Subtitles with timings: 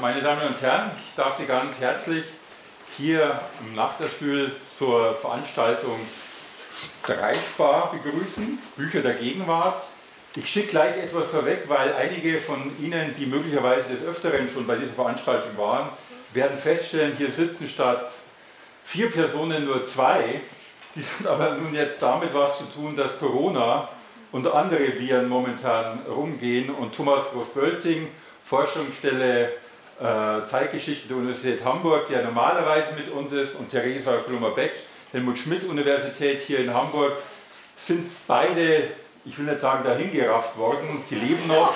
[0.00, 2.22] Meine Damen und Herren, ich darf Sie ganz herzlich
[2.96, 5.98] hier im Nachtasyl zur Veranstaltung
[7.02, 9.82] Streitbar begrüßen, Bücher der Gegenwart.
[10.36, 14.76] Ich schicke gleich etwas vorweg, weil einige von Ihnen, die möglicherweise des Öfteren schon bei
[14.76, 15.88] dieser Veranstaltung waren,
[16.32, 18.08] werden feststellen, hier sitzen statt
[18.84, 20.40] vier Personen nur zwei.
[20.94, 23.88] Die sind aber nun jetzt damit was zu tun, dass Corona
[24.30, 28.06] und andere Viren momentan rumgehen und Thomas Groß-Bölting,
[28.48, 29.52] Forschungsstelle
[30.00, 34.72] äh, Zeitgeschichte der Universität Hamburg, der normalerweise mit uns ist, und Theresa Klummer-Beck,
[35.12, 37.12] Helmut Schmidt Universität hier in Hamburg,
[37.76, 38.84] sind beide,
[39.26, 41.74] ich will nicht sagen dahingerafft worden, sie leben noch,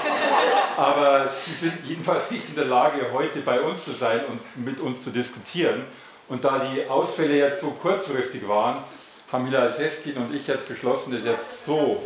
[0.77, 4.81] aber sie sind jedenfalls nicht in der Lage, heute bei uns zu sein und mit
[4.81, 5.85] uns zu diskutieren.
[6.29, 8.79] Und da die Ausfälle jetzt so kurzfristig waren,
[9.31, 12.01] haben Hilal Seskin und ich jetzt beschlossen, das jetzt so,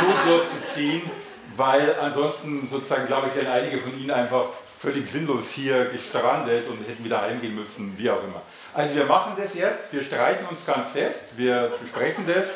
[0.00, 1.10] so durchzuziehen
[1.56, 4.46] weil ansonsten sozusagen, glaube ich, wären einige von Ihnen einfach
[4.78, 8.42] völlig sinnlos hier gestrandet und hätten wieder heimgehen müssen, wie auch immer.
[8.74, 12.46] Also wir machen das jetzt, wir streiten uns ganz fest, wir versprechen das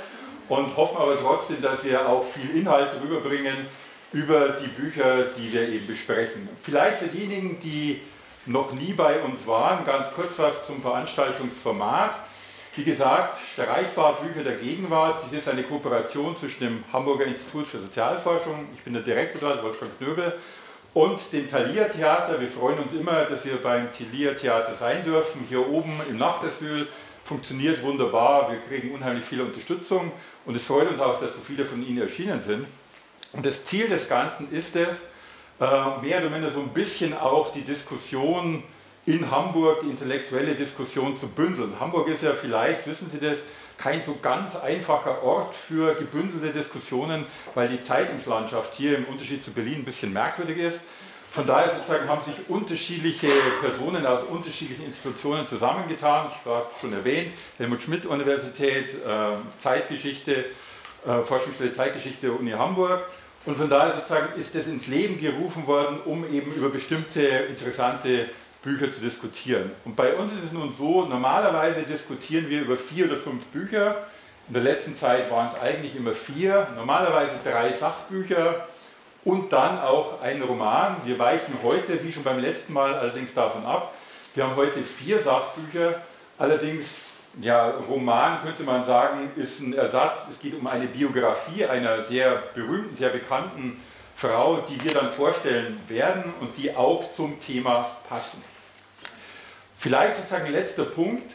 [0.48, 3.66] und hoffen aber trotzdem, dass wir auch viel Inhalt rüberbringen
[4.12, 6.48] über die Bücher, die wir eben besprechen.
[6.62, 8.00] Vielleicht für diejenigen, die
[8.46, 12.12] noch nie bei uns waren, ganz kurz was zum Veranstaltungsformat.
[12.76, 15.24] Wie gesagt, streitbar Bücher der Gegenwart.
[15.24, 19.62] Dies ist eine Kooperation zwischen dem Hamburger Institut für Sozialforschung, ich bin der Direktor dort,
[19.62, 20.34] Wolfgang Knöbel,
[20.92, 22.38] und dem Thalia Theater.
[22.38, 25.46] Wir freuen uns immer, dass wir beim Thalia Theater sein dürfen.
[25.48, 26.86] Hier oben im Nachtasyl
[27.24, 28.50] funktioniert wunderbar.
[28.50, 30.12] Wir kriegen unheimlich viel Unterstützung
[30.44, 32.66] und es freut uns auch, dass so viele von Ihnen erschienen sind.
[33.32, 35.04] Und das Ziel des Ganzen ist es,
[35.60, 35.64] äh,
[36.02, 38.62] mehr oder minder so ein bisschen auch die Diskussion
[39.06, 41.78] in Hamburg die intellektuelle Diskussion zu bündeln.
[41.78, 43.38] Hamburg ist ja vielleicht, wissen Sie das,
[43.78, 49.52] kein so ganz einfacher Ort für gebündelte Diskussionen, weil die Zeitungslandschaft hier im Unterschied zu
[49.52, 50.80] Berlin ein bisschen merkwürdig ist.
[51.30, 53.28] Von daher sozusagen haben sich unterschiedliche
[53.60, 56.28] Personen aus unterschiedlichen Institutionen zusammengetan.
[56.28, 60.46] Ich habe schon erwähnt, Helmut Schmidt Universität, äh, Zeitgeschichte,
[61.06, 63.04] äh, Forschungsstelle Zeitgeschichte der Uni Hamburg.
[63.44, 68.28] Und von daher sozusagen ist das ins Leben gerufen worden, um eben über bestimmte interessante
[68.66, 69.70] Bücher zu diskutieren.
[69.84, 74.04] Und bei uns ist es nun so, normalerweise diskutieren wir über vier oder fünf Bücher.
[74.48, 78.66] In der letzten Zeit waren es eigentlich immer vier, normalerweise drei Sachbücher
[79.24, 80.96] und dann auch ein Roman.
[81.04, 83.94] Wir weichen heute, wie schon beim letzten Mal, allerdings davon ab.
[84.34, 86.00] Wir haben heute vier Sachbücher,
[86.36, 90.22] allerdings, ja, Roman könnte man sagen, ist ein Ersatz.
[90.28, 93.80] Es geht um eine Biografie einer sehr berühmten, sehr bekannten
[94.16, 98.42] Frau, die wir dann vorstellen werden und die auch zum Thema passen.
[99.86, 101.32] Vielleicht sozusagen letzter Punkt.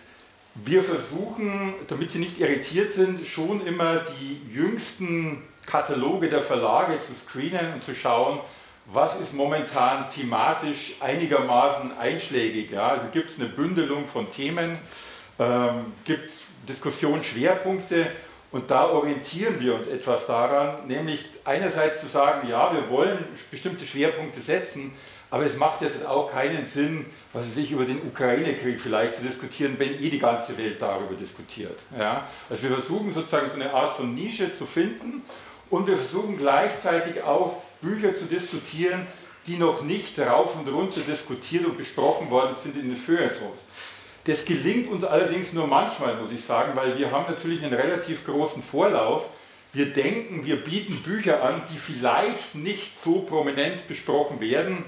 [0.55, 7.13] Wir versuchen, damit Sie nicht irritiert sind, schon immer die jüngsten Kataloge der Verlage zu
[7.13, 8.41] screenen und zu schauen,
[8.87, 12.71] was ist momentan thematisch einigermaßen einschlägig.
[12.71, 12.89] Ja?
[12.89, 14.77] Also gibt es eine Bündelung von Themen,
[15.39, 18.07] ähm, gibt es Diskussionsschwerpunkte
[18.51, 23.17] und da orientieren wir uns etwas daran, nämlich einerseits zu sagen, ja, wir wollen
[23.49, 24.91] bestimmte Schwerpunkte setzen,
[25.31, 29.21] aber es macht jetzt auch keinen Sinn, was weiß ich, über den Ukraine-Krieg vielleicht zu
[29.21, 31.79] diskutieren, wenn eh die ganze Welt darüber diskutiert.
[31.97, 32.27] Ja?
[32.49, 35.21] Also wir versuchen sozusagen so eine Art von Nische zu finden
[35.69, 39.07] und wir versuchen gleichzeitig auch Bücher zu diskutieren,
[39.47, 43.61] die noch nicht rauf und runter diskutiert und besprochen worden sind in den Feuilletons.
[44.25, 48.25] Das gelingt uns allerdings nur manchmal, muss ich sagen, weil wir haben natürlich einen relativ
[48.25, 49.29] großen Vorlauf.
[49.73, 54.83] Wir denken, wir bieten Bücher an, die vielleicht nicht so prominent besprochen werden,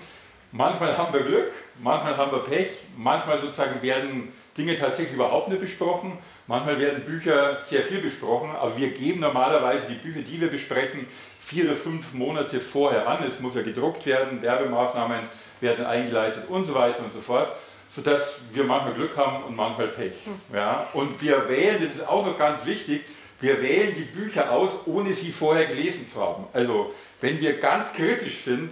[0.56, 5.62] Manchmal haben wir Glück, manchmal haben wir Pech, manchmal sozusagen werden Dinge tatsächlich überhaupt nicht
[5.62, 6.16] besprochen,
[6.46, 11.08] manchmal werden Bücher sehr viel besprochen, aber wir geben normalerweise die Bücher, die wir besprechen,
[11.42, 13.24] vier oder fünf Monate vorher an.
[13.28, 15.22] Es muss ja gedruckt werden, Werbemaßnahmen
[15.60, 17.48] werden eingeleitet und so weiter und so fort,
[17.90, 20.14] sodass wir manchmal Glück haben und manchmal Pech.
[20.54, 20.88] Ja?
[20.94, 23.02] Und wir wählen, das ist auch noch ganz wichtig,
[23.40, 26.46] wir wählen die Bücher aus, ohne sie vorher gelesen zu haben.
[26.54, 28.70] Also wenn wir ganz kritisch sind,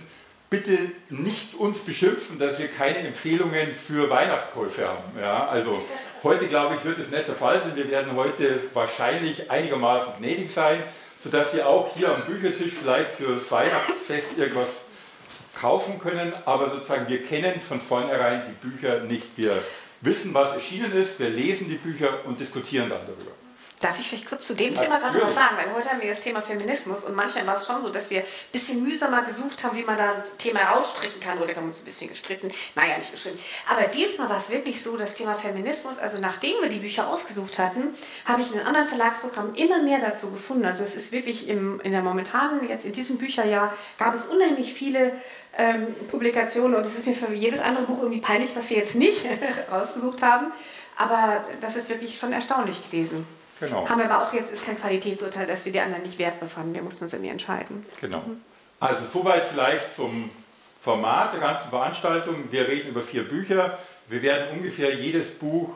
[0.52, 0.78] bitte
[1.10, 5.18] nicht uns beschimpfen, dass wir keine Empfehlungen für Weihnachtskäufe haben.
[5.18, 5.82] Ja, also
[6.24, 7.72] heute, glaube ich, wird es nicht der Fall sein.
[7.76, 10.84] Wir werden heute wahrscheinlich einigermaßen gnädig sein,
[11.18, 14.70] sodass Sie auch hier am Büchertisch vielleicht fürs Weihnachtsfest irgendwas
[15.60, 16.34] kaufen können.
[16.44, 19.28] Aber sozusagen, wir kennen von vornherein die Bücher nicht.
[19.38, 19.64] Wir
[20.02, 23.32] wissen, was erschienen ist, wir lesen die Bücher und diskutieren dann darüber.
[23.82, 25.26] Darf ich vielleicht kurz zu dem Thema gerade ja.
[25.26, 25.58] was sagen?
[25.58, 28.20] Weil heute haben wir das Thema Feminismus und manchmal war es schon so, dass wir
[28.20, 31.40] ein bisschen mühsamer gesucht haben, wie man da ein Thema rausstricken kann.
[31.40, 32.52] Oder wir haben uns ein bisschen gestritten.
[32.76, 33.40] Naja, nicht geschritten.
[33.68, 37.58] Aber diesmal war es wirklich so, das Thema Feminismus, also nachdem wir die Bücher ausgesucht
[37.58, 37.96] hatten,
[38.26, 40.66] habe ich in den anderen Verlagsprogrammen immer mehr dazu gefunden.
[40.66, 44.76] Also es ist wirklich im, in der momentanen, jetzt in diesem Bücherjahr, gab es unheimlich
[44.76, 45.14] viele
[45.58, 48.96] ähm, Publikationen und es ist mir für jedes andere Buch irgendwie peinlich, was wir jetzt
[48.96, 49.26] nicht
[49.72, 50.52] rausgesucht haben.
[50.98, 53.26] Aber das ist wirklich schon erstaunlich gewesen.
[53.62, 53.88] Genau.
[53.88, 56.74] Haben wir aber auch jetzt ist kein Qualitätsurteil, dass wir die anderen nicht wert befanden.
[56.74, 57.86] Wir mussten uns irgendwie entscheiden.
[58.02, 58.24] Genau.
[58.80, 60.32] Also soweit vielleicht zum
[60.82, 62.52] Format der ganzen Veranstaltung.
[62.52, 63.78] Wir reden über vier Bücher.
[64.08, 65.76] Wir werden ungefähr jedes Buch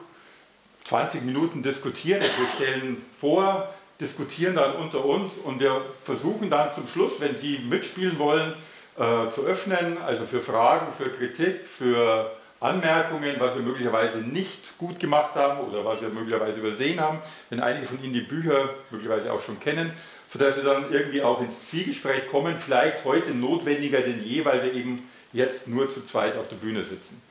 [0.85, 2.21] 20 Minuten diskutieren.
[2.21, 7.59] Wir stellen vor, diskutieren dann unter uns und wir versuchen dann zum Schluss, wenn Sie
[7.69, 8.53] mitspielen wollen,
[8.97, 14.99] äh, zu öffnen, also für Fragen, für Kritik, für Anmerkungen, was wir möglicherweise nicht gut
[14.99, 17.19] gemacht haben oder was wir möglicherweise übersehen haben,
[17.49, 19.91] wenn einige von Ihnen die Bücher möglicherweise auch schon kennen,
[20.29, 24.73] sodass wir dann irgendwie auch ins Zwiegespräch kommen, vielleicht heute notwendiger denn je, weil wir
[24.73, 27.21] eben jetzt nur zu zweit auf der Bühne sitzen.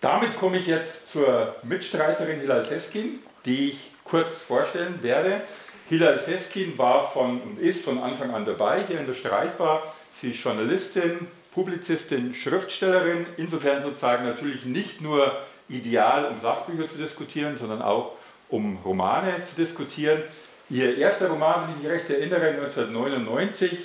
[0.00, 5.40] Damit komme ich jetzt zur Mitstreiterin Hilal Seskin, die ich kurz vorstellen werde.
[5.88, 9.82] Hilal Seskin war von und ist von Anfang an dabei hier in der Streitbar.
[10.12, 15.36] Sie ist Journalistin, Publizistin, Schriftstellerin, insofern sozusagen natürlich nicht nur
[15.68, 18.12] ideal, um Sachbücher zu diskutieren, sondern auch
[18.48, 20.22] um Romane zu diskutieren.
[20.70, 23.78] Ihr erster Roman, wenn ich mich recht erinnere, 1999,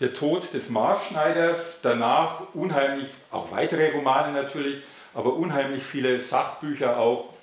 [0.00, 4.80] Der Tod des Maßschneiders, danach unheimlich, auch weitere Romane natürlich,
[5.12, 7.34] aber unheimlich viele Sachbücher auch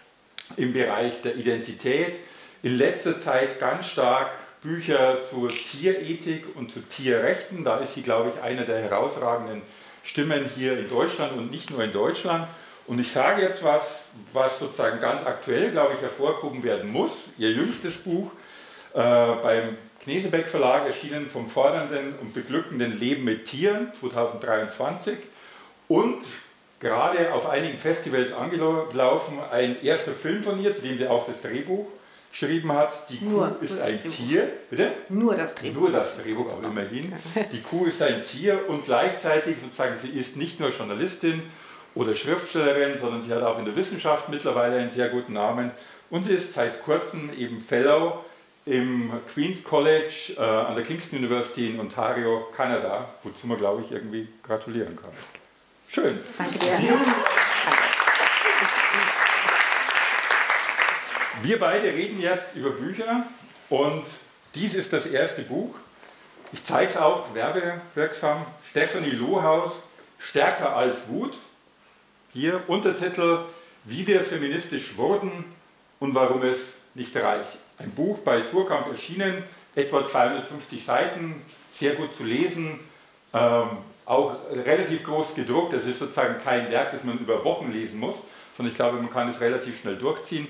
[0.56, 2.16] im Bereich der Identität.
[2.63, 4.30] In letzter Zeit ganz stark
[4.65, 7.63] Bücher zur Tierethik und zu Tierrechten.
[7.63, 9.62] Da ist sie, glaube ich, eine der herausragenden
[10.03, 12.47] Stimmen hier in Deutschland und nicht nur in Deutschland.
[12.88, 17.29] Und ich sage jetzt was, was sozusagen ganz aktuell, glaube ich, hervorgehoben werden muss.
[17.38, 18.31] Ihr jüngstes Buch
[18.94, 25.17] äh, beim Knesebeck Verlag erschienen vom fordernden und beglückenden Leben mit Tieren 2023
[25.88, 26.23] und
[26.79, 31.41] gerade auf einigen Festivals angelaufen ein erster Film von ihr, zu dem sie auch das
[31.41, 31.88] Drehbuch
[32.38, 34.08] geschrieben hat, die Kuh ist ein.
[34.10, 34.50] Tier.
[34.70, 34.92] Bitte?
[35.08, 35.82] Nur das Drehbuch.
[35.82, 37.14] Nur das Drehbuch, aber immerhin.
[37.54, 41.42] Die Kuh ist ein Tier und gleichzeitig sozusagen, sie ist nicht nur Journalistin
[41.96, 45.72] oder Schriftstellerin, sondern sie hat auch in der Wissenschaft mittlerweile einen sehr guten Namen.
[46.10, 48.26] Und sie ist seit kurzem eben Fellow
[48.66, 53.92] im Queen's College äh, an der Kingston University in Ontario, Kanada, wozu man, glaube ich,
[53.94, 55.12] irgendwie gratulieren kann.
[55.88, 56.20] Schön.
[56.38, 56.80] Danke dir.
[56.80, 57.00] Wir,
[61.45, 63.24] Wir beide reden jetzt über Bücher
[63.69, 64.03] und
[64.56, 65.75] dies ist das erste Buch.
[66.51, 68.44] Ich zeige es auch werbewirksam.
[68.68, 69.83] Stephanie Lohaus,
[70.18, 71.36] Stärker als Wut.
[72.33, 73.42] Hier Untertitel,
[73.83, 75.30] wie wir feministisch wurden
[76.00, 76.57] und warum es
[76.95, 77.59] nicht reicht.
[77.77, 79.44] Ein Buch bei Surkamp erschienen,
[79.75, 81.44] etwa 250 Seiten,
[81.75, 82.80] sehr gut zu lesen,
[83.36, 83.69] ähm,
[84.07, 85.75] auch relativ groß gedruckt.
[85.75, 88.15] Es ist sozusagen kein Werk, das man über Wochen lesen muss,
[88.57, 90.48] sondern ich glaube, man kann es relativ schnell durchziehen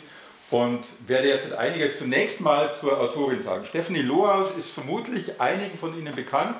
[0.56, 3.66] und werde jetzt einiges zunächst mal zur Autorin sagen.
[3.66, 6.56] Stephanie Lohaus ist vermutlich einigen von Ihnen bekannt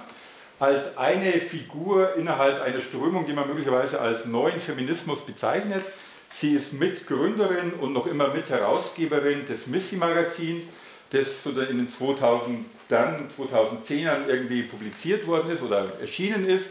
[0.60, 5.82] als eine Figur innerhalb einer Strömung, die man möglicherweise als neuen Feminismus bezeichnet.
[6.30, 10.66] Sie ist Mitgründerin und noch immer Mitherausgeberin des Missy-Magazins,
[11.12, 16.70] das in den 2000, dann 2010ern irgendwie publiziert worden ist oder erschienen ist.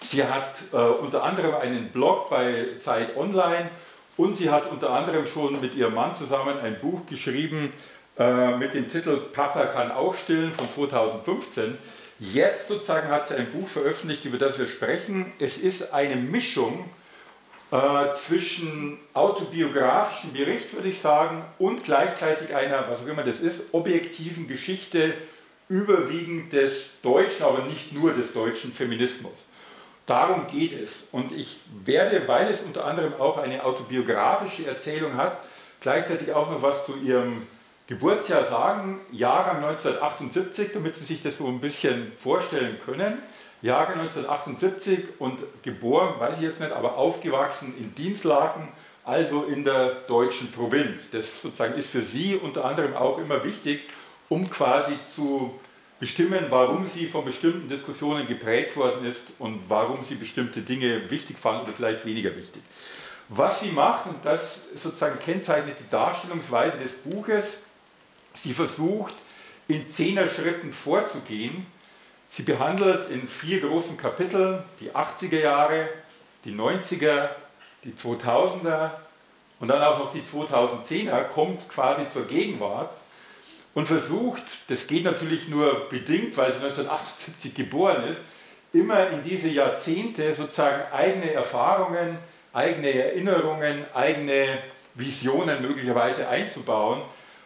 [0.00, 3.70] Sie hat äh, unter anderem einen Blog bei Zeit Online
[4.16, 7.72] und sie hat unter anderem schon mit ihrem Mann zusammen ein Buch geschrieben
[8.18, 11.78] äh, mit dem Titel Papa kann auch stillen von 2015.
[12.18, 15.32] Jetzt sozusagen hat sie ein Buch veröffentlicht, über das wir sprechen.
[15.38, 16.84] Es ist eine Mischung
[17.70, 23.62] äh, zwischen autobiografischem Bericht, würde ich sagen, und gleichzeitig einer, was auch immer das ist,
[23.72, 25.14] objektiven Geschichte
[25.68, 29.32] überwiegend des deutschen, aber nicht nur des deutschen Feminismus.
[30.06, 31.06] Darum geht es.
[31.12, 35.38] Und ich werde, weil es unter anderem auch eine autobiografische Erzählung hat,
[35.80, 37.46] gleichzeitig auch noch was zu ihrem
[37.86, 39.00] Geburtsjahr sagen.
[39.10, 43.18] Jahrgang 1978, damit Sie sich das so ein bisschen vorstellen können.
[43.60, 48.66] Jahrgang 1978 und geboren, weiß ich jetzt nicht, aber aufgewachsen in Dienstlaken,
[49.04, 51.10] also in der deutschen Provinz.
[51.10, 53.82] Das sozusagen ist für Sie unter anderem auch immer wichtig,
[54.28, 55.60] um quasi zu
[56.02, 61.38] bestimmen, warum sie von bestimmten Diskussionen geprägt worden ist und warum sie bestimmte Dinge wichtig
[61.38, 62.60] fand oder vielleicht weniger wichtig.
[63.28, 67.58] Was sie macht, und das sozusagen kennzeichnet die Darstellungsweise des Buches,
[68.34, 69.14] sie versucht
[69.68, 71.66] in zehner Schritten vorzugehen.
[72.32, 75.88] Sie behandelt in vier großen Kapiteln die 80er Jahre,
[76.44, 77.28] die 90er,
[77.84, 78.90] die 2000er
[79.60, 82.90] und dann auch noch die 2010er, kommt quasi zur Gegenwart
[83.74, 88.22] und versucht, das geht natürlich nur bedingt, weil sie 1978 geboren ist,
[88.72, 92.18] immer in diese Jahrzehnte sozusagen eigene Erfahrungen,
[92.52, 94.46] eigene Erinnerungen, eigene
[94.94, 97.02] Visionen möglicherweise einzubauen,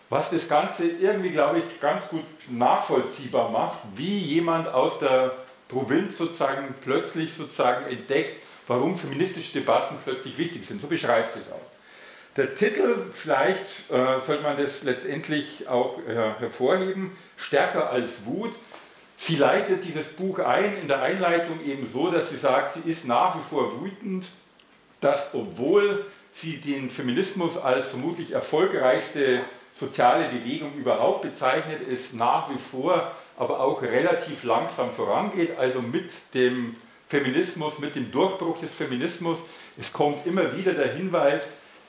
[0.08, 5.32] was das Ganze irgendwie, glaube ich, ganz gut nachvollziehbar macht, wie jemand aus der
[5.68, 10.80] Provinz sozusagen plötzlich sozusagen entdeckt, warum feministische Debatten plötzlich wichtig sind.
[10.80, 11.75] So beschreibt sie es auch.
[12.36, 18.52] Der Titel, vielleicht äh, sollte man das letztendlich auch äh, hervorheben, Stärker als Wut.
[19.16, 23.06] Sie leitet dieses Buch ein in der Einleitung eben so, dass sie sagt, sie ist
[23.06, 24.26] nach wie vor wütend,
[25.00, 29.40] dass obwohl sie den Feminismus als vermutlich erfolgreichste
[29.74, 36.12] soziale Bewegung überhaupt bezeichnet, es nach wie vor aber auch relativ langsam vorangeht, also mit
[36.34, 36.76] dem
[37.08, 39.38] Feminismus, mit dem Durchbruch des Feminismus.
[39.78, 41.42] Es kommt immer wieder der Hinweis,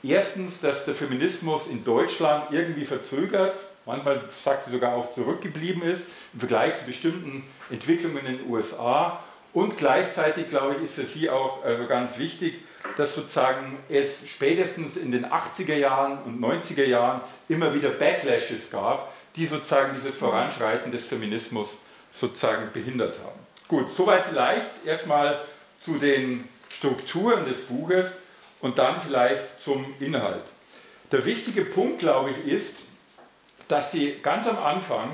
[0.10, 6.04] erstens, dass der Feminismus in Deutschland irgendwie verzögert, manchmal sagt sie sogar auch zurückgeblieben ist
[6.34, 9.24] im Vergleich zu bestimmten Entwicklungen in den USA.
[9.54, 12.60] Und gleichzeitig, glaube ich, ist für sie auch also ganz wichtig,
[12.96, 19.12] dass sozusagen es spätestens in den 80er Jahren und 90er Jahren immer wieder Backlashes gab,
[19.36, 21.70] die sozusagen dieses Voranschreiten des Feminismus
[22.12, 23.40] sozusagen behindert haben.
[23.68, 25.38] Gut, soweit vielleicht erstmal
[25.84, 28.08] zu den Strukturen des Buches
[28.62, 30.44] und dann vielleicht zum Inhalt.
[31.12, 32.76] Der wichtige Punkt, glaube ich, ist,
[33.68, 35.10] dass sie ganz am Anfang,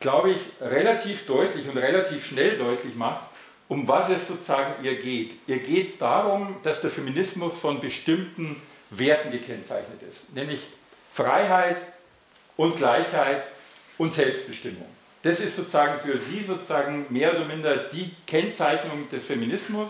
[0.00, 3.22] glaube ich, relativ deutlich und relativ schnell deutlich macht,
[3.68, 5.38] um was es sozusagen ihr geht.
[5.46, 8.60] Ihr geht es darum, dass der Feminismus von bestimmten
[8.90, 10.60] Werten gekennzeichnet ist, nämlich
[11.12, 11.76] Freiheit
[12.56, 13.44] und Gleichheit
[13.98, 14.86] und Selbstbestimmung.
[15.22, 19.88] Das ist sozusagen für sie sozusagen mehr oder minder die Kennzeichnung des Feminismus.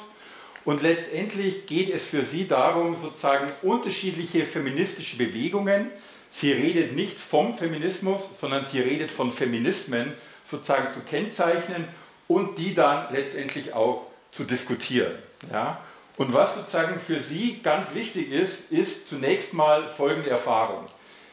[0.64, 5.90] Und letztendlich geht es für sie darum, sozusagen unterschiedliche feministische Bewegungen,
[6.30, 10.12] sie redet nicht vom Feminismus, sondern sie redet von Feminismen
[10.50, 11.87] sozusagen zu kennzeichnen
[12.28, 15.12] und die dann letztendlich auch zu diskutieren.
[15.52, 15.80] Ja?
[16.16, 20.88] Und was sozusagen für sie ganz wichtig ist, ist zunächst mal folgende Erfahrung.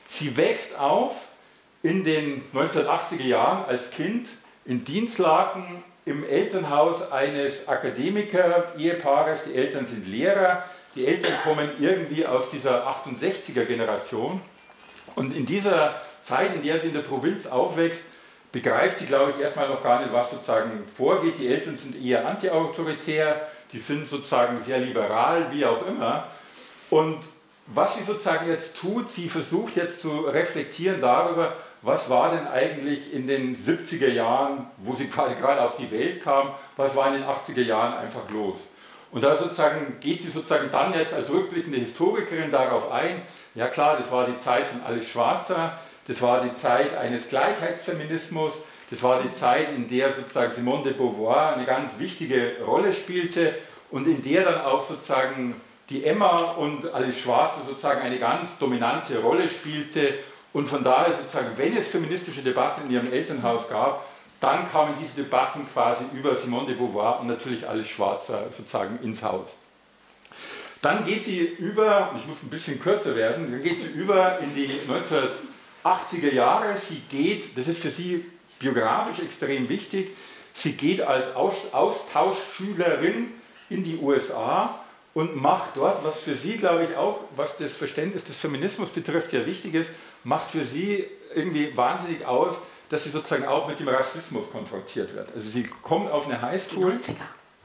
[0.09, 1.27] Sie wächst auf
[1.83, 4.27] in den 1980er Jahren als Kind
[4.65, 9.43] in Dienstlaken im Elternhaus eines Akademiker-Ehepaares.
[9.45, 10.63] Die Eltern sind Lehrer,
[10.95, 14.41] die Eltern kommen irgendwie aus dieser 68er Generation.
[15.15, 18.03] Und in dieser Zeit, in der sie in der Provinz aufwächst,
[18.51, 21.39] begreift sie, glaube ich, erstmal noch gar nicht, was sozusagen vorgeht.
[21.39, 26.27] Die Eltern sind eher antiautoritär, die sind sozusagen sehr liberal, wie auch immer.
[26.89, 27.19] Und
[27.67, 33.13] was sie sozusagen jetzt tut, sie versucht jetzt zu reflektieren darüber, was war denn eigentlich
[33.13, 37.23] in den 70er Jahren, wo sie gerade auf die Welt kam, was war in den
[37.23, 38.67] 80er Jahren einfach los.
[39.11, 43.21] Und da sozusagen geht sie sozusagen dann jetzt als rückblickende Historikerin darauf ein,
[43.55, 48.53] ja klar, das war die Zeit von Alice Schwarzer, das war die Zeit eines Gleichheitsfeminismus,
[48.89, 53.55] das war die Zeit, in der sozusagen Simone de Beauvoir eine ganz wichtige Rolle spielte
[53.89, 55.55] und in der dann auch sozusagen
[55.89, 60.13] die Emma und Alice Schwarzer sozusagen eine ganz dominante Rolle spielte
[60.53, 64.05] und von daher sozusagen, wenn es feministische Debatten in ihrem Elternhaus gab,
[64.41, 69.21] dann kamen diese Debatten quasi über Simone de Beauvoir und natürlich alles Schwarzer sozusagen ins
[69.21, 69.55] Haus.
[70.81, 74.55] Dann geht sie über, ich muss ein bisschen kürzer werden, dann geht sie über in
[74.55, 74.67] die
[75.85, 76.75] 1980er Jahre.
[76.77, 78.25] Sie geht, das ist für sie
[78.59, 80.09] biografisch extrem wichtig,
[80.55, 83.31] sie geht als Austauschschülerin
[83.69, 84.81] in die USA
[85.13, 89.29] und macht dort, was für sie, glaube ich, auch, was das Verständnis des Feminismus betrifft,
[89.29, 89.91] sehr wichtig ist,
[90.23, 92.55] macht für sie irgendwie wahnsinnig aus,
[92.89, 95.33] dass sie sozusagen auch mit dem Rassismus konfrontiert wird.
[95.33, 96.91] Also sie kommt auf eine Highschool.
[96.91, 97.15] Die 90er.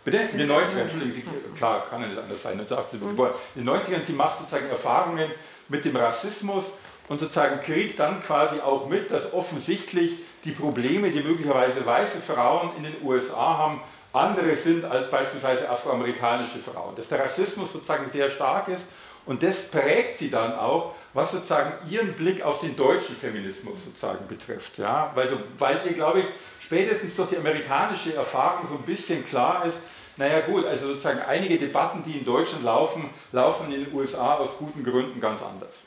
[0.05, 0.19] Bitte?
[0.19, 2.53] In den 90ern, Entschuldigung, sie, klar, kann ja nicht anders sein.
[2.53, 5.29] In den 90ern, sie macht sozusagen Erfahrungen
[5.69, 6.67] mit dem Rassismus
[7.09, 12.71] und sozusagen kriegt dann quasi auch mit, dass offensichtlich die Probleme, die möglicherweise weiße Frauen
[12.77, 13.81] in den USA haben,
[14.13, 16.95] andere sind als beispielsweise afroamerikanische Frauen.
[16.95, 18.85] Dass der Rassismus sozusagen sehr stark ist
[19.27, 24.27] und das prägt sie dann auch, was sozusagen ihren Blick auf den deutschen Feminismus sozusagen
[24.29, 24.79] betrifft.
[24.79, 25.11] Ja?
[25.15, 26.27] Weil, so, weil ihr, glaube ich,
[26.61, 29.81] spätestens durch die amerikanische Erfahrung so ein bisschen klar ist,
[30.17, 34.57] naja gut, also sozusagen einige Debatten, die in Deutschland laufen, laufen in den USA aus
[34.59, 35.83] guten Gründen ganz anders.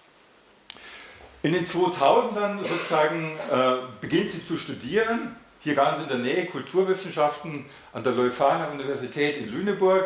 [1.42, 7.66] In den 2000ern sozusagen äh, beginnt sie zu studieren, hier ganz in der Nähe Kulturwissenschaften
[7.94, 10.06] an der Leuphana Universität in Lüneburg.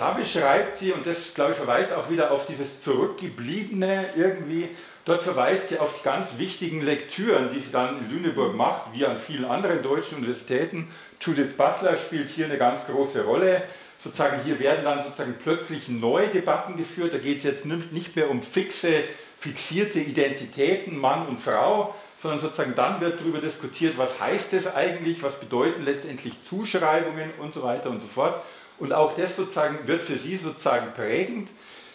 [0.00, 4.70] Da beschreibt sie, und das glaube ich verweist auch wieder auf dieses Zurückgebliebene irgendwie,
[5.04, 9.04] dort verweist sie auf die ganz wichtigen Lektüren, die sie dann in Lüneburg macht, wie
[9.04, 10.88] an vielen anderen deutschen Universitäten.
[11.20, 13.62] Judith Butler spielt hier eine ganz große Rolle.
[14.02, 17.12] Sozusagen hier werden dann sozusagen plötzlich neue Debatten geführt.
[17.12, 19.04] Da geht es jetzt nicht mehr um fixe,
[19.38, 25.22] fixierte Identitäten, Mann und Frau, sondern sozusagen dann wird darüber diskutiert, was heißt das eigentlich,
[25.22, 28.42] was bedeuten letztendlich Zuschreibungen und so weiter und so fort.
[28.80, 31.48] Und auch das sozusagen wird für sie sozusagen prägend.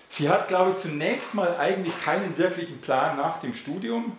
[0.10, 4.16] Sie hat, glaube ich, zunächst mal eigentlich keinen wirklichen Plan nach dem Studium,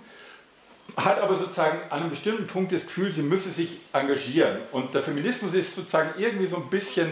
[0.97, 4.59] hat aber sozusagen an einem bestimmten Punkt das Gefühl, sie müsse sich engagieren.
[4.73, 7.11] Und der Feminismus ist sozusagen irgendwie so ein bisschen,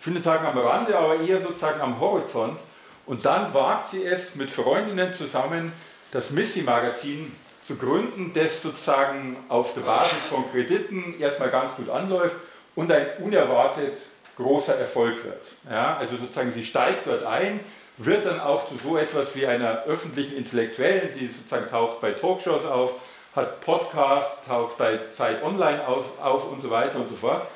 [0.00, 2.58] ich nicht sagen am Rande, aber eher sozusagen am Horizont.
[3.06, 5.72] Und dann wagt sie es mit Freundinnen zusammen,
[6.10, 7.32] das Missy-Magazin
[7.66, 12.36] zu gründen, das sozusagen auf der Basis von Krediten erstmal ganz gut anläuft
[12.74, 13.98] und ein unerwartet
[14.38, 15.42] großer Erfolg wird.
[15.70, 17.60] Ja, also sozusagen sie steigt dort ein,
[17.98, 22.64] wird dann auch zu so etwas wie einer öffentlichen Intellektuellen, sie sozusagen taucht bei Talkshows
[22.64, 22.92] auf,
[23.34, 27.46] hat Podcasts, taucht bei Zeit Online auf, auf und so weiter und so fort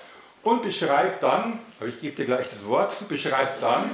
[0.42, 3.90] und beschreibt dann, aber ich gebe dir gleich das Wort, beschreibt dann,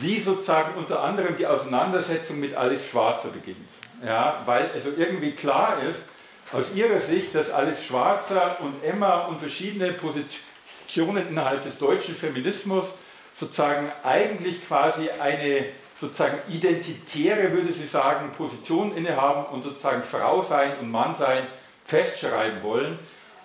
[0.00, 3.68] wie sozusagen unter anderem die Auseinandersetzung mit Alice Schwarzer beginnt.
[4.04, 6.04] Ja, weil also irgendwie klar ist,
[6.52, 10.49] aus ihrer Sicht, dass Alice Schwarzer und Emma und verschiedene Positionen
[10.96, 12.94] innerhalb des deutschen Feminismus
[13.34, 15.64] sozusagen eigentlich quasi eine
[15.96, 21.46] sozusagen identitäre, würde sie sagen, Position innehaben und sozusagen Frau sein und Mann sein
[21.84, 22.98] festschreiben wollen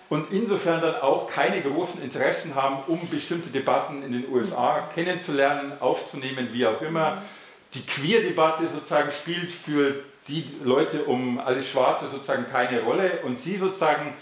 [0.08, 5.72] und insofern dann auch keine großen Interessen haben, um bestimmte Debatten in den USA kennenzulernen,
[5.80, 7.22] aufzunehmen, wie auch immer.
[7.74, 9.94] Die Queer-Debatte sozusagen spielt für
[10.28, 14.14] die Leute um alles Schwarze sozusagen keine Rolle und sie sozusagen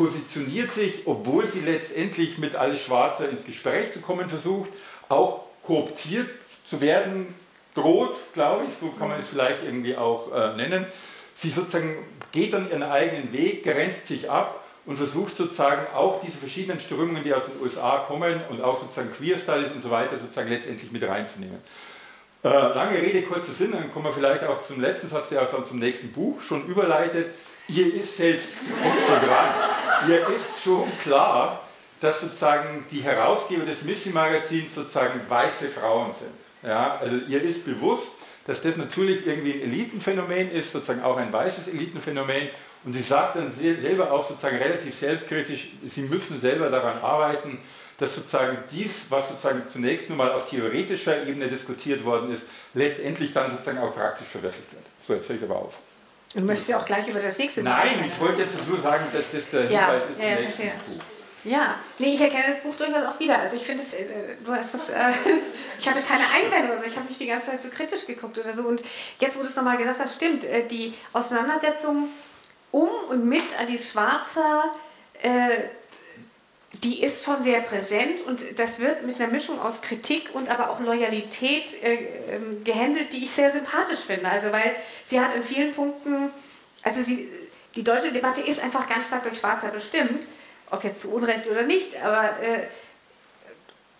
[0.00, 4.70] positioniert sich, obwohl sie letztendlich mit alles Schwarze ins Gespräch zu kommen versucht,
[5.10, 6.26] auch kooptiert
[6.66, 7.34] zu werden,
[7.74, 10.86] droht, glaube ich, so kann man es vielleicht irgendwie auch äh, nennen.
[11.36, 11.98] Sie sozusagen
[12.32, 17.22] geht dann ihren eigenen Weg, grenzt sich ab und versucht sozusagen auch diese verschiedenen Strömungen,
[17.22, 20.90] die aus den USA kommen und auch sozusagen Queer Studies und so weiter, sozusagen letztendlich
[20.92, 21.58] mit reinzunehmen.
[22.42, 25.50] Äh, lange Rede, kurzer Sinn, dann kommen wir vielleicht auch zum letzten Satz, der auch
[25.50, 27.26] dann zum nächsten Buch schon überleitet.
[27.72, 28.54] Ihr ist selbst,
[30.08, 31.60] ihr ist schon klar,
[32.00, 36.68] dass sozusagen die Herausgeber des Missy-Magazins sozusagen weiße Frauen sind.
[36.68, 38.08] Ja, also ihr ist bewusst,
[38.46, 42.48] dass das natürlich irgendwie ein Elitenphänomen ist, sozusagen auch ein weißes Elitenphänomen.
[42.84, 47.58] Und sie sagt dann selber auch sozusagen relativ selbstkritisch, sie müssen selber daran arbeiten,
[47.98, 53.34] dass sozusagen dies, was sozusagen zunächst nur mal auf theoretischer Ebene diskutiert worden ist, letztendlich
[53.34, 54.84] dann sozusagen auch praktisch verwirklicht wird.
[55.06, 55.78] So, jetzt höre ich aber auf.
[56.34, 59.04] Du möchtest ja auch gleich über das nächste Buch Nein, ich wollte jetzt nur sagen,
[59.12, 61.04] dass das der ja, Hinweis ist ja, zum nächsten Buch.
[61.42, 63.38] Ja, nee, ich erkenne das Buch durchaus auch wieder.
[63.38, 64.04] Also ich finde es, äh,
[64.44, 65.12] du hast das, äh,
[65.80, 68.38] ich hatte keine Einwände oder so, ich habe nicht die ganze Zeit so kritisch geguckt
[68.38, 68.62] oder so.
[68.62, 68.82] Und
[69.18, 72.08] jetzt, wo du es nochmal gesagt hast, stimmt, äh, die Auseinandersetzung
[72.70, 74.64] um und mit Alice Schwarzer,
[75.22, 75.62] äh,
[76.72, 80.70] die ist schon sehr präsent und das wird mit einer Mischung aus Kritik und aber
[80.70, 81.94] auch Loyalität äh,
[82.30, 84.28] ähm, gehandelt, die ich sehr sympathisch finde.
[84.28, 86.30] Also weil sie hat in vielen Punkten,
[86.82, 87.28] also sie,
[87.74, 90.28] die deutsche Debatte ist einfach ganz stark durch Schwarzer bestimmt,
[90.70, 92.62] ob jetzt zu Unrecht oder nicht, aber äh,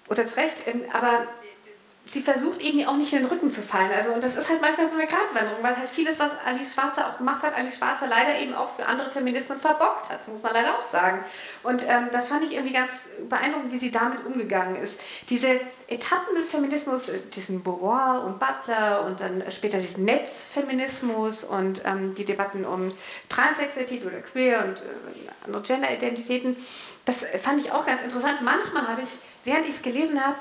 [0.09, 1.26] oder zu Recht, äh, aber
[2.11, 3.92] sie versucht eben auch nicht in den Rücken zu fallen.
[3.92, 7.07] Also, und das ist halt manchmal so eine Gratwanderung, weil halt vieles, was Alice Schwarzer
[7.07, 10.18] auch gemacht hat, Alice Schwarzer leider eben auch für andere Feminismen verbockt hat.
[10.18, 11.25] Das muss man leider auch sagen.
[11.62, 15.01] Und ähm, das fand ich irgendwie ganz beeindruckend, wie sie damit umgegangen ist.
[15.29, 21.83] Diese Etappen des Feminismus, äh, diesen Beauvoir und Butler und dann später diesen Netzfeminismus und
[21.85, 22.92] ähm, die Debatten um
[23.29, 26.57] Transsexualität oder Queer und äh, Gender-Identitäten,
[27.05, 28.42] das fand ich auch ganz interessant.
[28.42, 29.11] Manchmal habe ich,
[29.44, 30.37] während ich es gelesen habe,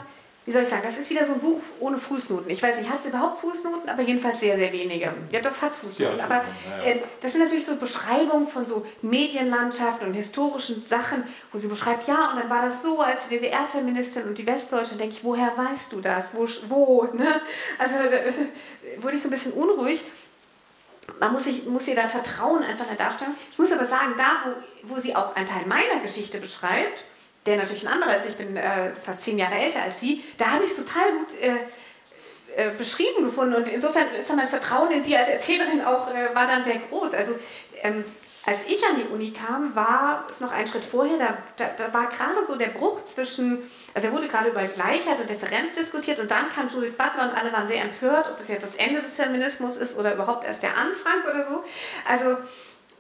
[0.50, 2.50] wie soll ich sagen, das ist wieder so ein Buch ohne Fußnoten.
[2.50, 5.14] Ich weiß nicht, hat es überhaupt Fußnoten, aber jedenfalls sehr, sehr wenige.
[5.32, 6.18] Ja, doch, es hat Fußnoten.
[6.18, 6.44] Ja, aber
[6.84, 12.08] äh, das sind natürlich so Beschreibungen von so Medienlandschaften und historischen Sachen, wo sie beschreibt,
[12.08, 15.94] ja, und dann war das so als DDR-Feministin und die Westdeutsche, denke ich, woher weißt
[15.94, 16.34] du das?
[16.34, 16.48] Wo?
[16.68, 17.42] wo ne?
[17.78, 18.34] Also äh,
[19.04, 20.04] wurde ich so ein bisschen unruhig.
[21.20, 23.36] Man muss, sich, muss ihr da vertrauen, einfach in der Darstellung.
[23.52, 27.06] Ich muss aber sagen, da, wo, wo sie auch einen Teil meiner Geschichte beschreibt,
[27.50, 30.52] der natürlich ein anderer ist, ich bin äh, fast zehn Jahre älter als sie, da
[30.52, 31.56] habe ich es total gut äh,
[32.56, 36.34] äh, beschrieben gefunden und insofern ist dann mein Vertrauen in sie als Erzählerin auch, äh,
[36.34, 37.14] war dann sehr groß.
[37.14, 37.34] Also
[37.82, 38.06] ähm,
[38.46, 41.94] als ich an die Uni kam, war es noch ein Schritt vorher, da, da, da
[41.94, 43.60] war gerade so der Bruch zwischen,
[43.94, 47.38] also er wurde gerade über Gleichheit und Differenz diskutiert und dann kam Judith Butler und
[47.38, 50.64] alle waren sehr empört, ob das jetzt das Ende des Feminismus ist oder überhaupt erst
[50.64, 51.64] der Anfang oder so.
[52.08, 52.38] Also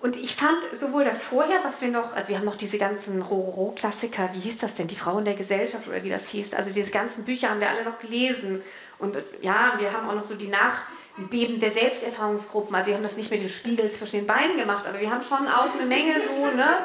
[0.01, 3.21] und ich fand sowohl das vorher, was wir noch, also wir haben noch diese ganzen
[3.21, 6.91] Rororo-Klassiker, wie hieß das denn, die Frauen der Gesellschaft oder wie das hieß, also diese
[6.91, 8.61] ganzen Bücher haben wir alle noch gelesen.
[8.97, 13.17] Und ja, wir haben auch noch so die Nachbeben der Selbsterfahrungsgruppen, also sie haben das
[13.17, 16.13] nicht mit dem Spiegel zwischen den Beinen gemacht, aber wir haben schon auch eine Menge
[16.25, 16.77] so, ne?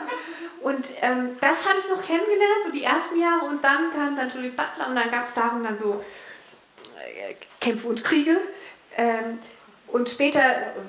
[0.60, 4.30] Und ähm, das habe ich noch kennengelernt, so die ersten Jahre und dann kam dann
[4.30, 6.02] Judith Butler und dann gab es darum dann so
[6.96, 8.40] äh, Kämpfe und Kriege.
[8.96, 9.38] Ähm,
[9.88, 10.42] und später,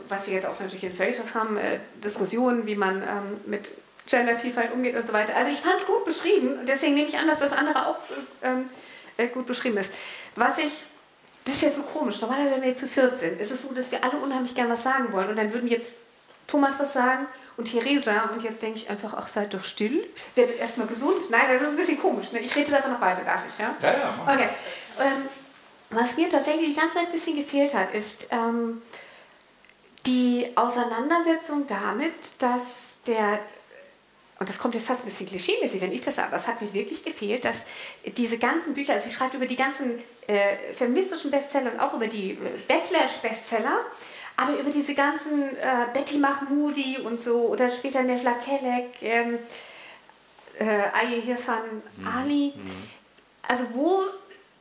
[0.10, 3.70] was wir jetzt auch natürlich in Feuilletons haben, äh, Diskussionen, wie man ähm, mit
[4.08, 5.36] Gendervielfalt umgeht und so weiter.
[5.36, 7.98] Also ich fand es gut beschrieben deswegen nehme ich an, dass das andere auch
[8.44, 8.70] ähm,
[9.18, 9.92] äh, gut beschrieben ist.
[10.36, 10.84] Was ich,
[11.46, 13.92] das ist jetzt so komisch, normalerweise wenn wir jetzt zu 14, ist es so, dass
[13.92, 15.96] wir alle unheimlich gern was sagen wollen und dann würden jetzt
[16.48, 17.26] Thomas was sagen
[17.58, 20.06] und Theresa und jetzt denke ich einfach, ach seid doch still,
[20.36, 21.30] werdet erstmal gesund.
[21.30, 22.32] Nein, das ist ein bisschen komisch.
[22.32, 22.40] Ne?
[22.40, 23.58] Ich rede jetzt einfach noch weiter, darf ich?
[23.60, 23.92] Ja, ja.
[23.92, 24.50] ja okay.
[25.00, 25.30] Ähm,
[25.90, 28.82] was mir tatsächlich die ganze Zeit ein bisschen gefehlt hat, ist ähm,
[30.06, 33.40] die Auseinandersetzung damit, dass der
[34.38, 36.62] und das kommt jetzt fast ein bisschen klischeemäßig, wenn ich das sage, aber es hat
[36.62, 37.66] mir wirklich gefehlt, dass
[38.18, 42.08] diese ganzen Bücher, also sie schreibt über die ganzen äh, feministischen Bestseller und auch über
[42.08, 43.80] die äh, Backlash-Bestseller,
[44.36, 49.40] aber über diese ganzen äh, Betty Mahmoudi und so oder später Nevla Kelek, ähm,
[50.60, 52.08] äh, Aye Hirsan mhm.
[52.08, 52.90] Ali, mhm.
[53.48, 54.02] also wo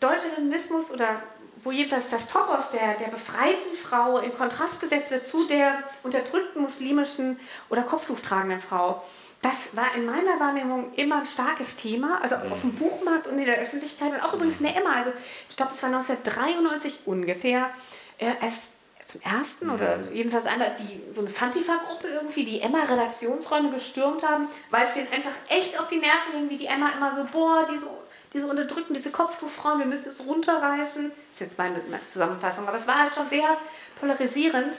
[0.05, 1.23] deutscher Feminismus oder
[1.63, 6.63] wo jedenfalls das Topos der, der befreiten Frau in Kontrast gesetzt wird zu der unterdrückten
[6.63, 7.41] muslimischen
[7.71, 9.03] oder Kopftuchtragenden Frau
[9.45, 13.45] das war in meiner Wahrnehmung immer ein starkes Thema, also auf dem Buchmarkt und in
[13.45, 14.95] der Öffentlichkeit und auch übrigens in der Emma.
[14.95, 15.13] Also
[15.51, 17.69] ich glaube, es war 1993 ungefähr,
[18.17, 18.73] äh, als
[19.05, 24.87] zum ersten oder jedenfalls einmal die, so eine Fantifa-Gruppe irgendwie die Emma-Redaktionsräume gestürmt haben, weil
[24.87, 27.87] es ihnen einfach echt auf die Nerven ging, wie die Emma immer so, boah, diese,
[28.35, 31.11] diese unterdrücken, diese Kopftuchfrauen, wir müssen es runterreißen.
[31.11, 33.57] Das ist jetzt meine, meine Zusammenfassung, aber es war halt schon sehr
[33.99, 34.77] polarisierend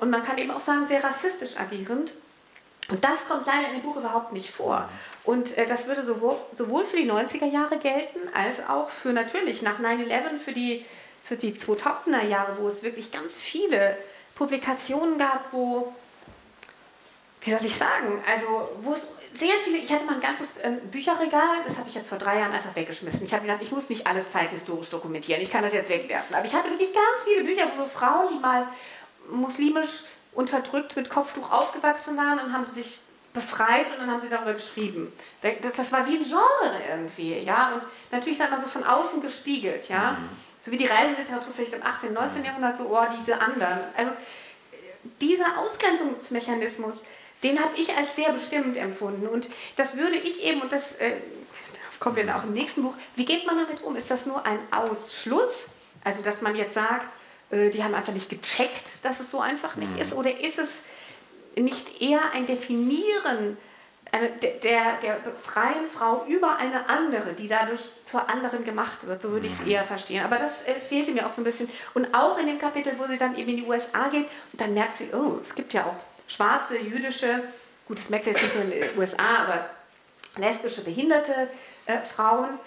[0.00, 2.12] und man kann eben auch sagen, sehr rassistisch agierend.
[2.88, 4.88] Und das kommt leider in dem Buch überhaupt nicht vor.
[5.24, 9.62] Und äh, das würde sowohl, sowohl für die 90er Jahre gelten, als auch für natürlich
[9.62, 10.84] nach 9-11, für die,
[11.24, 13.96] für die 2000er Jahre, wo es wirklich ganz viele
[14.34, 15.92] Publikationen gab, wo,
[17.42, 20.72] wie soll ich sagen, also wo es sehr viele, ich hatte mal ein ganzes äh,
[20.90, 23.24] Bücherregal, das habe ich jetzt vor drei Jahren einfach weggeschmissen.
[23.24, 26.34] Ich habe gesagt, ich muss nicht alles zeithistorisch dokumentieren, ich kann das jetzt wegwerfen.
[26.34, 28.66] Aber ich hatte wirklich ganz viele Bücher, wo so Frauen, die mal
[29.30, 33.00] muslimisch unterdrückt mit Kopftuch aufgewachsen waren und haben sie sich
[33.32, 35.12] befreit und dann haben sie darüber geschrieben.
[35.42, 39.22] Das, das war wie ein Genre irgendwie, ja, und natürlich dann mal so von außen
[39.22, 40.12] gespiegelt, ja.
[40.12, 40.28] Mhm.
[40.62, 42.44] So wie die Reiseliteratur vielleicht im 18., 19.
[42.44, 43.78] Jahrhundert, so, oh, diese anderen.
[43.96, 44.12] Also
[45.20, 47.04] dieser Ausgrenzungsmechanismus,
[47.42, 49.26] den habe ich als sehr bestimmend empfunden.
[49.26, 51.12] Und das würde ich eben, und das äh,
[51.98, 53.96] kommt ja auch im nächsten Buch, wie geht man damit um?
[53.96, 55.70] Ist das nur ein Ausschluss?
[56.04, 57.10] Also, dass man jetzt sagt,
[57.50, 60.00] äh, die haben einfach nicht gecheckt, dass es so einfach nicht mhm.
[60.00, 60.14] ist?
[60.14, 60.86] Oder ist es
[61.56, 63.56] nicht eher ein Definieren
[64.62, 69.22] der, der freien Frau über eine andere, die dadurch zur anderen gemacht wird?
[69.22, 69.70] So würde ich es mhm.
[69.70, 70.24] eher verstehen.
[70.24, 71.68] Aber das äh, fehlte mir auch so ein bisschen.
[71.94, 74.74] Und auch in dem Kapitel, wo sie dann eben in die USA geht, und dann
[74.74, 77.42] merkt sie, oh, es gibt ja auch schwarze, jüdische,
[77.86, 79.70] gut, das merkt sie jetzt nicht nur in den USA, aber
[80.36, 81.48] lesbische, behinderte
[81.86, 82.58] äh, Frauen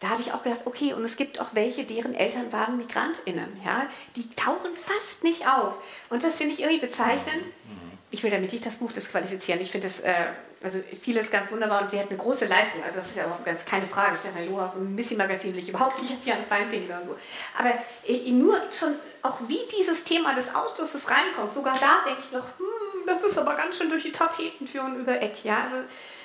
[0.00, 3.60] da habe ich auch gedacht, okay, und es gibt auch welche, deren Eltern waren MigrantInnen.
[3.64, 3.86] Ja?
[4.16, 5.74] Die tauchen fast nicht auf.
[6.08, 7.44] Und das finde ich irgendwie bezeichnend.
[8.10, 9.60] Ich will damit nicht das Buch disqualifizieren.
[9.60, 10.14] Ich finde es, äh,
[10.62, 12.82] also vieles ganz wunderbar und sie hat eine große Leistung.
[12.82, 14.16] Also das ist ja auch ganz keine Frage.
[14.16, 17.04] Stefan Lohaus und Missy Magazin will ich überhaupt nicht jetzt hier ans Bein pinkeln oder
[17.04, 17.16] so.
[17.58, 17.70] Aber
[18.08, 22.44] äh, nur schon auch wie dieses Thema des Ausschlusses reinkommt, sogar da denke ich noch,
[22.58, 25.44] hm, das ist aber ganz schön durch die Tapeten führen über Eck.
[25.44, 25.64] Ja?
[25.64, 25.76] Also,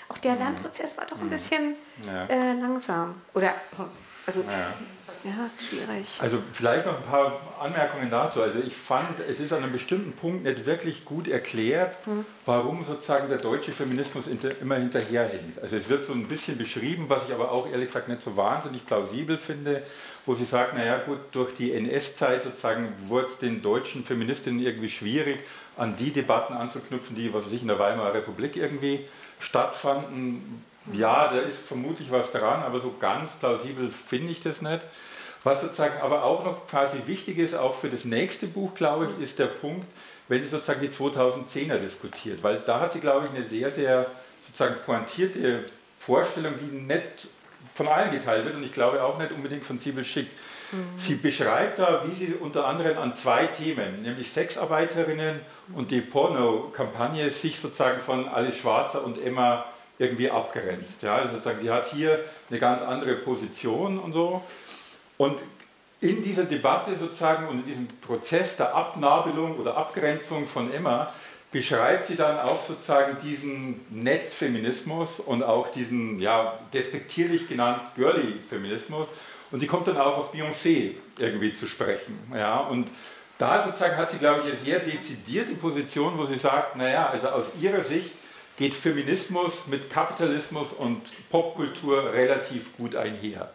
[0.09, 0.39] auch der mhm.
[0.39, 1.31] Lernprozess war doch ein mhm.
[1.31, 2.25] bisschen ja.
[2.25, 3.21] äh, langsam.
[3.33, 3.53] Oder,
[4.27, 4.73] also, ja.
[5.23, 5.49] ja.
[5.59, 6.05] schwierig.
[6.19, 8.41] Also vielleicht noch ein paar Anmerkungen dazu.
[8.43, 12.25] Also ich fand, es ist an einem bestimmten Punkt nicht wirklich gut erklärt, hm.
[12.45, 14.25] warum sozusagen der deutsche Feminismus
[14.61, 15.59] immer hinterherhängt.
[15.61, 18.37] Also es wird so ein bisschen beschrieben, was ich aber auch ehrlich gesagt nicht so
[18.37, 19.81] wahnsinnig plausibel finde,
[20.25, 24.89] wo sie sagt, naja gut, durch die NS-Zeit sozusagen wurde es den deutschen Feministinnen irgendwie
[24.89, 25.39] schwierig,
[25.77, 29.01] an die Debatten anzuknüpfen, die, was weiß ich, in der Weimarer Republik irgendwie
[29.39, 30.63] stattfanden.
[30.93, 34.81] Ja, da ist vermutlich was dran, aber so ganz plausibel finde ich das nicht.
[35.43, 39.23] Was sozusagen aber auch noch quasi wichtig ist, auch für das nächste Buch, glaube ich,
[39.23, 39.85] ist der Punkt,
[40.27, 44.07] wenn sie sozusagen die 2010er diskutiert, weil da hat sie, glaube ich, eine sehr, sehr
[44.43, 45.65] sozusagen pointierte
[45.99, 47.27] Vorstellung, die nicht
[47.75, 50.27] von allen geteilt wird und ich glaube auch nicht unbedingt von Sibyl Schick.
[50.71, 50.97] Mhm.
[50.97, 55.41] Sie beschreibt da, wie sie unter anderem an zwei Themen, nämlich Sexarbeiterinnen
[55.75, 59.65] und die Porno-Kampagne, sich sozusagen von Alice Schwarzer und Emma
[59.99, 61.03] irgendwie abgrenzt.
[61.03, 64.41] Ja, also sozusagen, sie hat hier eine ganz andere Position und so.
[65.17, 65.37] Und
[65.99, 71.11] in dieser Debatte sozusagen und in diesem Prozess der Abnabelung oder Abgrenzung von Emma
[71.55, 79.07] beschreibt sie dann auch sozusagen diesen Netzfeminismus und auch diesen ja, despektierlich genannt Girly-Feminismus
[79.51, 82.19] und sie kommt dann auch auf Beyoncé irgendwie zu sprechen.
[82.33, 82.59] Ja?
[82.59, 82.89] Und
[83.37, 87.29] da sozusagen hat sie, glaube ich, eine sehr dezidierte Position, wo sie sagt, naja, also
[87.29, 88.11] aus ihrer Sicht
[88.57, 93.49] geht Feminismus mit Kapitalismus und Popkultur relativ gut einher.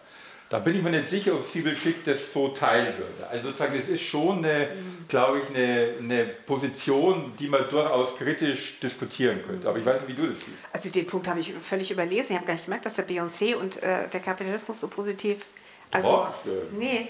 [0.51, 3.31] Da bin ich mir nicht sicher, ob Sibyl Schick das so teilen würde.
[3.31, 4.69] Also sozusagen, es ist schon eine,
[5.07, 9.69] glaube ich, eine, eine Position, die man durchaus kritisch diskutieren könnte.
[9.69, 10.57] Aber ich weiß nicht, wie du das siehst.
[10.73, 12.33] Also den Punkt habe ich völlig überlesen.
[12.33, 15.47] Ich habe gar nicht gemerkt, dass der Beyoncé und äh, der Kapitalismus so positiv.
[15.93, 16.35] Also, Boah,
[16.73, 17.09] nee.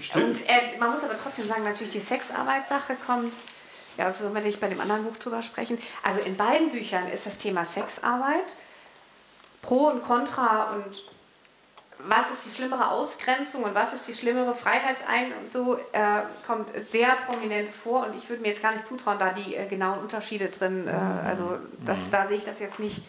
[0.00, 0.24] Stimmt.
[0.24, 3.34] Und äh, man muss aber trotzdem sagen, natürlich die Sexarbeitssache kommt.
[3.98, 5.78] Ja, sollen wir nicht bei dem anderen Buch drüber sprechen?
[6.02, 8.56] Also in beiden Büchern ist das Thema Sexarbeit,
[9.60, 11.02] Pro und Contra und
[12.06, 16.68] was ist die schlimmere Ausgrenzung und was ist die schlimmere Freiheitsein und so äh, kommt
[16.78, 19.98] sehr prominent vor und ich würde mir jetzt gar nicht zutrauen, da die äh, genauen
[19.98, 20.90] Unterschiede drin, äh,
[21.26, 22.10] also das, mhm.
[22.12, 23.02] da sehe ich das jetzt nicht.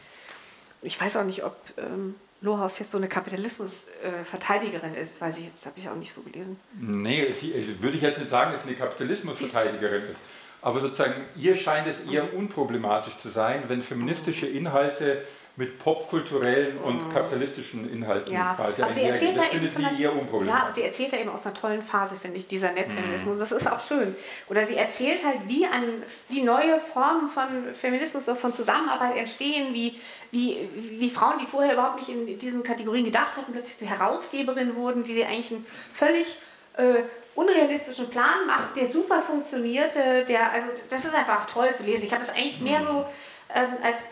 [0.82, 5.45] Ich weiß auch nicht, ob ähm, Lohaus jetzt so eine Kapitalismusverteidigerin äh, ist, weiß ich
[5.45, 6.60] jetzt, habe ich auch nicht so gelesen.
[6.80, 10.21] Nee, sie, also würde ich jetzt nicht sagen, dass sie eine Kapitalismusverteidigerin ist.
[10.62, 15.21] Aber sozusagen, ihr scheint es eher unproblematisch zu sein, wenn feministische Inhalte
[15.60, 17.13] mit popkulturellen und mhm.
[17.13, 18.54] kapitalistischen Inhalten ja.
[18.54, 20.67] quasi aber sie erzählt Das findet sie eher unproblematisch.
[20.69, 23.36] Ja, sie erzählt ja eben aus einer tollen Phase, finde ich, dieser Netzfeminismus.
[23.36, 23.39] Mhm.
[23.39, 24.15] Das ist auch schön.
[24.48, 25.84] Oder sie erzählt halt, wie, an,
[26.30, 27.43] wie neue Formen von
[27.76, 30.00] Feminismus oder von Zusammenarbeit entstehen, wie,
[30.32, 34.78] wie, wie Frauen, die vorher überhaupt nicht in diesen Kategorien gedacht hatten, plötzlich zur Herausgeberin
[34.78, 36.38] wurden, wie sie eigentlich einen völlig
[36.78, 37.04] äh,
[37.36, 42.06] unrealistischen Plan macht, der super funktionierte, der, also das ist einfach toll zu lesen.
[42.06, 43.06] Ich habe es eigentlich mehr so
[43.53, 44.05] ähm, als,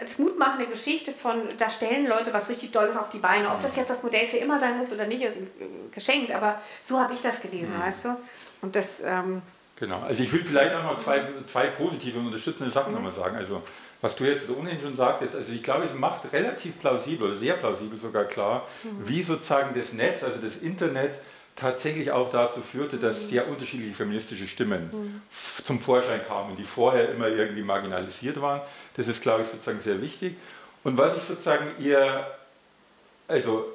[0.00, 3.50] als mutmachende Geschichte von, da stellen Leute was richtig Tolles auf die Beine.
[3.50, 5.36] Ob das jetzt das Modell für immer sein muss oder nicht, ist
[5.92, 7.82] geschenkt, aber so habe ich das gelesen, mhm.
[7.82, 8.16] weißt du?
[8.62, 9.00] Und das.
[9.00, 9.42] Ähm,
[9.76, 12.98] genau, also ich will vielleicht auch noch zwei, zwei positive und unterstützende Sachen mhm.
[12.98, 13.36] nochmal sagen.
[13.36, 13.62] Also,
[14.00, 17.98] was du jetzt ohnehin schon sagtest, also ich glaube, es macht relativ plausibel sehr plausibel
[17.98, 19.08] sogar klar, mhm.
[19.08, 21.20] wie sozusagen das Netz, also das Internet,
[21.56, 25.22] tatsächlich auch dazu führte, dass sehr unterschiedliche feministische Stimmen mhm.
[25.64, 28.60] zum Vorschein kamen, die vorher immer irgendwie marginalisiert waren.
[28.96, 30.36] Das ist, glaube ich, sozusagen sehr wichtig.
[30.82, 32.26] Und was ich sozusagen ihr
[33.28, 33.66] also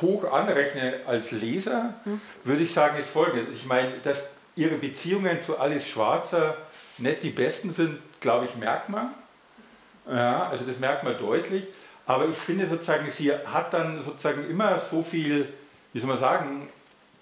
[0.00, 2.20] hoch anrechne als Leser, mhm.
[2.44, 3.54] würde ich sagen, ist folgendes.
[3.54, 6.56] Ich meine, dass ihre Beziehungen zu Alice Schwarzer
[6.98, 9.10] nicht die besten sind, glaube ich, merkt man.
[10.08, 11.64] Ja, also das merkt man deutlich.
[12.06, 15.48] Aber ich finde sozusagen, sie hat dann sozusagen immer so viel,
[15.92, 16.68] wie soll man sagen,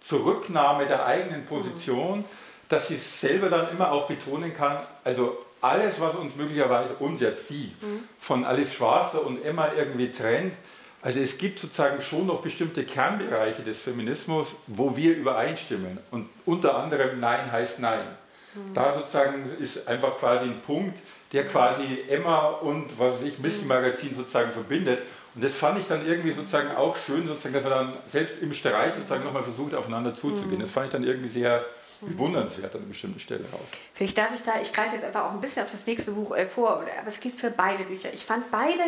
[0.04, 2.24] Zurücknahme der eigenen Position,
[2.68, 7.48] dass sie selber dann immer auch betonen kann, also alles, was uns möglicherweise, uns jetzt
[7.48, 7.72] sie,
[8.18, 10.54] von Alice Schwarzer und Emma irgendwie trennt,
[11.02, 15.98] also es gibt sozusagen schon noch bestimmte Kernbereiche des Feminismus, wo wir übereinstimmen.
[16.12, 18.06] Und unter anderem Nein heißt Nein.
[18.54, 18.72] Mhm.
[18.72, 20.96] Da sozusagen ist einfach quasi ein Punkt,
[21.32, 25.00] der quasi Emma und was weiß ich, Missy Magazin sozusagen verbindet.
[25.34, 28.52] Und das fand ich dann irgendwie sozusagen auch schön, sozusagen, dass man dann selbst im
[28.52, 30.60] Streit sozusagen nochmal versucht, aufeinander zuzugehen.
[30.60, 31.64] Das fand ich dann irgendwie sehr
[32.02, 33.60] bewundernswert an einer bestimmten Stelle auch.
[33.94, 36.36] Vielleicht darf ich da, ich greife jetzt einfach auch ein bisschen auf das nächste Buch
[36.36, 38.12] äh, vor, aber es gilt für beide Bücher.
[38.12, 38.82] Ich fand, beide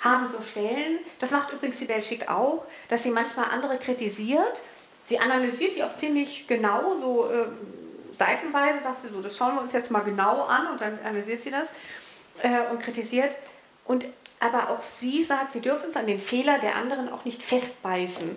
[0.00, 4.62] haben so Stellen, das macht übrigens Sibel Schick auch, dass sie manchmal andere kritisiert.
[5.02, 7.46] Sie analysiert die auch ziemlich genau, so äh,
[8.12, 11.42] seitenweise, sagt sie so, das schauen wir uns jetzt mal genau an und dann analysiert
[11.42, 11.72] sie das
[12.42, 13.36] äh, und kritisiert.
[13.84, 14.06] Und
[14.40, 18.36] aber auch sie sagt, wir dürfen uns an den Fehler der anderen auch nicht festbeißen.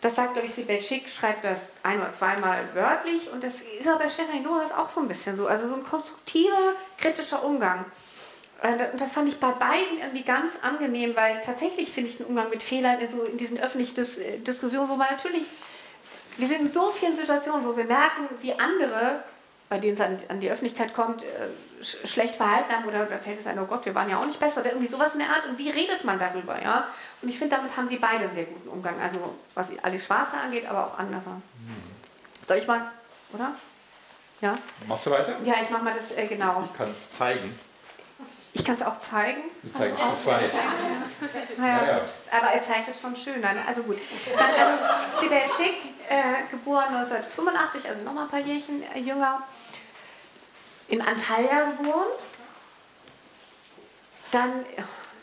[0.00, 3.86] Das sagt, glaube ich, Sibel Schick, schreibt das ein oder zweimal wörtlich und das ist
[3.86, 5.46] aber bei Stefanie Loras auch so ein bisschen so.
[5.46, 7.84] Also so ein konstruktiver, kritischer Umgang.
[8.62, 12.50] Und das fand ich bei beiden irgendwie ganz angenehm, weil tatsächlich finde ich den Umgang
[12.50, 15.46] mit Fehlern in, so in diesen öffentlichen Dis äh, Diskussionen, wo man natürlich,
[16.36, 19.22] wir sind in so vielen Situationen, wo wir merken, wie andere
[19.70, 21.26] bei denen es an, an die Öffentlichkeit kommt, äh,
[21.82, 24.26] sch schlecht verhalten haben oder da fällt es ein, oh Gott, wir waren ja auch
[24.26, 25.46] nicht besser oder irgendwie sowas in der Art.
[25.46, 26.60] Und wie redet man darüber?
[26.60, 26.88] Ja?
[27.22, 29.00] Und ich finde, damit haben sie beide einen sehr guten Umgang.
[29.00, 31.30] Also was alle Schwarze angeht, aber auch andere.
[31.30, 31.82] Hm.
[32.46, 32.90] Soll ich mal,
[33.32, 33.52] oder?
[34.40, 34.58] Ja?
[34.88, 35.36] Machst du weiter?
[35.44, 36.64] Ja, ich mache mal das äh, genau.
[36.64, 37.58] Ich kann es zeigen.
[38.52, 39.42] Ich kann es auch zeigen.
[39.62, 40.40] Du zeigst also, zwei.
[41.56, 42.00] Naja, ja, ja.
[42.36, 43.56] Aber er zeigt es schon schön dann.
[43.68, 43.98] Also gut.
[44.36, 45.76] Dann also Sibel Schick,
[46.08, 49.42] äh, geboren 1985, also nochmal ein paar Jährchen äh, jünger
[50.90, 52.06] in Antalya geboren.
[54.30, 54.64] Dann,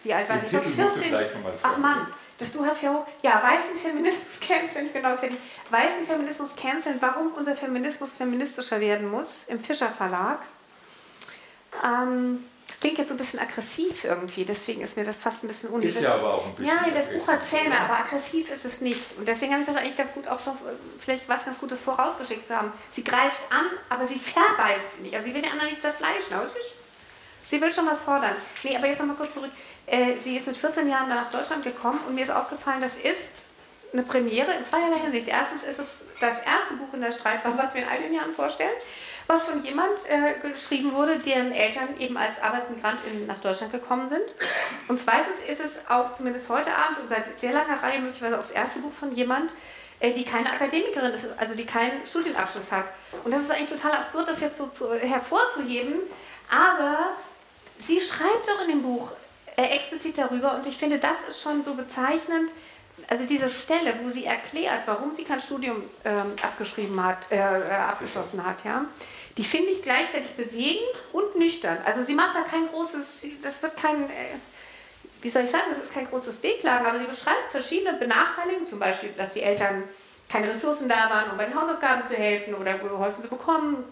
[0.04, 0.46] wie alt war sie?
[0.46, 1.16] Ich glaube 14.
[1.64, 5.38] Ach Mann, das, du hast ja ja, weißen Feminismus canceln, genau, das ja die
[5.70, 10.40] weißen Feminismus canceln, warum unser Feminismus feministischer werden muss, im Fischer Verlag.
[11.84, 15.48] Ähm, das klingt jetzt so ein bisschen aggressiv irgendwie, deswegen ist mir das fast ein
[15.48, 15.96] bisschen unnötig.
[15.96, 16.76] Ist ja aber auch ein bisschen.
[16.76, 19.18] Ja, das Buch hat Zähne, aber aggressiv ist es nicht.
[19.18, 20.54] Und deswegen habe ich das eigentlich ganz gut auch schon,
[21.00, 22.74] vielleicht was ganz Gutes vorausgeschickt zu haben.
[22.90, 25.16] Sie greift an, aber sie verbeißt sie nicht.
[25.16, 26.60] Also sie will den anderen nicht zerfleischen, aber sie,
[27.46, 28.36] sie will schon was fordern.
[28.64, 29.52] Nee, aber jetzt nochmal kurz zurück.
[29.86, 32.98] Äh, sie ist mit 14 Jahren dann nach Deutschland gekommen und mir ist aufgefallen, das
[32.98, 33.46] ist
[33.94, 35.30] eine Premiere in zweierlei Hinsicht.
[35.30, 38.34] Erstens ist es das erste Buch in der Streitbahn, was wir in all den Jahren
[38.34, 38.76] vorstellen
[39.28, 44.24] was von jemand äh, geschrieben wurde, deren Eltern eben als Arbeitsmigrantin nach Deutschland gekommen sind.
[44.88, 48.42] Und zweitens ist es auch zumindest heute Abend und seit sehr langer Reihe möglicherweise auch
[48.42, 49.52] das erste Buch von jemand,
[50.00, 52.86] äh, die keine Akademikerin ist, also die keinen Studienabschluss hat.
[53.24, 55.96] Und das ist eigentlich total absurd, das jetzt so zu, hervorzuheben,
[56.50, 57.12] aber
[57.78, 59.12] sie schreibt doch in dem Buch
[59.58, 62.50] äh, explizit darüber und ich finde, das ist schon so bezeichnend,
[63.10, 67.72] also diese Stelle, wo sie erklärt, warum sie kein Studium ähm, abgeschrieben hat, äh, äh,
[67.74, 68.86] abgeschlossen hat, ja,
[69.38, 71.78] die finde ich gleichzeitig bewegend und nüchtern.
[71.86, 74.36] Also sie macht da kein großes, das wird kein, äh,
[75.22, 78.80] wie soll ich sagen, das ist kein großes Wehklagen, aber sie beschreibt verschiedene Benachteiligungen, zum
[78.80, 79.84] Beispiel, dass die Eltern
[80.30, 83.84] keine Ressourcen da waren, um bei den Hausaufgaben zu helfen oder geholfen zu bekommen,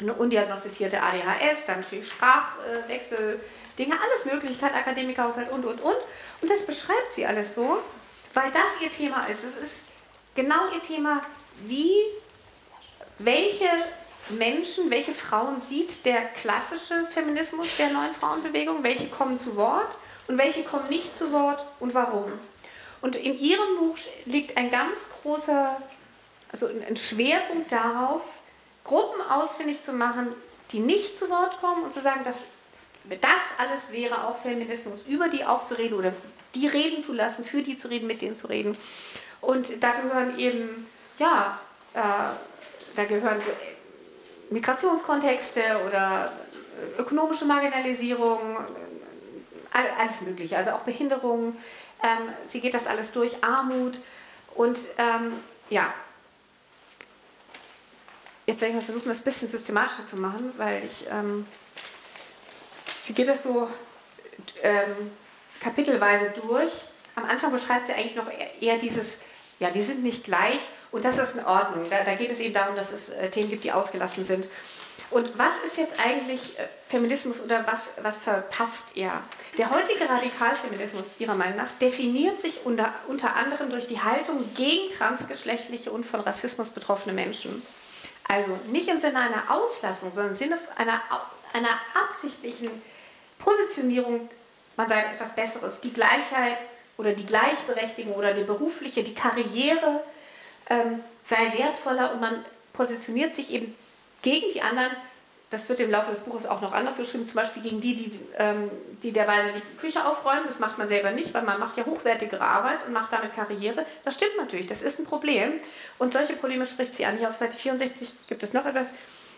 [0.00, 3.40] eine undiagnostizierte ADHS, dann natürlich Sprachwechsel,
[3.78, 5.96] Dinge, alles mögliche, kein Akademikerhaushalt und, und, und.
[6.42, 7.78] Und das beschreibt sie alles so
[8.34, 9.44] weil das ihr Thema ist.
[9.44, 9.86] Es ist
[10.34, 11.22] genau ihr Thema,
[11.62, 11.92] wie,
[13.18, 13.68] welche
[14.38, 19.94] Menschen, welche Frauen sieht der klassische Feminismus der neuen Frauenbewegung, welche kommen zu Wort
[20.28, 22.32] und welche kommen nicht zu Wort und warum.
[23.00, 25.80] Und in ihrem Buch liegt ein ganz großer,
[26.52, 28.22] also ein Schwerpunkt darauf,
[28.84, 30.28] Gruppen ausfindig zu machen,
[30.72, 32.44] die nicht zu Wort kommen und zu sagen, dass
[33.08, 36.12] das alles wäre auch Feminismus, über die auch zu reden oder
[36.54, 38.76] die reden zu lassen, für die zu reden, mit denen zu reden.
[39.40, 40.86] Und da gehören eben,
[41.18, 41.60] ja,
[41.94, 42.00] äh,
[42.96, 43.40] da gehören
[44.50, 46.32] Migrationskontexte oder
[46.98, 48.58] ökonomische Marginalisierung,
[49.72, 51.56] alles Mögliche, also auch Behinderung.
[52.02, 54.00] Ähm, sie geht das alles durch, Armut
[54.54, 55.34] und ähm,
[55.68, 55.92] ja.
[58.46, 61.06] Jetzt werde ich mal versuchen, das ein bisschen systematischer zu machen, weil ich.
[61.10, 61.46] Ähm,
[63.00, 63.68] sie geht das so
[64.62, 65.10] ähm,
[65.60, 66.72] kapitelweise durch.
[67.14, 68.26] Am Anfang beschreibt sie eigentlich noch
[68.60, 69.20] eher dieses,
[69.60, 70.60] ja, die sind nicht gleich
[70.92, 71.86] und das ist in Ordnung.
[71.90, 74.48] Da, da geht es eben darum, dass es äh, Themen gibt, die ausgelassen sind.
[75.10, 79.22] Und was ist jetzt eigentlich äh, Feminismus oder was, was verpasst er?
[79.58, 84.92] Der heutige Radikalfeminismus, Ihrer Meinung nach, definiert sich unter, unter anderem durch die Haltung gegen
[84.96, 87.62] transgeschlechtliche und von Rassismus betroffene Menschen.
[88.28, 91.00] Also nicht im Sinne einer Auslassung, sondern im Sinne einer,
[91.52, 92.70] einer absichtlichen
[93.38, 94.28] Positionierung
[94.80, 95.80] man sagt etwas Besseres.
[95.82, 96.56] Die Gleichheit
[96.96, 100.00] oder die Gleichberechtigung oder die berufliche, die Karriere
[100.70, 103.74] ähm, sei wertvoller und man positioniert sich eben
[104.22, 104.90] gegen die anderen.
[105.50, 108.20] Das wird im Laufe des Buches auch noch anders geschrieben, zum Beispiel gegen die, die,
[108.38, 108.70] ähm,
[109.02, 110.44] die derweil die Küche aufräumen.
[110.46, 113.84] Das macht man selber nicht, weil man macht ja hochwertigere Arbeit und macht damit Karriere.
[114.04, 115.54] Das stimmt natürlich, das ist ein Problem.
[115.98, 117.18] Und solche Probleme spricht sie an.
[117.18, 118.94] Hier auf Seite 64 gibt es noch etwas.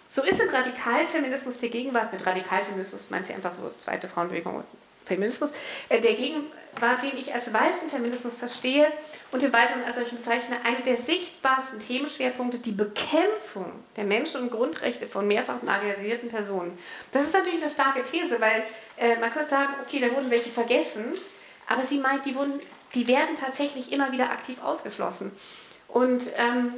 [0.08, 4.62] So ist im Radikalfeminismus der Gegenwart, mit Radikalfeminismus meint sie einfach so zweite Frauenbewegung
[5.04, 5.52] Feminismus,
[5.88, 8.86] äh, der Gegenwart, den ich als weißen Feminismus verstehe
[9.30, 14.50] und im Weiteren als solchen bezeichne, eine der sichtbarsten Themenschwerpunkte die Bekämpfung der Menschen- und
[14.50, 16.78] Grundrechte von mehrfach marginalisierten Personen.
[17.12, 18.64] Das ist natürlich eine starke These, weil
[18.96, 21.04] äh, man könnte sagen, okay, da wurden welche vergessen,
[21.66, 22.60] aber sie meint, die, wurden,
[22.94, 25.32] die werden tatsächlich immer wieder aktiv ausgeschlossen.
[25.88, 26.74] Und ähm,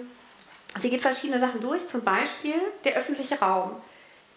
[0.78, 3.76] sie geht verschiedene Sachen durch, zum Beispiel der öffentliche Raum.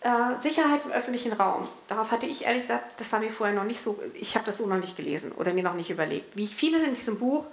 [0.07, 1.67] Äh, Sicherheit im öffentlichen Raum.
[1.89, 4.57] Darauf hatte ich ehrlich gesagt, das war mir vorher noch nicht so, ich habe das
[4.57, 6.37] so noch nicht gelesen oder mir noch nicht überlegt.
[6.37, 7.43] Wie viele sind in diesem Buch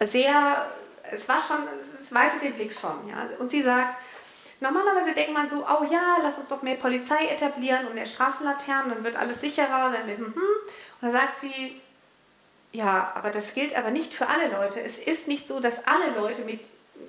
[0.00, 0.66] sehr,
[1.12, 3.08] es war schon, es weitet den Blick schon.
[3.08, 3.28] Ja?
[3.38, 3.96] Und sie sagt,
[4.58, 8.90] normalerweise denkt man so, oh ja, lass uns doch mehr Polizei etablieren und mehr Straßenlaternen,
[8.92, 10.34] dann wird alles sicherer, wenn wir, hm, hm.
[10.34, 11.80] Und dann sagt sie,
[12.72, 14.80] ja, aber das gilt aber nicht für alle Leute.
[14.80, 16.58] Es ist nicht so, dass alle Leute mit,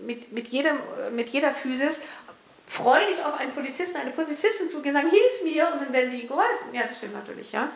[0.02, 0.78] mit, mit, jedem,
[1.15, 2.04] mit jeder Physis
[2.67, 6.28] freudig auf einen Polizisten, eine Polizistin zugehen und sagen, hilf mir und dann werden sie
[6.28, 6.73] geholfen.
[6.73, 7.69] Ja, das stimmt natürlich, ja.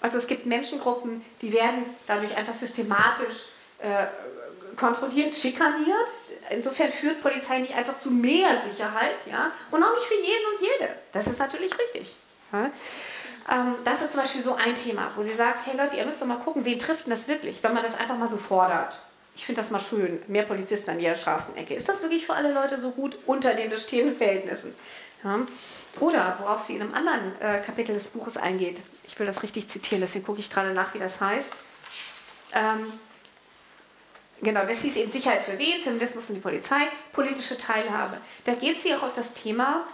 [0.00, 3.48] Also es gibt Menschengruppen, die werden dadurch einfach systematisch
[3.78, 4.06] äh,
[4.76, 6.08] kontrolliert, schikaniert.
[6.48, 10.60] Insofern führt Polizei nicht einfach zu mehr Sicherheit, ja, und auch nicht für jeden und
[10.62, 10.94] jede.
[11.12, 12.16] Das ist natürlich richtig.
[12.52, 12.70] Ja?
[13.50, 16.22] Ähm, das ist zum Beispiel so ein Thema, wo sie sagt, hey Leute, ihr müsst
[16.22, 18.98] doch mal gucken, wen trifft denn das wirklich, wenn man das einfach mal so fordert
[19.40, 21.72] ich finde das mal schön, mehr Polizisten an jeder Straßenecke.
[21.74, 24.74] Ist das wirklich für alle Leute so gut unter den bestehenden Verhältnissen?
[25.24, 25.46] Ja.
[25.98, 28.82] Oder worauf sie in einem anderen äh, Kapitel des Buches eingeht.
[29.08, 31.54] Ich will das richtig zitieren, deswegen gucke ich gerade nach, wie das heißt.
[32.52, 32.92] Ähm,
[34.42, 38.18] genau, das hieß eben Sicherheit für wen, Feminismus und die Polizei, politische Teilhabe.
[38.44, 39.86] Da geht sie auch auf das Thema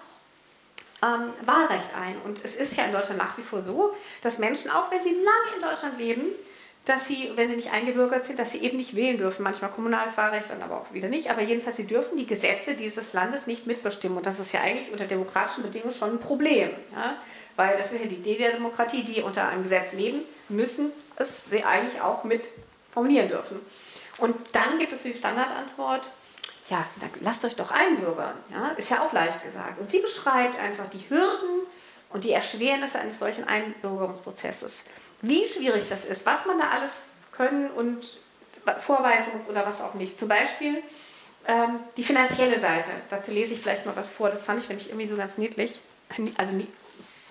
[1.05, 2.21] ähm, Wahlrecht ein.
[2.25, 5.13] Und es ist ja in Deutschland nach wie vor so, dass Menschen, auch wenn sie
[5.13, 6.25] lange in Deutschland leben,
[6.87, 9.43] dass sie, wenn sie nicht eingebürgert sind, dass sie eben nicht wählen dürfen.
[9.43, 11.31] Manchmal kommunales Wahlrecht, dann aber auch wieder nicht.
[11.31, 14.17] Aber jedenfalls, sie dürfen die Gesetze dieses Landes nicht mitbestimmen.
[14.17, 16.71] Und das ist ja eigentlich unter demokratischen Bedingungen schon ein Problem.
[16.93, 17.17] Ja?
[17.57, 21.51] Weil das ist ja die Idee der Demokratie, die unter einem Gesetz leben müssen, es
[21.51, 22.49] sie eigentlich auch mit
[22.93, 23.59] formulieren dürfen.
[24.19, 26.03] Und dann gibt es die Standardantwort,
[26.71, 28.35] ja, dann lasst euch doch einbürgern.
[28.53, 28.69] Ja?
[28.77, 29.81] Ist ja auch leicht gesagt.
[29.81, 31.67] Und sie beschreibt einfach die Hürden
[32.11, 34.87] und die Erschwernisse eines solchen Einbürgerungsprozesses.
[35.23, 38.19] Wie schwierig das ist, was man da alles können und
[38.81, 40.19] vorweisen muss oder was auch nicht.
[40.19, 40.83] Zum Beispiel
[41.47, 42.91] ähm, die finanzielle Seite.
[43.11, 44.31] Dazu lese ich vielleicht mal was vor.
[44.31, 45.81] Das fand ich nämlich irgendwie so ganz niedlich.
[46.37, 46.55] Also,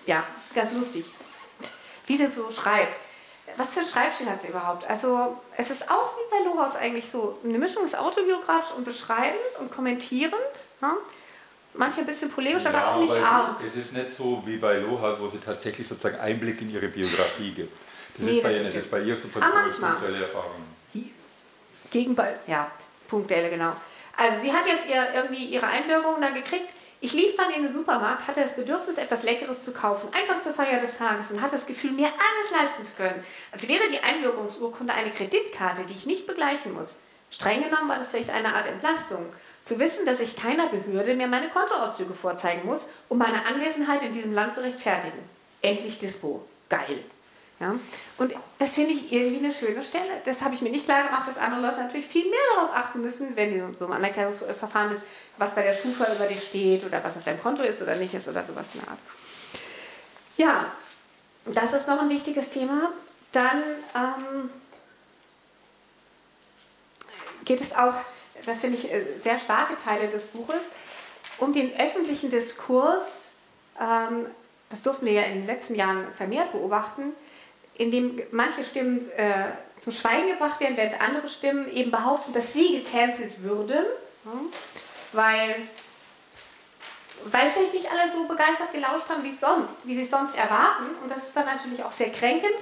[0.06, 0.24] ja,
[0.54, 1.04] ganz lustig.
[2.06, 3.00] Wie sie so schreibt
[3.56, 4.88] was für ein Schreibstil hat sie überhaupt?
[4.88, 9.40] Also es ist auch wie bei Lohaus eigentlich so eine Mischung ist autobiografisch und beschreibend
[9.60, 10.34] und kommentierend.
[10.80, 10.92] Ne?
[11.76, 13.56] Manchmal ein bisschen polemisch, ja, aber auch nicht arm.
[13.64, 17.52] Es ist nicht so wie bei Lohaus, wo sie tatsächlich sozusagen Einblick in ihre Biografie
[17.52, 17.72] gibt.
[18.16, 20.52] Das nee, ist bei das ihr das ist bei ihr sozusagen ah, punktuelle Erfahrung.
[21.90, 22.70] Gegenball, ja,
[23.08, 23.72] punktuelle, genau.
[24.16, 27.74] Also sie hat jetzt ihr, irgendwie ihre Einbürgerung da gekriegt ich lief dann in den
[27.74, 31.52] Supermarkt, hatte das Bedürfnis, etwas Leckeres zu kaufen, einfach zur Feier des Tages und hatte
[31.52, 33.22] das Gefühl, mir alles leisten zu können.
[33.52, 36.96] Als wäre die Einbürgerungsurkunde eine Kreditkarte, die ich nicht begleichen muss.
[37.30, 39.26] Streng genommen war das vielleicht eine Art Entlastung.
[39.66, 44.12] Zu wissen, dass ich keiner Behörde mehr meine Kontoauszüge vorzeigen muss, um meine Anwesenheit in
[44.12, 45.18] diesem Land zu rechtfertigen.
[45.60, 46.46] Endlich Dispo.
[46.68, 47.00] Geil.
[47.58, 47.74] Ja?
[48.18, 50.20] Und das finde ich irgendwie eine schöne Stelle.
[50.24, 53.00] Das habe ich mir nicht klar gemacht, dass andere Leute natürlich viel mehr darauf achten
[53.00, 55.04] müssen, wenn so ein Anerkennungsverfahren ist,
[55.36, 58.14] was bei der Schufa über dich steht oder was auf deinem Konto ist oder nicht
[58.14, 58.98] ist oder sowas in der Art.
[60.36, 60.72] Ja,
[61.46, 62.92] das ist noch ein wichtiges Thema.
[63.32, 63.62] Dann
[63.94, 64.50] ähm,
[67.44, 67.94] geht es auch,
[68.44, 70.70] das finde ich äh, sehr starke Teile des Buches,
[71.38, 73.32] um den öffentlichen Diskurs.
[73.80, 74.26] Ähm,
[74.70, 77.12] das durften wir ja in den letzten Jahren vermehrt beobachten
[77.78, 82.52] in dem manche Stimmen äh, zum Schweigen gebracht werden, während andere Stimmen eben behaupten, dass
[82.52, 83.84] sie gecancelt würden,
[85.12, 85.56] weil,
[87.24, 90.86] weil vielleicht nicht alle so begeistert gelauscht haben, wie sonst, wie sie es sonst erwarten.
[91.02, 92.56] Und das ist dann natürlich auch sehr kränkend.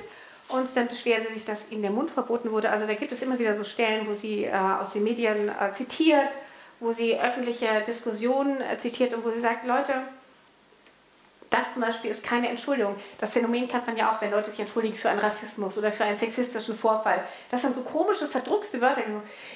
[0.54, 2.70] Und dann beschweren sie sich, dass ihnen der Mund verboten wurde.
[2.70, 5.72] Also da gibt es immer wieder so Stellen, wo sie äh, aus den Medien äh,
[5.72, 6.30] zitiert,
[6.78, 9.94] wo sie öffentliche Diskussionen äh, zitiert und wo sie sagt, Leute,
[11.54, 12.96] das zum Beispiel ist keine Entschuldigung.
[13.18, 16.04] Das Phänomen kennt man ja auch, wenn Leute sich entschuldigen für einen Rassismus oder für
[16.04, 17.22] einen sexistischen Vorfall.
[17.50, 19.02] Das sind so komische, verdruckste Wörter.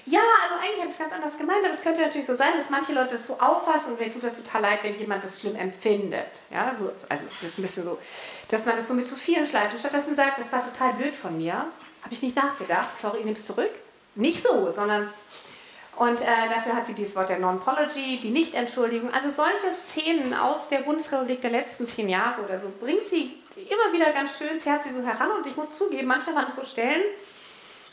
[0.06, 2.52] Ja, also eigentlich habe ich es ganz anders gemeint, aber es könnte natürlich so sein,
[2.56, 5.40] dass manche Leute das so auffassen und mir tut das total leid, wenn jemand das
[5.40, 6.42] schlimm empfindet.
[6.50, 7.98] Ja, so, also es ist jetzt ein bisschen so,
[8.48, 9.76] dass man das so mit zu vielen schleift.
[9.78, 13.18] Statt dass man sagt, das war total blöd von mir, habe ich nicht nachgedacht, sorry,
[13.18, 13.70] ich nehme es zurück.
[14.14, 15.12] Nicht so, sondern
[15.98, 19.12] und äh, dafür hat sie dieses Wort der Non-Pology, die Nichtentschuldigung.
[19.12, 23.92] Also solche Szenen aus der Bundesrepublik der letzten zehn Jahre oder so bringt sie immer
[23.92, 24.60] wieder ganz schön.
[24.72, 27.02] Hat sie so heran und ich muss zugeben, manchmal waren es so Stellen,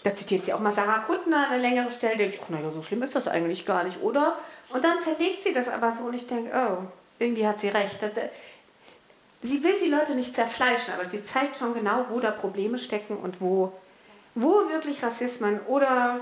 [0.03, 2.84] da zitiert sie auch mal Sarah Kuttner eine längere Stelle, denke ich, oh naja, so
[2.84, 4.38] schlimm ist das eigentlich gar nicht, oder?
[4.70, 6.84] Und dann zerlegt sie das aber so und ich denke, oh,
[7.18, 7.99] irgendwie hat sie recht.
[9.41, 13.18] Sie will die Leute nicht zerfleischen, aber sie zeigt schon genau, wo da Probleme stecken
[13.18, 13.74] und wo,
[14.36, 16.20] wo wirklich Rassismen oder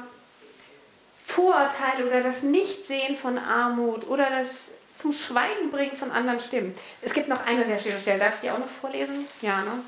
[1.26, 6.76] Vorurteile oder das Nichtsehen von Armut oder das zum Schweigen bringen von anderen Stimmen.
[7.01, 9.26] Es gibt noch eine sehr schöne Stelle, darf ich die auch noch vorlesen?
[9.41, 9.84] Ja, ne?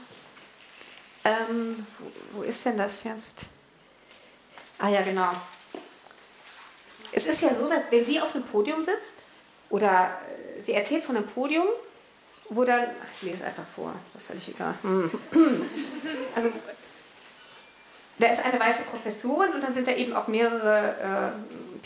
[1.23, 1.85] Ähm,
[2.31, 3.45] wo, ist denn das jetzt?
[4.79, 5.31] Ah ja, genau.
[7.11, 9.15] Es ist ja so, dass wenn sie auf einem Podium sitzt
[9.69, 10.19] oder
[10.57, 11.67] äh, sie erzählt von einem Podium,
[12.49, 14.75] wo dann, ach, ich lese es einfach vor, ist völlig egal.
[16.35, 16.51] Also
[18.17, 21.33] da ist eine weiße Professorin und dann sind da eben auch mehrere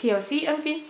[0.00, 0.84] POC irgendwie.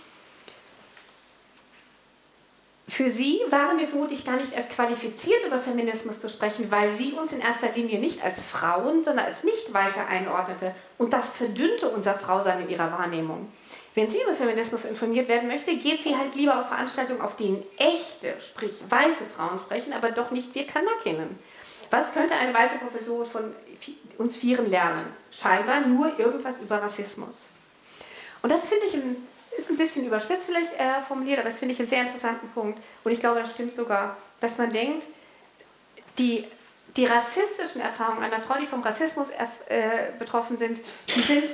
[2.89, 7.13] Für sie waren wir vermutlich gar nicht erst qualifiziert, über Feminismus zu sprechen, weil sie
[7.13, 10.75] uns in erster Linie nicht als Frauen, sondern als Nicht-Weiße einordnete.
[10.99, 13.49] Und das verdünnte unser Frausein in ihrer Wahrnehmung.
[13.95, 17.63] Wenn sie über Feminismus informiert werden möchte, geht sie halt lieber auf Veranstaltungen, auf denen
[17.77, 21.39] echte, sprich weiße Frauen sprechen, aber doch nicht wir Kanakinnen.
[21.91, 23.55] Was könnte eine weiße Professorin von
[24.19, 25.07] uns Vieren lernen?
[25.31, 27.47] Scheinbar nur irgendwas über Rassismus.
[28.43, 29.17] Und das finde ich ein,
[29.57, 32.81] ist ein bisschen überspitzt vielleicht äh, formuliert, aber das finde ich einen sehr interessanten Punkt.
[33.05, 35.07] Und ich glaube, das stimmt sogar, dass man denkt,
[36.19, 36.45] die,
[36.97, 39.29] die rassistischen Erfahrungen einer Frau, die vom Rassismus
[39.69, 40.81] äh, betroffen sind,
[41.15, 41.49] die sind,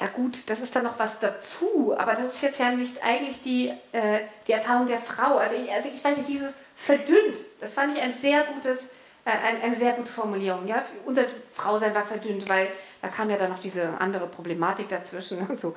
[0.00, 3.42] ja gut, das ist dann noch was dazu, aber das ist jetzt ja nicht eigentlich
[3.42, 5.36] die, äh, die Erfahrung der Frau.
[5.36, 8.90] Also ich, also ich weiß nicht, dieses verdünnt, das fand ich ein sehr gutes
[9.26, 10.66] äh, eine sehr gute Formulierung.
[10.66, 10.84] Ja?
[11.04, 12.68] Unser Frausein war verdünnt, weil
[13.02, 15.76] da kam ja dann noch diese andere Problematik dazwischen und so.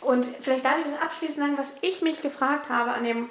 [0.00, 3.28] Und vielleicht darf ich das abschließend sagen, was ich mich gefragt habe an dem,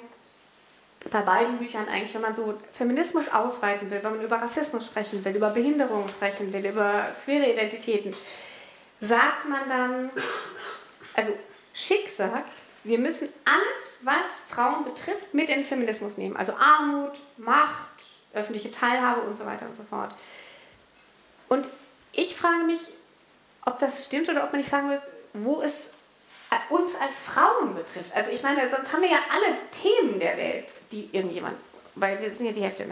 [1.10, 5.24] bei beiden Büchern eigentlich, wenn man so Feminismus ausweiten will, wenn man über Rassismus sprechen
[5.24, 8.14] will, über Behinderungen sprechen will, über queere Identitäten,
[9.00, 10.10] sagt man dann,
[11.14, 11.32] also
[11.72, 12.52] Schick sagt,
[12.84, 16.36] wir müssen alles, was Frauen betrifft, mit in den Feminismus nehmen.
[16.36, 17.95] Also Armut, Macht,
[18.36, 20.14] öffentliche Teilhabe und so weiter und so fort.
[21.48, 21.68] Und
[22.12, 22.80] ich frage mich,
[23.64, 25.00] ob das stimmt oder ob man nicht sagen muss,
[25.32, 25.94] wo ist,
[26.70, 28.14] uns als Frauen betrifft.
[28.14, 31.56] Also ich meine, sonst haben wir ja alle Themen der Welt, die irgendjemand,
[31.94, 32.86] weil wir sind ja die Hälfte.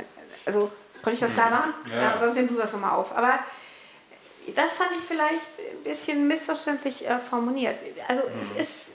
[0.44, 0.70] Also
[1.02, 1.74] konnte ich das klar machen?
[1.90, 2.02] Ja.
[2.02, 3.16] ja sonst nimm du das nochmal auf.
[3.16, 3.38] Aber
[4.54, 7.78] das fand ich vielleicht ein bisschen missverständlich äh, formuliert.
[8.08, 8.40] Also mhm.
[8.40, 8.92] es ist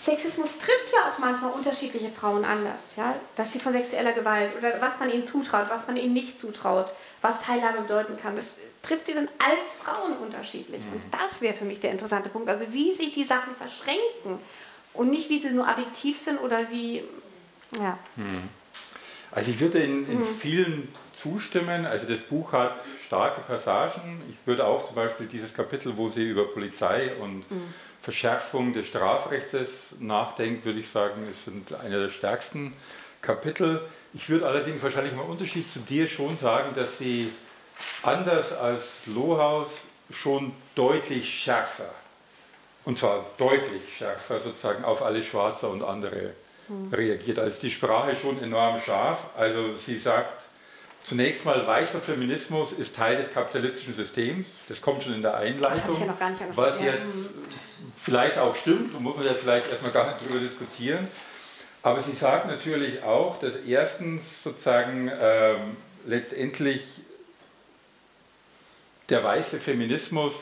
[0.00, 4.80] Sexismus trifft ja auch manchmal unterschiedliche Frauen anders, ja, dass sie von sexueller Gewalt oder
[4.80, 6.90] was man ihnen zutraut, was man ihnen nicht zutraut,
[7.20, 10.80] was Teilhabe bedeuten kann, das trifft sie dann als Frauen unterschiedlich.
[10.80, 10.92] Mhm.
[10.94, 12.48] Und das wäre für mich der interessante Punkt.
[12.48, 14.38] Also wie sich die Sachen verschränken
[14.94, 17.04] und nicht wie sie nur addiktiv sind oder wie,
[17.78, 17.98] ja.
[18.16, 18.48] Mhm.
[19.32, 20.24] Also ich würde in, in mhm.
[20.24, 21.84] vielen zustimmen.
[21.84, 24.22] Also das Buch hat starke Passagen.
[24.30, 27.74] Ich würde auch zum Beispiel dieses Kapitel, wo sie über Polizei und mhm.
[28.02, 31.48] Verschärfung des Strafrechts nachdenkt, würde ich sagen, ist
[31.84, 32.72] einer der stärksten
[33.20, 33.82] Kapitel.
[34.14, 37.30] Ich würde allerdings wahrscheinlich im Unterschied zu dir schon sagen, dass sie
[38.02, 41.90] anders als Lohaus schon deutlich schärfer,
[42.84, 46.34] und zwar deutlich schärfer sozusagen auf alle Schwarze und andere
[46.68, 46.92] mhm.
[46.92, 47.38] reagiert.
[47.38, 49.26] Also die Sprache schon enorm scharf.
[49.36, 50.39] Also sie sagt,
[51.10, 54.46] Zunächst mal, weißer Feminismus ist Teil des kapitalistischen Systems.
[54.68, 56.00] Das kommt schon in der Einleitung.
[56.00, 56.14] Ja
[56.54, 57.30] was jetzt
[57.96, 61.08] vielleicht auch stimmt, da muss man jetzt vielleicht erstmal gar nicht drüber diskutieren.
[61.82, 66.84] Aber sie sagt natürlich auch, dass erstens sozusagen ähm, letztendlich
[69.08, 70.32] der weiße Feminismus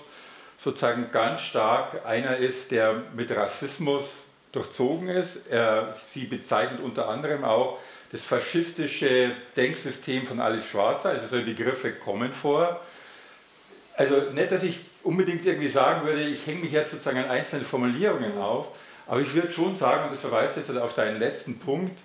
[0.58, 4.04] sozusagen ganz stark einer ist, der mit Rassismus
[4.52, 5.46] durchzogen ist.
[5.48, 7.78] Er, sie bezeichnet unter anderem auch
[8.12, 12.80] das faschistische Denksystem von Alice Schwarzer, also solche Begriffe kommen vor.
[13.96, 17.64] Also nicht, dass ich unbedingt irgendwie sagen würde, ich hänge mich jetzt sozusagen an einzelnen
[17.64, 18.40] Formulierungen mhm.
[18.40, 18.68] auf,
[19.06, 21.98] aber ich würde schon sagen, und das verweist jetzt auf deinen letzten Punkt,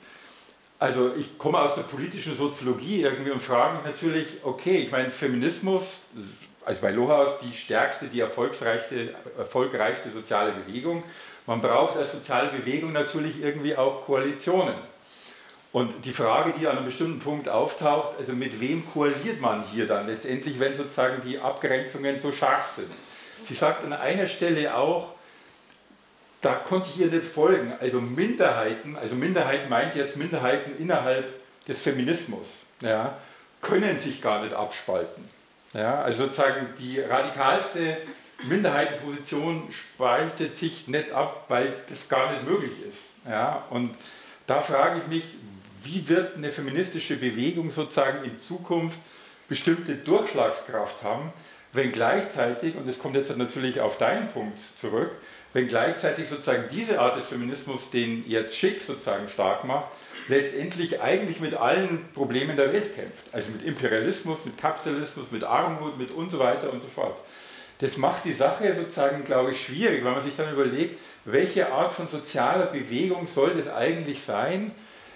[0.79, 5.09] also ich komme aus der politischen Soziologie irgendwie und frage mich natürlich, okay, ich meine
[5.09, 5.99] Feminismus,
[6.65, 11.03] also bei Lohaus die stärkste, die erfolgreichste, erfolgreichste soziale Bewegung.
[11.45, 14.75] Man braucht als soziale Bewegung natürlich irgendwie auch Koalitionen.
[15.73, 19.87] Und die Frage, die an einem bestimmten Punkt auftaucht, also mit wem koaliert man hier
[19.87, 22.91] dann letztendlich, wenn sozusagen die Abgrenzungen so scharf sind?
[23.47, 25.15] Sie sagt an einer Stelle auch,
[26.41, 27.73] da konnte ich ihr nicht folgen.
[27.81, 31.33] Also Minderheiten, also Minderheiten meint jetzt Minderheiten innerhalb
[31.67, 33.17] des Feminismus, ja,
[33.61, 35.27] können sich gar nicht abspalten.
[35.73, 37.97] Ja, also sozusagen die radikalste
[38.43, 43.05] Minderheitenposition spaltet sich nicht ab, weil das gar nicht möglich ist.
[43.27, 43.95] Ja, und
[44.45, 45.23] da frage ich mich,
[45.83, 48.97] wie wird eine feministische Bewegung sozusagen in Zukunft
[49.47, 51.33] bestimmte Durchschlagskraft haben,
[51.73, 55.11] wenn gleichzeitig, und das kommt jetzt natürlich auf deinen Punkt zurück,
[55.53, 59.87] wenn gleichzeitig sozusagen diese Art des Feminismus, den jetzt Schick sozusagen stark macht,
[60.27, 63.25] letztendlich eigentlich mit allen Problemen der Welt kämpft.
[63.31, 67.17] Also mit Imperialismus, mit Kapitalismus, mit Armut, mit und so weiter und so fort.
[67.79, 71.93] Das macht die Sache sozusagen, glaube ich, schwierig, weil man sich dann überlegt, welche Art
[71.93, 74.71] von sozialer Bewegung soll das eigentlich sein,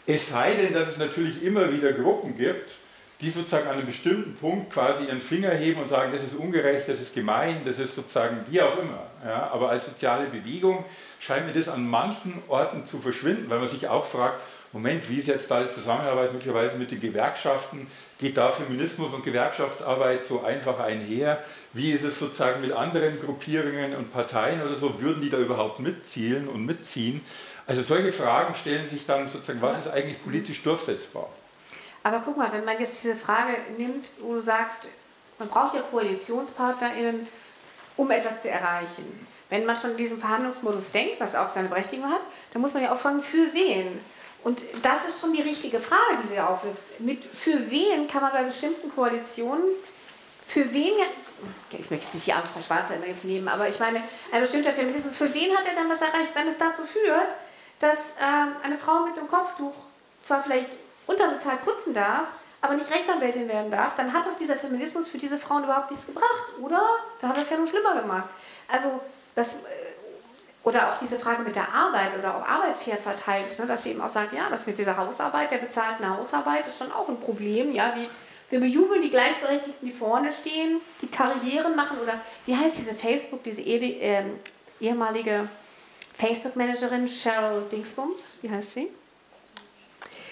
[0.08, 2.72] es sei denn, dass es natürlich immer wieder Gruppen gibt,
[3.20, 6.88] die sozusagen an einem bestimmten Punkt quasi ihren Finger heben und sagen, das ist ungerecht,
[6.88, 9.03] das ist gemein, das ist sozusagen wie auch immer.
[9.26, 10.86] Ja, aber als soziale Bewegung
[11.20, 14.39] scheint mir das an manchen Orten zu verschwinden, weil man sich auch fragt,
[14.74, 17.88] Moment, wie ist jetzt da die Zusammenarbeit möglicherweise mit den Gewerkschaften?
[18.20, 21.41] Geht da Feminismus und Gewerkschaftsarbeit so einfach einher?
[21.74, 25.01] Wie ist es sozusagen mit anderen Gruppierungen und Parteien oder so?
[25.01, 27.22] Würden die da überhaupt mitzielen und mitziehen?
[27.68, 31.30] Also solche Fragen stellen sich dann sozusagen, was ist eigentlich politisch durchsetzbar?
[32.01, 34.86] Aber guck mal, wenn man jetzt diese Frage nimmt, wo du sagst,
[35.38, 37.28] man braucht ja KoalitionspartnerInnen,
[37.97, 39.28] um etwas zu erreichen.
[39.49, 42.22] Wenn man schon in diesem Verhandlungsmodus denkt, was auch seine Berechtigung hat,
[42.53, 43.99] dann muss man ja auch fragen, für wen?
[44.45, 46.99] Und das ist schon die richtige Frage, die sie aufwirft.
[46.99, 49.65] Mit, für wen kann man bei bestimmten Koalitionen,
[50.47, 50.93] für wen,
[51.72, 54.01] ich möchte jetzt nicht die Arme von Schwarzer jetzt nehmen, aber ich meine,
[54.32, 57.38] ein bestimmter Feminismus, für wen hat er dann was erreicht, wenn es dazu führt,
[57.80, 59.73] dass äh, eine Frau mit dem Kopftuch
[60.21, 60.69] zwar vielleicht
[61.05, 62.28] unterbezahlt putzen darf,
[62.61, 66.07] aber nicht Rechtsanwältin werden darf, dann hat doch dieser Feminismus für diese Frauen überhaupt nichts
[66.07, 66.84] gebracht, oder?
[67.21, 68.30] Da hat es ja nur schlimmer gemacht.
[68.67, 68.99] Also
[69.36, 69.88] das äh,
[70.63, 73.84] oder auch diese Frage mit der Arbeit oder ob Arbeit fair verteilt ist, ne, dass
[73.84, 77.07] sie eben auch sagt, ja, das mit dieser Hausarbeit, der bezahlten Hausarbeit ist schon auch
[77.07, 78.09] ein Problem, ja, wie
[78.49, 82.15] wir bejubeln die Gleichberechtigten, die vorne stehen, die Karrieren machen oder
[82.45, 84.23] wie heißt diese Facebook, diese ewig, äh,
[84.82, 85.47] ehemalige
[86.18, 88.88] Facebook-Managerin Cheryl Dingsbums, wie heißt sie?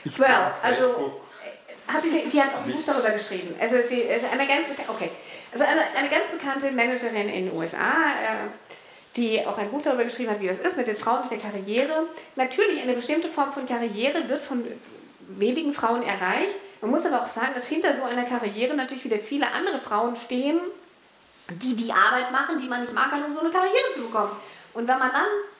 [0.03, 1.19] Ich well, also
[1.87, 3.55] hat sie, die hat auch ein Buch darüber geschrieben.
[3.59, 5.11] Also sie ist eine ganz, okay.
[5.51, 8.47] also eine, eine ganz bekannte Managerin in den USA, äh,
[9.15, 11.37] die auch ein Buch darüber geschrieben hat, wie das ist mit den Frauen und der
[11.37, 12.07] Karriere.
[12.35, 14.65] Natürlich, eine bestimmte Form von Karriere wird von
[15.27, 16.59] wenigen Frauen erreicht.
[16.81, 20.15] Man muss aber auch sagen, dass hinter so einer Karriere natürlich wieder viele andere Frauen
[20.15, 20.59] stehen,
[21.49, 24.31] die die Arbeit machen, die man nicht machen kann, um so eine Karriere zu bekommen.
[24.73, 25.54] Und wenn man dann, äh,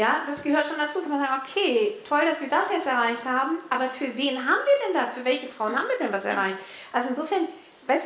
[0.00, 3.26] ja, das gehört schon dazu, kann man sagen, okay, toll, dass wir das jetzt erreicht
[3.26, 6.24] haben, aber für wen haben wir denn da, für welche Frauen haben wir denn was
[6.24, 6.56] erreicht?
[6.90, 7.46] Also insofern,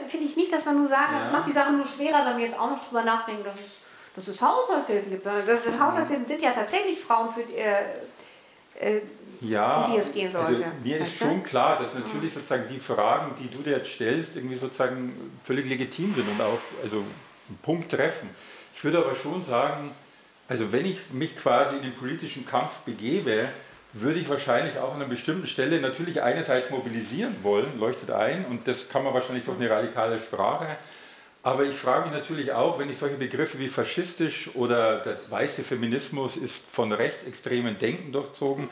[0.08, 1.20] finde ich nicht, dass man nur sagen, ja.
[1.20, 3.80] das macht die Sache nur schwerer, wenn wir jetzt auch noch drüber nachdenken, dass es,
[4.16, 8.96] dass es Haushaltshilfen gibt, sondern das ist, Haushaltshilfen sind ja tatsächlich Frauen, für die, äh,
[8.96, 9.00] äh,
[9.40, 10.48] ja, um die es gehen sollte.
[10.48, 14.34] Also mir ist schon klar, dass natürlich sozusagen die Fragen, die du dir jetzt stellst,
[14.34, 18.30] irgendwie sozusagen völlig legitim sind und auch also einen Punkt treffen.
[18.74, 19.92] Ich würde aber schon sagen,
[20.48, 23.48] also wenn ich mich quasi in den politischen Kampf begebe,
[23.94, 28.66] würde ich wahrscheinlich auch an einer bestimmten Stelle natürlich einerseits mobilisieren wollen, leuchtet ein, und
[28.66, 30.66] das kann man wahrscheinlich durch eine radikale Sprache.
[31.44, 35.62] Aber ich frage mich natürlich auch, wenn ich solche Begriffe wie faschistisch oder der weiße
[35.62, 38.68] Feminismus ist von rechtsextremen Denken durchzogen,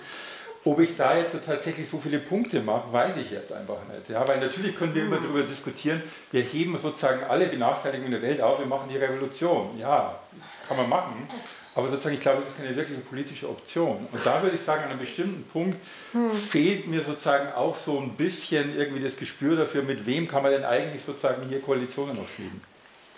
[0.65, 4.09] ob ich da jetzt tatsächlich so viele Punkte mache, weiß ich jetzt einfach nicht.
[4.09, 5.25] Ja, weil natürlich können wir immer hm.
[5.25, 9.79] darüber diskutieren, wir heben sozusagen alle Benachteiligungen der Welt auf, wir machen die Revolution.
[9.79, 10.19] Ja,
[10.67, 11.29] kann man machen.
[11.75, 14.07] Aber sozusagen, ich glaube, das ist keine wirkliche politische Option.
[14.13, 15.79] Und da würde ich sagen, an einem bestimmten Punkt
[16.13, 16.31] hm.
[16.33, 20.53] fehlt mir sozusagen auch so ein bisschen irgendwie das Gespür dafür, mit wem kann man
[20.53, 22.61] denn eigentlich sozusagen hier Koalitionen noch schieben.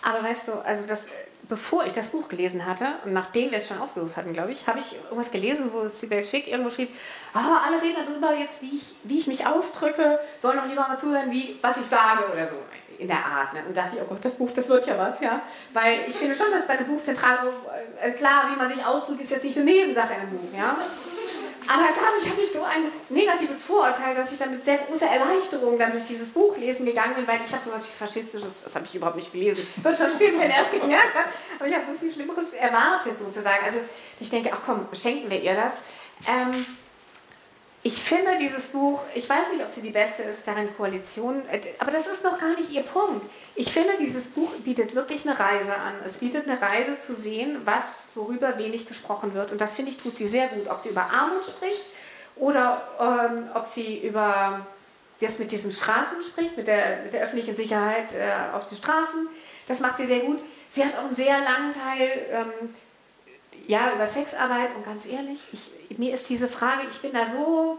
[0.03, 1.09] Aber weißt du, also das,
[1.49, 4.67] bevor ich das Buch gelesen hatte und nachdem wir es schon ausgesucht hatten, glaube ich,
[4.67, 6.91] habe ich irgendwas gelesen, wo Sibel Schick irgendwo schrieb,
[7.35, 10.99] oh, alle reden darüber jetzt, wie ich, wie ich mich ausdrücke, sollen doch lieber mal
[10.99, 12.57] zuhören, wie, was ich sage oder so
[12.99, 13.53] in der Art.
[13.53, 13.63] Ne?
[13.67, 15.43] Und dachte ich, oh Gott, das Buch, das wird ja was, ja.
[15.73, 17.39] Weil ich finde schon, dass bei einem Buch zentral,
[18.03, 20.77] äh, klar, wie man sich ausdrückt, ist jetzt nicht eine Nebensache in einem Buch, ja.
[21.67, 25.79] Aber dadurch hatte ich so ein negatives Vorurteil, dass ich dann mit sehr großer Erleichterung
[25.79, 28.85] dann durch dieses Buch lesen gegangen bin, weil ich habe sowas wie Faschistisches, das habe
[28.85, 29.67] ich überhaupt nicht gelesen.
[29.77, 31.27] Wird schon stimmen, wenn er es gemerkt hat.
[31.59, 33.65] Aber ich habe so viel Schlimmeres erwartet sozusagen.
[33.65, 33.79] Also
[34.21, 35.83] ich denke, ach komm, schenken wir ihr das.
[36.29, 36.67] Ähm,
[37.87, 41.61] ich finde dieses Buch, ich weiß nicht, ob sie die beste ist, darin Koalition, äh,
[41.79, 43.29] aber das ist noch gar nicht ihr Punkt.
[43.57, 45.95] Ich finde, dieses Buch bietet wirklich eine Reise an.
[46.05, 49.53] Es bietet eine Reise zu sehen, was, worüber wenig gesprochen wird.
[49.53, 50.67] Und das finde ich, tut sie sehr gut.
[50.69, 51.85] Ob sie über Armut spricht
[52.37, 54.67] oder ähm, ob sie über
[55.21, 59.29] das mit diesen Straßen spricht, mit der, mit der öffentlichen Sicherheit äh, auf den Straßen.
[59.69, 60.41] Das macht sie sehr gut.
[60.71, 62.75] Sie hat auch einen sehr langen Teil ähm,
[63.67, 67.79] ja, über Sexarbeit und ganz ehrlich, ich, mir ist diese Frage, ich bin da so,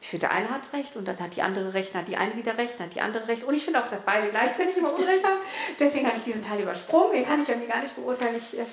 [0.00, 2.16] ich finde, der eine hat recht und dann hat die andere recht, dann hat die
[2.16, 4.76] eine wieder recht, dann hat die andere recht und ich finde auch, dass beide gleichzeitig
[4.76, 5.38] immer Unrecht haben.
[5.80, 8.36] Deswegen habe ich diesen Teil übersprungen, den kann ich irgendwie gar nicht beurteilen.
[8.36, 8.64] Ich äh,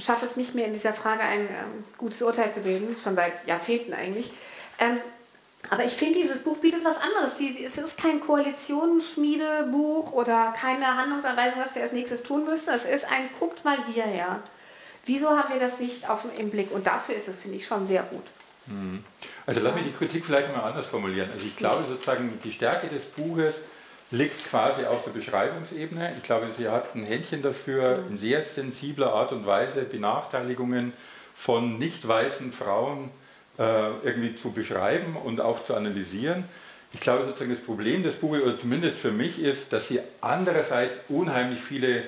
[0.00, 3.46] schaffe es nicht mehr in dieser Frage ein ähm, gutes Urteil zu bilden, schon seit
[3.46, 4.32] Jahrzehnten eigentlich.
[4.80, 4.98] Ähm,
[5.70, 7.40] aber ich finde, dieses Buch bietet was anderes.
[7.40, 12.74] Es ist kein Koalitionsschmiedebuch oder keine Handlungsanweisung, was wir als nächstes tun müssen.
[12.74, 14.42] Es ist ein, guckt mal hierher.
[15.06, 16.70] Wieso haben wir das nicht auf, im Blick?
[16.72, 18.24] Und dafür ist es, finde ich, schon sehr gut.
[18.66, 19.04] Mhm.
[19.46, 21.28] Also lass mich die Kritik vielleicht mal anders formulieren.
[21.34, 23.56] Also ich glaube sozusagen, die Stärke des Buches
[24.10, 26.14] liegt quasi auf der Beschreibungsebene.
[26.16, 28.12] Ich glaube, sie hat ein Händchen dafür, mhm.
[28.12, 30.92] in sehr sensibler Art und Weise Benachteiligungen
[31.36, 33.10] von nicht weißen Frauen
[33.58, 36.44] äh, irgendwie zu beschreiben und auch zu analysieren.
[36.92, 41.00] Ich glaube sozusagen, das Problem des Buches, oder zumindest für mich, ist, dass sie andererseits
[41.08, 42.04] unheimlich viele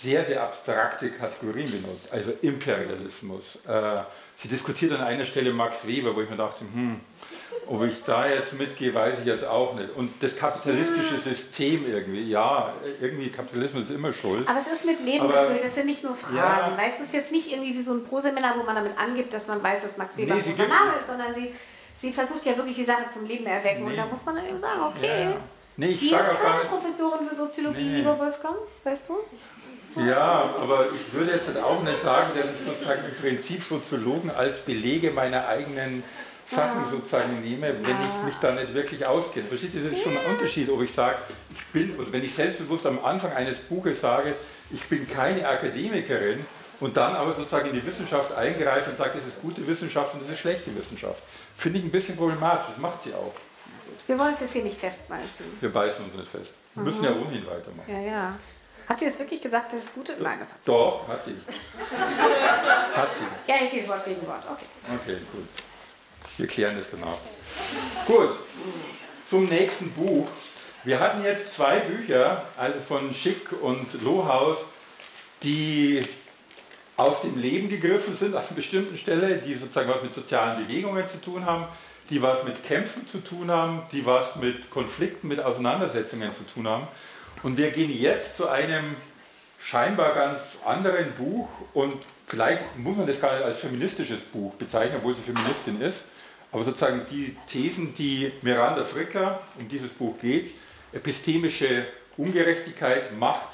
[0.00, 3.58] sehr, sehr abstrakte Kategorien benutzt, also Imperialismus.
[3.66, 4.02] Äh,
[4.36, 7.00] sie diskutiert an einer Stelle Max Weber, wo ich mir dachte, hm,
[7.66, 9.90] ob ich da jetzt mitgehe, weiß ich jetzt auch nicht.
[9.94, 11.18] Und das kapitalistische.
[11.18, 14.48] System irgendwie, ja, irgendwie Kapitalismus ist immer schuld.
[14.48, 16.36] Aber es ist mit Leben Aber, gefüllt, das sind nicht nur Phrasen.
[16.36, 18.96] Ja, weißt du, es ist jetzt nicht irgendwie wie so ein Proseminar, wo man damit
[18.96, 21.52] angibt, dass man weiß, dass Max Weber nee, ein Name ist, sondern sie,
[21.94, 23.84] sie versucht ja wirklich die Sache zum Leben erwecken.
[23.84, 23.90] Nee.
[23.90, 25.36] Und da muss man dann eben sagen, okay, ja.
[25.76, 29.14] nee, sie ist keine Professorin für Soziologie, lieber Wolfgang, weißt du?
[29.96, 34.60] Ja, aber ich würde jetzt auch nicht sagen, dass ich sozusagen im Prinzip Soziologen als
[34.60, 36.04] Belege meiner eigenen
[36.46, 39.46] Sachen sozusagen nehme, wenn ich mich da nicht wirklich auskenne.
[39.46, 41.16] Versteht ihr, das ist schon ein Unterschied, ob ich sage,
[41.50, 44.34] ich bin, oder wenn ich selbstbewusst am Anfang eines Buches sage,
[44.70, 46.44] ich bin keine Akademikerin
[46.80, 50.22] und dann aber sozusagen in die Wissenschaft eingreife und sage, es ist gute Wissenschaft und
[50.22, 51.22] es ist schlechte Wissenschaft.
[51.56, 53.34] Finde ich ein bisschen problematisch, das macht sie auch.
[54.06, 55.44] Wir wollen es jetzt hier nicht festbeißen.
[55.60, 56.54] Wir beißen uns nicht fest.
[56.74, 56.88] Wir mhm.
[56.88, 57.92] müssen ja ohnehin weitermachen.
[57.92, 58.38] Ja, ja.
[58.88, 60.20] Hat sie das wirklich gesagt, dass es gut ist?
[60.20, 61.34] Nein, das hat sie Doch, hat sie.
[62.96, 63.24] hat sie.
[63.46, 64.42] Ja, ich stehe Wort gegen Wort.
[64.50, 64.64] Okay.
[65.02, 65.46] Okay, gut.
[66.38, 67.18] Wir klären das danach.
[68.06, 68.38] Gut,
[69.28, 70.28] zum nächsten Buch.
[70.84, 74.58] Wir hatten jetzt zwei Bücher, also von Schick und Lohaus,
[75.42, 76.00] die
[76.96, 81.06] aus dem Leben gegriffen sind, an einer bestimmten Stelle, die sozusagen was mit sozialen Bewegungen
[81.08, 81.66] zu tun haben,
[82.08, 86.66] die was mit Kämpfen zu tun haben, die was mit Konflikten, mit Auseinandersetzungen zu tun
[86.66, 86.88] haben.
[87.42, 88.96] Und wir gehen jetzt zu einem
[89.60, 91.94] scheinbar ganz anderen Buch und
[92.26, 96.04] vielleicht muss man das gar nicht als feministisches Buch bezeichnen, obwohl sie Feministin ist,
[96.52, 100.52] aber sozusagen die Thesen, die Miranda Fricker, um dieses Buch geht,
[100.92, 101.86] epistemische
[102.16, 103.50] Ungerechtigkeit, Macht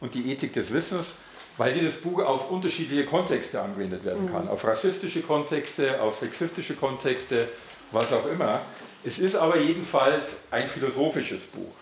[0.00, 1.08] und die Ethik des Wissens,
[1.56, 4.50] weil dieses Buch auf unterschiedliche Kontexte angewendet werden kann, mhm.
[4.50, 7.48] auf rassistische Kontexte, auf sexistische Kontexte,
[7.92, 8.60] was auch immer.
[9.04, 11.74] Es ist aber jedenfalls ein philosophisches Buch.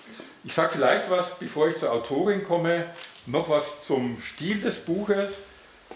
[0.45, 2.86] Ich sage vielleicht was, bevor ich zur Autorin komme,
[3.26, 5.30] noch was zum Stil des Buches.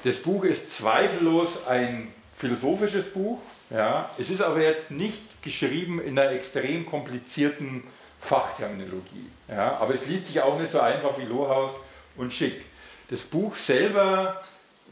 [0.04, 3.40] Das Buch ist zweifellos ein philosophisches Buch.
[3.70, 4.10] Ja.
[4.18, 7.84] Es ist aber jetzt nicht geschrieben in einer extrem komplizierten
[8.20, 9.30] Fachterminologie.
[9.48, 9.78] Ja.
[9.78, 11.72] Aber es liest sich auch nicht so einfach wie Lohaus
[12.16, 12.64] und Schick.
[13.10, 14.42] Das Buch selber,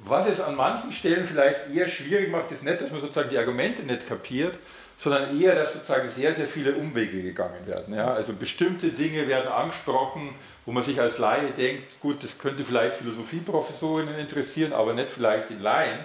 [0.05, 3.39] was es an manchen Stellen vielleicht eher schwierig macht, ist nicht, dass man sozusagen die
[3.39, 4.55] Argumente nicht kapiert,
[5.03, 7.95] sondern eher, dass sozusagen sehr, sehr viele Umwege gegangen werden.
[7.95, 8.13] Ja?
[8.13, 10.35] Also bestimmte Dinge werden angesprochen,
[10.67, 15.49] wo man sich als Laie denkt, gut, das könnte vielleicht Philosophieprofessorinnen interessieren, aber nicht vielleicht
[15.49, 15.99] den Laien.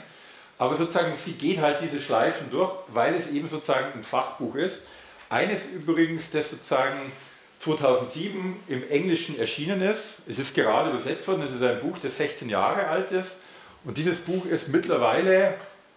[0.57, 4.83] Aber sozusagen, sie geht halt diese Schleifen durch, weil es eben sozusagen ein Fachbuch ist.
[5.27, 7.11] Eines übrigens, das sozusagen
[7.59, 10.21] 2007 im Englischen erschienen ist.
[10.29, 13.35] Es ist gerade übersetzt worden, es ist ein Buch, das 16 Jahre alt ist.
[13.83, 15.55] Und dieses Buch ist mittlerweile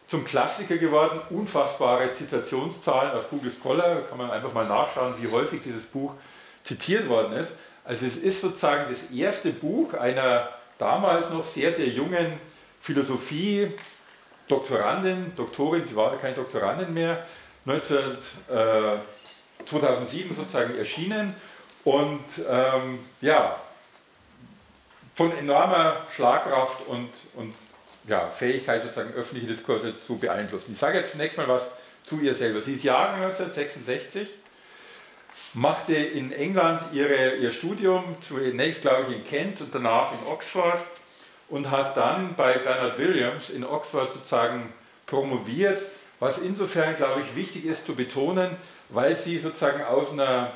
[0.09, 5.31] zum Klassiker geworden, unfassbare Zitationszahlen auf Google Scholar, da kann man einfach mal nachschauen, wie
[5.31, 6.15] häufig dieses Buch
[6.65, 7.53] zitiert worden ist.
[7.85, 10.49] Also es ist sozusagen das erste Buch einer
[10.79, 12.41] damals noch sehr, sehr jungen
[12.81, 17.27] Philosophie-Doktorandin, Doktorin, sie war keine Doktorandin mehr,
[17.67, 18.97] 19, äh,
[19.67, 21.35] 2007 sozusagen erschienen.
[21.85, 23.61] Und ähm, ja,
[25.15, 27.53] von enormer Schlagkraft und, und
[28.09, 30.73] ja, Fähigkeit, sozusagen öffentliche Diskurse zu beeinflussen.
[30.73, 31.67] Ich sage jetzt zunächst mal was
[32.05, 32.61] zu ihr selber.
[32.61, 34.27] Sie ist Jahrgang 1966,
[35.55, 40.81] machte in England ihre, ihr Studium, zunächst glaube ich in Kent und danach in Oxford
[41.49, 44.73] und hat dann bei Bernard Williams in Oxford sozusagen
[45.07, 45.81] promoviert,
[46.21, 48.57] was insofern, glaube ich, wichtig ist zu betonen,
[48.89, 50.51] weil sie sozusagen aus einer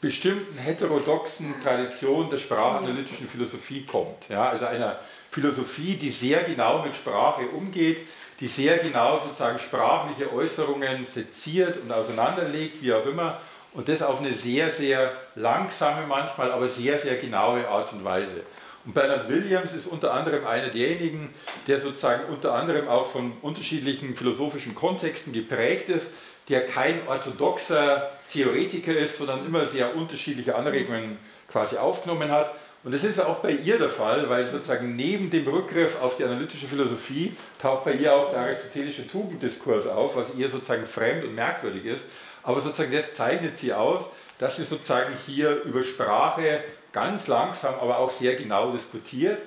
[0.00, 4.28] bestimmten heterodoxen Tradition der sprachanalytischen Philosophie kommt.
[4.28, 4.98] Ja, also einer
[5.38, 7.98] Philosophie, die sehr genau mit Sprache umgeht,
[8.40, 13.40] die sehr genau sozusagen sprachliche Äußerungen seziert und auseinanderlegt, wie auch immer,
[13.72, 18.42] und das auf eine sehr, sehr langsame manchmal, aber sehr, sehr genaue Art und Weise.
[18.84, 21.32] Und Bernard Williams ist unter anderem einer derjenigen,
[21.68, 26.10] der sozusagen unter anderem auch von unterschiedlichen philosophischen Kontexten geprägt ist,
[26.48, 32.52] der kein orthodoxer Theoretiker ist, sondern immer sehr unterschiedliche Anregungen quasi aufgenommen hat
[32.84, 36.24] und das ist auch bei ihr der Fall, weil sozusagen neben dem Rückgriff auf die
[36.24, 41.34] analytische Philosophie taucht bei ihr auch der aristotelische Tugenddiskurs auf, was ihr sozusagen fremd und
[41.34, 42.04] merkwürdig ist.
[42.44, 44.08] Aber sozusagen das zeichnet sie aus,
[44.38, 46.62] dass sie sozusagen hier über Sprache
[46.92, 49.38] ganz langsam, aber auch sehr genau diskutiert.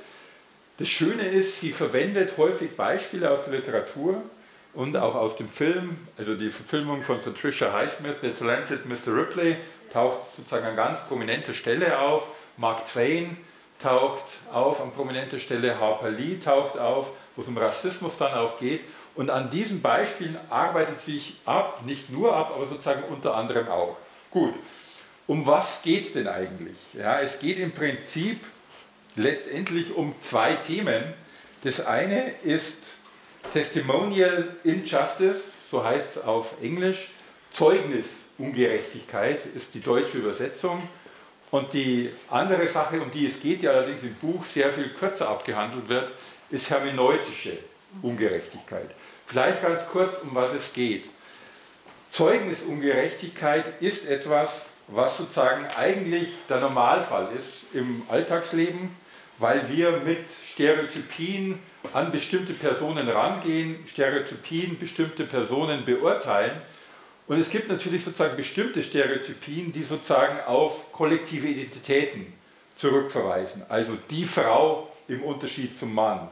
[0.77, 4.21] Das Schöne ist, sie verwendet häufig Beispiele aus der Literatur
[4.73, 5.97] und auch aus dem Film.
[6.17, 9.15] Also die Verfilmung von Patricia Highsmith, The Talented Mr.
[9.15, 9.55] Ripley,
[9.93, 12.27] taucht sozusagen an ganz prominenter Stelle auf
[12.61, 13.37] Mark Twain
[13.81, 18.59] taucht auf an prominenter Stelle, Harper Lee taucht auf, wo es um Rassismus dann auch
[18.59, 18.81] geht.
[19.15, 23.97] Und an diesen Beispielen arbeitet sich ab, nicht nur ab, aber sozusagen unter anderem auch.
[24.29, 24.53] Gut,
[25.25, 26.77] um was geht es denn eigentlich?
[26.93, 28.39] Ja, es geht im Prinzip
[29.15, 31.03] letztendlich um zwei Themen.
[31.63, 32.77] Das eine ist
[33.53, 37.09] Testimonial Injustice, so heißt es auf Englisch.
[37.51, 40.87] Zeugnisungerechtigkeit ist die deutsche Übersetzung.
[41.51, 45.27] Und die andere Sache, um die es geht, die allerdings im Buch sehr viel kürzer
[45.29, 46.11] abgehandelt wird,
[46.49, 47.57] ist hermeneutische
[48.01, 48.89] Ungerechtigkeit.
[49.27, 51.05] Vielleicht ganz kurz, um was es geht.
[52.09, 58.95] Zeugnisungerechtigkeit ist etwas, was sozusagen eigentlich der Normalfall ist im Alltagsleben,
[59.37, 60.19] weil wir mit
[60.53, 61.59] Stereotypien
[61.93, 66.61] an bestimmte Personen rangehen, Stereotypien bestimmte Personen beurteilen
[67.27, 72.33] und es gibt natürlich sozusagen bestimmte Stereotypien, die sozusagen auf kollektive Identitäten
[72.77, 73.63] zurückverweisen.
[73.69, 76.29] Also die Frau im Unterschied zum Mann,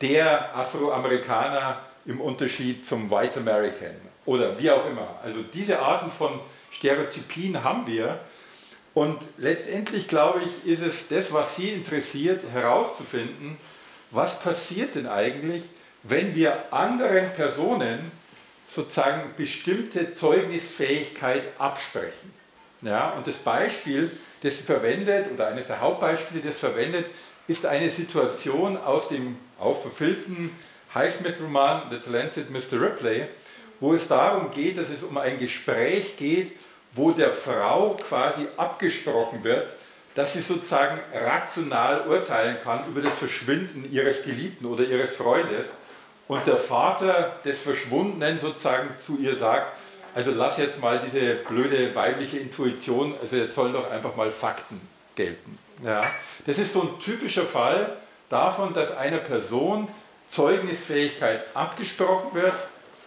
[0.00, 5.08] der Afroamerikaner im Unterschied zum White American oder wie auch immer.
[5.22, 6.38] Also diese Arten von
[6.70, 8.20] Stereotypien haben wir.
[8.94, 13.56] Und letztendlich, glaube ich, ist es das, was Sie interessiert, herauszufinden,
[14.10, 15.64] was passiert denn eigentlich,
[16.02, 18.10] wenn wir anderen Personen
[18.68, 22.32] sozusagen bestimmte Zeugnisfähigkeit absprechen.
[22.82, 24.10] Ja, und das Beispiel,
[24.42, 27.06] das verwendet, oder eines der Hauptbeispiele, das verwendet,
[27.48, 30.50] ist eine Situation aus dem auch verfilmten
[30.94, 32.80] Highsmith-Roman The Talented Mr.
[32.80, 33.26] Ripley,
[33.80, 36.52] wo es darum geht, dass es um ein Gespräch geht,
[36.92, 39.68] wo der Frau quasi abgesprochen wird,
[40.14, 45.72] dass sie sozusagen rational urteilen kann über das Verschwinden ihres Geliebten oder ihres Freundes
[46.28, 49.72] und der Vater des Verschwundenen sozusagen zu ihr sagt,
[50.14, 54.80] also lass jetzt mal diese blöde weibliche Intuition, also jetzt sollen doch einfach mal Fakten
[55.14, 55.58] gelten.
[55.84, 56.10] Ja,
[56.46, 57.96] das ist so ein typischer Fall
[58.28, 59.88] davon, dass einer Person
[60.30, 62.54] Zeugnisfähigkeit abgesprochen wird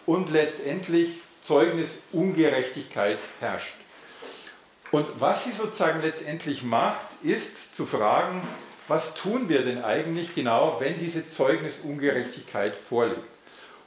[0.06, 1.10] und letztendlich
[1.44, 3.74] Zeugnisungerechtigkeit herrscht.
[4.92, 8.42] Und was sie sozusagen letztendlich macht, ist zu fragen,
[8.90, 13.22] was tun wir denn eigentlich genau, wenn diese Zeugnisungerechtigkeit vorliegt.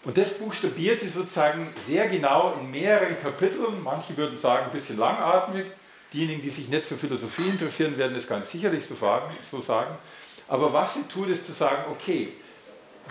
[0.05, 3.83] Und das buchstabiert sie sozusagen sehr genau in mehreren Kapiteln.
[3.83, 5.67] Manche würden sagen, ein bisschen langatmig.
[6.13, 8.95] Diejenigen, die sich nicht für Philosophie interessieren, werden es ganz sicherlich so
[9.61, 9.95] sagen.
[10.49, 12.29] Aber was sie tut, ist zu sagen, okay,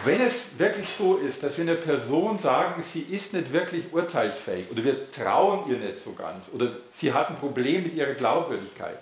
[0.05, 4.65] wenn es wirklich so ist, dass wir einer Person sagen, sie ist nicht wirklich urteilsfähig
[4.71, 8.97] oder wir trauen ihr nicht so ganz oder sie hat ein Problem mit ihrer Glaubwürdigkeit,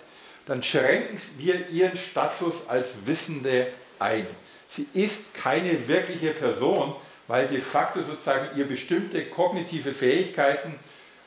[0.50, 3.68] dann schränken wir ihren Status als Wissende
[4.00, 4.26] ein.
[4.68, 6.92] Sie ist keine wirkliche Person,
[7.28, 10.74] weil de facto sozusagen ihr bestimmte kognitive Fähigkeiten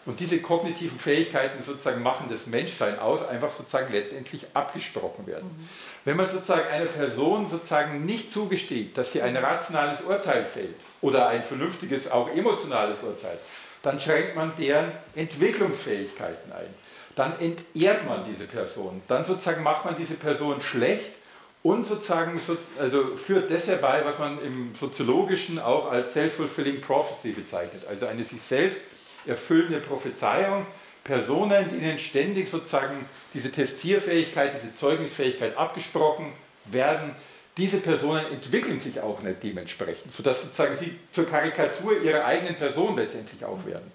[0.06, 5.48] und diese kognitiven Fähigkeiten sozusagen machen das Menschsein aus, einfach sozusagen letztendlich abgesprochen werden.
[5.58, 5.70] Mhm.
[6.04, 11.30] Wenn man sozusagen einer Person sozusagen nicht zugesteht, dass sie ein rationales Urteil fällt oder
[11.30, 13.40] ein vernünftiges, auch emotionales Urteil,
[13.84, 16.83] dann schränkt man deren Entwicklungsfähigkeiten ein.
[17.16, 19.02] Dann entehrt man diese Person.
[19.08, 21.12] Dann sozusagen macht man diese Person schlecht
[21.62, 22.40] und sozusagen
[22.80, 27.84] also führt das herbei, was man im Soziologischen auch als Self-Fulfilling Prophecy bezeichnet.
[27.88, 28.82] Also eine sich selbst
[29.26, 30.66] erfüllende Prophezeiung,
[31.04, 36.34] Personen, denen ständig sozusagen diese Testierfähigkeit, diese Zeugnisfähigkeit abgesprochen
[36.66, 37.16] werden,
[37.58, 42.96] diese Personen entwickeln sich auch nicht dementsprechend, sodass sozusagen sie zur Karikatur ihrer eigenen Person
[42.98, 43.92] letztendlich auch werden.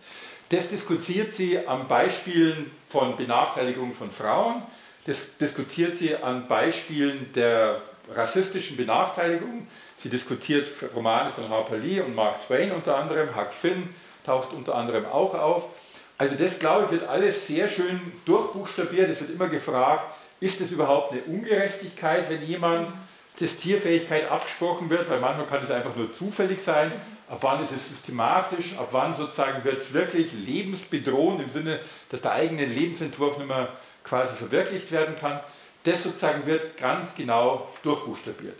[0.51, 4.62] Das diskutiert sie am Beispielen von Benachteiligung von Frauen,
[5.07, 7.80] das diskutiert sie an Beispielen der
[8.14, 9.66] rassistischen Benachteiligung,
[9.99, 13.89] sie diskutiert Romane von Harper Lee und Mark Twain unter anderem, Huck Finn
[14.24, 15.70] taucht unter anderem auch auf.
[16.18, 19.09] Also das, glaube ich, wird alles sehr schön durchbuchstabiert.
[19.09, 20.05] Es wird immer gefragt,
[20.41, 22.89] ist es überhaupt eine Ungerechtigkeit, wenn jemand
[23.39, 26.91] Testierfähigkeit abgesprochen wird, weil manchmal kann es einfach nur zufällig sein.
[27.28, 28.76] Ab wann ist es systematisch?
[28.76, 31.78] Ab wann sozusagen wird es wirklich lebensbedrohend im Sinne,
[32.11, 33.68] dass der eigene Lebensentwurf nicht mehr
[34.03, 35.41] quasi verwirklicht werden kann?
[35.84, 38.59] Das sozusagen wird ganz genau durchbuchstabiert.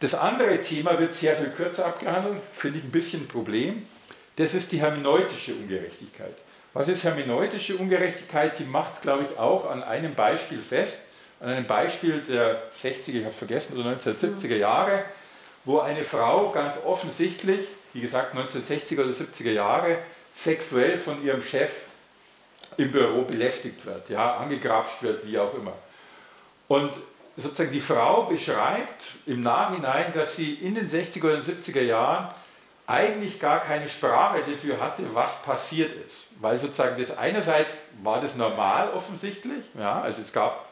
[0.00, 3.86] Das andere Thema wird sehr viel kürzer abgehandelt, finde ich ein bisschen ein Problem.
[4.36, 6.34] Das ist die hermeneutische Ungerechtigkeit.
[6.74, 8.54] Was ist hermeneutische Ungerechtigkeit?
[8.54, 11.00] Sie macht es, glaube ich, auch an einem Beispiel fest,
[11.40, 15.04] an einem Beispiel der 60er, ich habe es vergessen, oder 1970er Jahre,
[15.64, 17.60] wo eine Frau ganz offensichtlich,
[17.92, 19.98] wie gesagt 1960er oder 70er Jahre,
[20.34, 21.70] sexuell von ihrem Chef
[22.76, 25.72] im Büro belästigt wird, ja, angegrapscht wird, wie auch immer.
[26.68, 26.92] Und
[27.36, 32.28] sozusagen die Frau beschreibt im Nachhinein, dass sie in den 60er oder 70er Jahren
[32.86, 36.28] eigentlich gar keine Sprache dafür hatte, was passiert ist.
[36.40, 40.67] Weil sozusagen das einerseits war das normal offensichtlich, ja, also es gab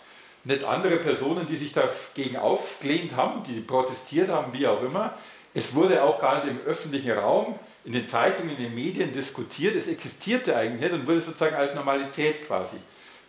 [0.46, 5.12] nicht andere Personen, die sich dagegen aufgelehnt haben, die protestiert haben, wie auch immer.
[5.54, 9.74] Es wurde auch gar nicht im öffentlichen Raum, in den Zeitungen, in den Medien diskutiert,
[9.76, 12.76] es existierte eigentlich nicht und wurde sozusagen als Normalität quasi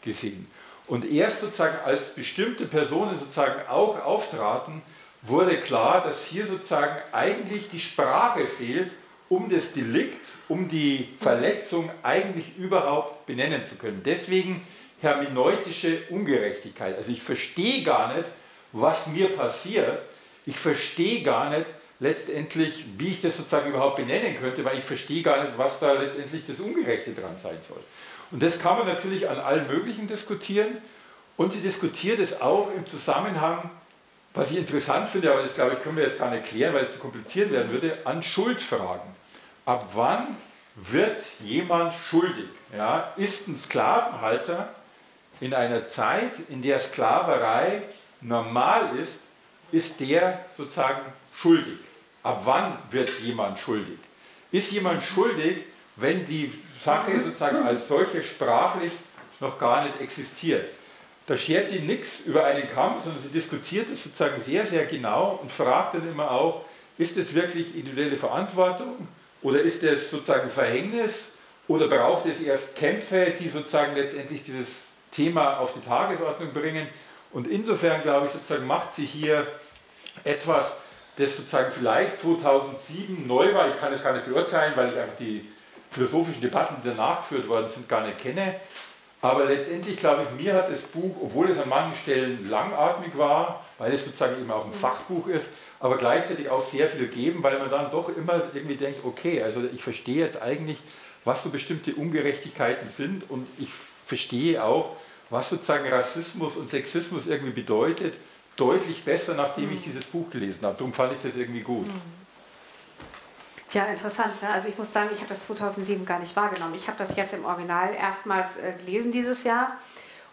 [0.02, 0.48] gesehen.
[0.88, 4.82] Und erst sozusagen als bestimmte Personen sozusagen auch auftraten,
[5.24, 8.92] wurde klar, dass hier sozusagen eigentlich die Sprache fehlt,
[9.30, 14.02] um das Delikt, um die Verletzung eigentlich überhaupt benennen zu können.
[14.06, 14.62] Deswegen
[15.02, 16.98] hermeneutische Ungerechtigkeit.
[16.98, 18.28] Also ich verstehe gar nicht,
[18.72, 20.00] was mir passiert.
[20.46, 21.66] Ich verstehe gar nicht
[22.00, 25.94] letztendlich, wie ich das sozusagen überhaupt benennen könnte, weil ich verstehe gar nicht, was da
[25.94, 27.84] letztendlich das Ungerechte dran sein soll.
[28.32, 30.78] Und das kann man natürlich an allen möglichen diskutieren.
[31.38, 33.70] Und sie diskutiert es auch im Zusammenhang
[34.38, 36.84] was ich interessant finde, aber das glaube ich, können wir jetzt gar nicht klären, weil
[36.84, 39.10] es zu kompliziert werden würde, an Schuldfragen.
[39.66, 40.38] Ab wann
[40.76, 42.46] wird jemand schuldig?
[42.78, 44.70] Ja, ist ein Sklavenhalter
[45.40, 47.82] in einer Zeit, in der Sklaverei
[48.22, 49.20] normal ist,
[49.72, 51.02] ist der sozusagen
[51.40, 51.80] schuldig?
[52.24, 54.00] Ab wann wird jemand schuldig?
[54.52, 55.58] Ist jemand schuldig,
[55.96, 58.92] wenn die Sache sozusagen als solche sprachlich
[59.40, 60.66] noch gar nicht existiert?
[61.28, 65.40] Da schert sie nichts über einen Kamm, sondern sie diskutiert es sozusagen sehr, sehr genau
[65.42, 66.66] und fragt dann immer auch,
[66.98, 69.08] ist es wirklich individuelle Verantwortung
[69.42, 71.28] oder ist es sozusagen Verhängnis
[71.68, 74.87] oder braucht es erst Kämpfe, die sozusagen letztendlich dieses
[75.18, 76.88] Thema auf die Tagesordnung bringen?
[77.32, 79.46] Und insofern, glaube ich, sozusagen macht sie hier
[80.24, 80.74] etwas,
[81.18, 83.68] das sozusagen vielleicht 2007 neu war.
[83.68, 85.50] Ich kann es gar nicht beurteilen, weil ich einfach die
[85.92, 88.56] philosophischen Debatten, die danach geführt worden sind, gar nicht kenne.
[89.22, 93.66] Aber letztendlich glaube ich, mir hat das Buch, obwohl es an manchen Stellen langatmig war,
[93.80, 95.50] weil es sozusagen eben auch ein Fachbuch ist,
[95.80, 99.62] aber gleichzeitig auch sehr viel gegeben, weil man dann doch immer irgendwie denkt, okay, also
[99.74, 100.78] ich verstehe jetzt eigentlich,
[101.26, 103.70] was so bestimmte Ungerechtigkeiten sind und ich
[104.06, 104.96] verstehe auch,
[105.30, 108.14] was sozusagen Rassismus und Sexismus irgendwie bedeutet,
[108.56, 110.76] deutlich besser, nachdem ich dieses Buch gelesen habe.
[110.78, 111.88] Darum fand ich das irgendwie gut.
[113.74, 114.42] Ja, interessant.
[114.42, 114.50] Ne?
[114.50, 116.76] Also ich muss sagen, ich habe das 2007 gar nicht wahrgenommen.
[116.76, 119.78] Ich habe das jetzt im Original erstmals äh, gelesen dieses Jahr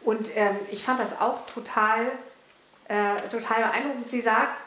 [0.05, 2.13] und ähm, ich fand das auch total,
[2.89, 4.09] äh, total beeindruckend.
[4.09, 4.65] Sie sagt,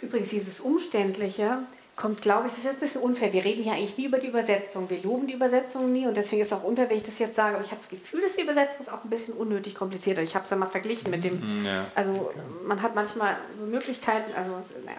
[0.00, 1.58] übrigens dieses Umständliche,
[1.96, 3.32] kommt, glaube ich, das ist jetzt ein bisschen unfair.
[3.32, 4.90] Wir reden hier eigentlich nie über die Übersetzung.
[4.90, 7.36] Wir loben die Übersetzung nie und deswegen ist es auch unfair, wenn ich das jetzt
[7.36, 7.56] sage.
[7.56, 10.22] Aber ich habe das Gefühl, dass die Übersetzung ist auch ein bisschen unnötig komplizierter.
[10.22, 11.60] Ich habe es ja mal verglichen mit dem.
[11.60, 11.86] Mhm, ja.
[11.94, 12.32] Also
[12.66, 14.32] man hat manchmal so Möglichkeiten.
[14.36, 14.50] Also,
[14.84, 14.98] naja.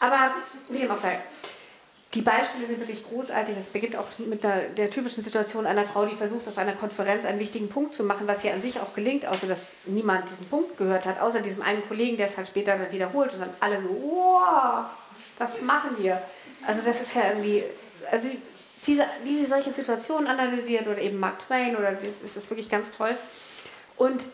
[0.00, 0.34] Aber
[0.68, 1.18] wie dem auch sei.
[2.14, 3.54] Die Beispiele sind wirklich großartig.
[3.54, 7.26] Das beginnt auch mit der, der, typischen Situation einer Frau, die versucht, auf einer Konferenz
[7.26, 10.46] einen wichtigen Punkt zu machen, was ihr an sich auch gelingt, außer dass niemand diesen
[10.46, 13.50] Punkt gehört hat, außer diesem einen Kollegen, der es halt später dann wiederholt und dann
[13.60, 14.86] alle so, wow,
[15.38, 16.20] das machen wir.
[16.66, 17.62] Also das ist ja irgendwie,
[18.10, 18.28] also
[18.86, 22.68] diese, wie sie solche Situationen analysiert oder eben Mark Twain oder das, das ist wirklich
[22.68, 23.16] ganz toll.
[23.96, 24.24] Und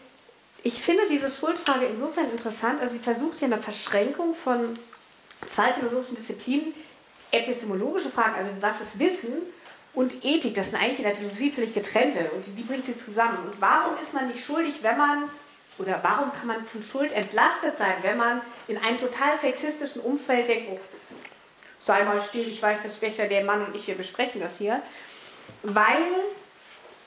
[0.62, 4.78] ich finde diese Schuldfrage insofern interessant, also sie versucht ja eine Verschränkung von
[5.48, 6.74] zwei philosophischen Disziplinen,
[7.30, 9.34] epistemologische Fragen, also was ist Wissen
[9.92, 13.38] und Ethik, das sind eigentlich in der Philosophie völlig getrennte und die bringt sie zusammen.
[13.44, 15.28] Und warum ist man nicht schuldig, wenn man
[15.78, 20.48] oder warum kann man von Schuld entlastet sein, wenn man in einem total sexistischen Umfeld
[20.48, 20.78] denkt, oh,
[21.80, 24.80] sei mal still, ich weiß, das besser der Mann und ich, wir besprechen das hier.
[25.62, 26.04] Weil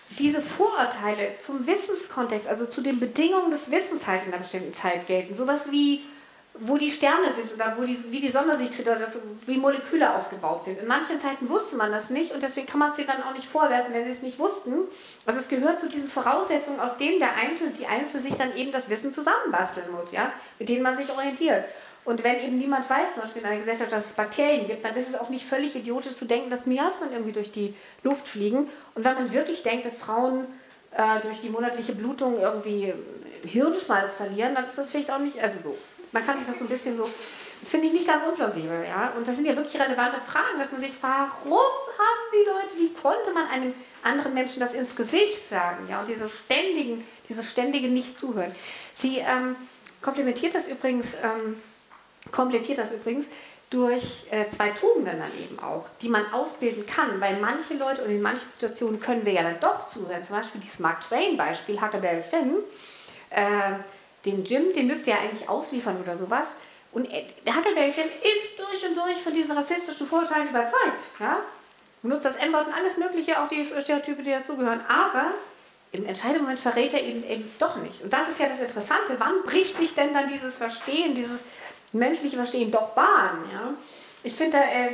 [0.09, 5.07] diese Vorurteile zum Wissenskontext, also zu den Bedingungen des Wissens halt in einer bestimmten Zeit
[5.07, 5.36] gelten.
[5.36, 6.03] Sowas wie
[6.60, 9.58] wo die Sterne sind oder wo die, wie die Sonne sich dreht oder das, wie
[9.58, 10.80] Moleküle aufgebaut sind.
[10.80, 13.34] In manchen Zeiten wusste man das nicht und deswegen kann man es sie dann auch
[13.34, 14.74] nicht vorwerfen, wenn sie es nicht wussten.
[15.26, 18.72] Also es gehört zu diesen Voraussetzungen, aus denen der Einzelne, die Einzelne sich dann eben
[18.72, 21.66] das Wissen zusammenbasteln muss, ja, mit denen man sich orientiert.
[22.05, 24.95] Und wenn eben niemand weiß, zum Beispiel in einer Gesellschaft, dass es Bakterien gibt, dann
[24.95, 28.70] ist es auch nicht völlig idiotisch zu denken, dass Miasmen irgendwie durch die Luft fliegen.
[28.95, 30.45] Und wenn man wirklich denkt, dass Frauen
[30.91, 32.93] äh, durch die monatliche Blutung irgendwie
[33.43, 35.78] Hirnschmalz verlieren, dann ist das vielleicht auch nicht, also so
[36.18, 37.07] man kann sich das so ein bisschen so,
[37.61, 39.13] das finde ich nicht ganz unplausibel, ja.
[39.15, 42.93] Und das sind ja wirklich relevante Fragen, dass man sich, warum haben die Leute, wie
[42.99, 47.88] konnte man einem anderen Menschen das ins Gesicht sagen, ja, und diese ständigen, dieses ständige
[47.88, 48.53] Nicht-Zuhören.
[48.95, 49.55] Sie ähm,
[50.01, 51.61] komplementiert das übrigens, ähm,
[52.32, 53.28] komplettiert das übrigens
[53.70, 58.09] durch äh, zwei Tugenden dann eben auch, die man ausbilden kann, weil manche Leute und
[58.09, 60.24] in manchen Situationen können wir ja dann doch zuhören.
[60.24, 62.55] Zum Beispiel dieses Mark Twain-Beispiel, Huckleberry Finn.
[63.30, 63.74] Äh,
[64.28, 66.55] den Jim, den müsst ihr ja eigentlich ausliefern oder sowas.
[66.91, 67.07] Und
[67.45, 71.03] der Huckleberry Finn ist durch und durch von diesen rassistischen Vorurteilen überzeugt.
[71.19, 71.39] Ja?
[72.01, 74.82] Benutzt das N-Wort und alles Mögliche, auch die Stereotype, die dazugehören.
[74.88, 75.32] Aber
[75.91, 78.01] im entscheidenden Moment verrät er eben, eben doch nicht.
[78.03, 79.15] Und das ist ja das Interessante.
[79.19, 81.45] Wann bricht sich denn dann dieses Verstehen, dieses
[81.91, 83.43] menschliche Verstehen doch Bahn?
[83.51, 83.73] Ja?
[84.23, 84.89] Ich finde, äh,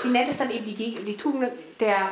[0.00, 1.50] sie nennt es dann eben die, die Tugend
[1.80, 2.10] der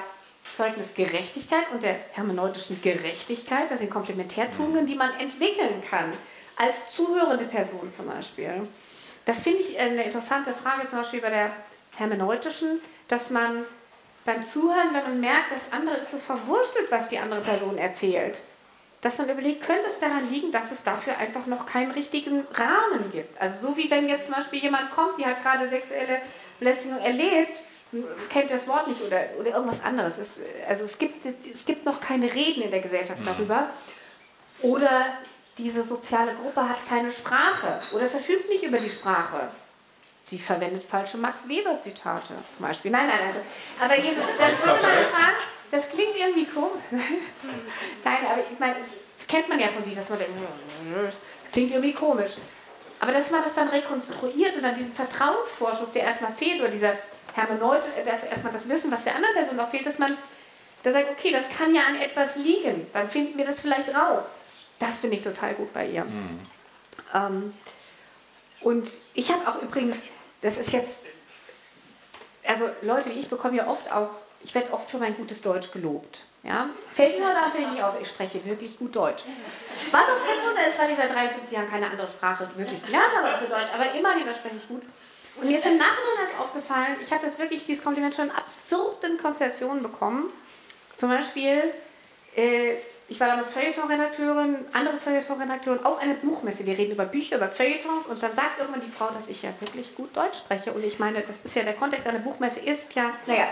[0.57, 3.71] Zeugnisgerechtigkeit und der hermeneutischen Gerechtigkeit.
[3.71, 6.13] Das sind Komplementärtugenden, die man entwickeln kann
[6.57, 8.69] als zuhörende Person zum Beispiel.
[9.25, 11.51] Das finde ich eine interessante Frage, zum Beispiel bei der
[11.97, 13.65] hermeneutischen, dass man
[14.25, 18.41] beim Zuhören, wenn man merkt, das andere ist so verwurschtelt, was die andere Person erzählt,
[19.01, 23.13] dass man überlegt, könnte es daran liegen, dass es dafür einfach noch keinen richtigen Rahmen
[23.13, 23.39] gibt.
[23.41, 26.23] Also so wie wenn jetzt zum Beispiel jemand kommt, die hat gerade sexuelle
[26.59, 27.53] Belästigung erlebt,
[28.31, 30.19] kennt das Wort nicht oder, oder irgendwas anderes.
[30.19, 33.69] Es, also es gibt, es gibt noch keine Reden in der Gesellschaft darüber.
[34.63, 35.19] Oder
[35.59, 39.49] diese soziale Gruppe hat keine Sprache oder verfügt nicht über die Sprache.
[40.25, 42.91] Sie verwendet falsche Max Weber-Zitate zum Beispiel.
[42.91, 43.41] Nein, nein, also.
[43.79, 45.37] Aber hier, dann würde man fragen,
[45.71, 46.83] das klingt irgendwie komisch.
[48.05, 48.77] nein, aber ich meine,
[49.17, 50.33] das kennt man ja von sich, dass man denkt,
[50.95, 52.33] das klingt irgendwie komisch.
[53.01, 56.95] Aber dass man das dann rekonstruiert und dann diesen Vertrauensvorschuss, der erstmal fehlt, oder dieser
[57.35, 60.17] Hermeneut, dass erstmal das Wissen, was der anderen Person noch fehlt, dass man
[60.85, 64.43] da sagt, okay, das kann ja an etwas liegen, dann finden wir das vielleicht raus.
[64.79, 66.05] Das finde ich total gut bei ihr.
[66.05, 66.41] Mhm.
[67.15, 67.55] Ähm,
[68.61, 70.05] und ich habe auch übrigens,
[70.41, 71.07] das ist jetzt,
[72.47, 74.11] also Leute wie ich bekommen ja oft auch,
[74.43, 76.25] ich werde oft für mein gutes Deutsch gelobt.
[76.43, 76.69] Ja?
[76.93, 79.23] Fällt mir heute Abend nicht auf, ich spreche wirklich gut Deutsch.
[79.91, 83.17] Was auch kein Wunder ist, weil ich seit 43 Jahren keine andere Sprache wirklich gelernt
[83.17, 84.83] habe als Deutsch, aber immerhin, da spreche ich gut.
[85.37, 88.31] Und mir ist im Nachhinein das aufgefallen, ich habe das wirklich, dieses Kompliment schon in
[88.31, 90.31] absurden Konstellationen bekommen.
[90.97, 91.63] Zum Beispiel,
[92.37, 92.77] äh,
[93.09, 96.65] ich war damals Feuilleton-Redakteurin, andere Feuilleton-Redakteurin auf einer Buchmesse.
[96.65, 99.51] Wir reden über Bücher, über Feuilletons und dann sagt irgendwann die Frau, dass ich ja
[99.61, 100.73] wirklich gut Deutsch spreche.
[100.73, 103.49] Und ich meine, das ist ja der Kontext einer Buchmesse, ist ja, naja.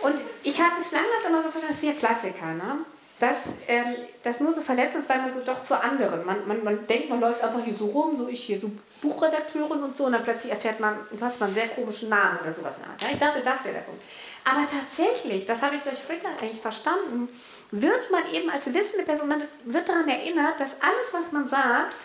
[0.00, 2.84] Und ich habe bislang das immer so verstanden, das ist ja Klassiker, ne?
[3.18, 6.24] dass ähm, das nur so verletzend ist, weil man so doch zu anderen.
[6.24, 8.70] Man, man, man denkt, man läuft einfach hier so rum, so ich hier, so
[9.02, 12.38] Buchredakteurin und so, und dann plötzlich erfährt man, du hast mal einen sehr komischen Namen
[12.42, 12.76] oder sowas.
[13.00, 14.02] Ja, ich dachte, das wäre der Punkt.
[14.44, 17.28] Aber tatsächlich, das habe ich durch Frickler eigentlich verstanden,
[17.70, 21.96] wird man eben als wissende Person, man wird daran erinnert, dass alles, was man sagt,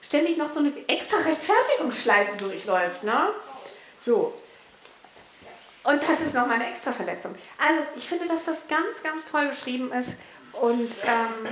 [0.00, 3.02] ständig noch so eine extra Rechtfertigungsschleife durchläuft.
[3.02, 3.30] Ne?
[4.00, 4.32] So.
[5.84, 7.34] Und das ist nochmal eine extra Verletzung.
[7.56, 10.18] Also ich finde, dass das ganz, ganz toll geschrieben ist.
[10.52, 11.48] Und ähm,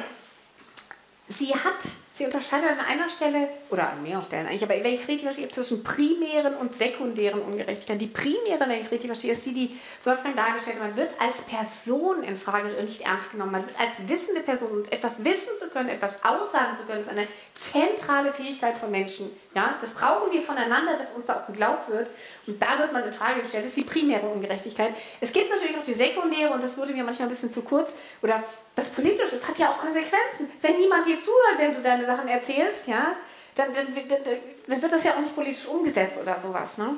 [1.28, 1.78] sie hat
[2.16, 5.24] Sie unterscheidet an einer Stelle, oder an mehreren Stellen eigentlich, aber wenn ich es richtig
[5.24, 7.98] verstehe, zwischen primären und sekundären Ungerechtigkeiten.
[7.98, 10.88] Die primäre, wenn ich es richtig verstehe, ist die, die Wolfgang dargestellt hat.
[10.88, 13.52] Man wird als Person in Frage nicht ernst genommen.
[13.52, 17.10] Man wird als wissende Person und etwas wissen zu können, etwas aussagen zu können, ist
[17.10, 19.28] eine zentrale Fähigkeit von Menschen.
[19.54, 19.76] Ja?
[19.82, 22.08] Das brauchen wir voneinander, dass uns auch geglaubt wird.
[22.46, 23.64] Und da wird man in Frage gestellt.
[23.64, 24.94] Das ist die primäre Ungerechtigkeit.
[25.20, 27.94] Es gibt natürlich noch die sekundäre, und das wurde mir manchmal ein bisschen zu kurz,
[28.22, 28.42] oder
[28.74, 30.50] das Politische, es hat ja auch Konsequenzen.
[30.62, 33.16] Wenn niemand dir zuhört, wenn du deine Sachen erzählst, ja,
[33.56, 34.18] dann, dann, dann,
[34.66, 36.78] dann wird das ja auch nicht politisch umgesetzt oder sowas.
[36.78, 36.96] Ne?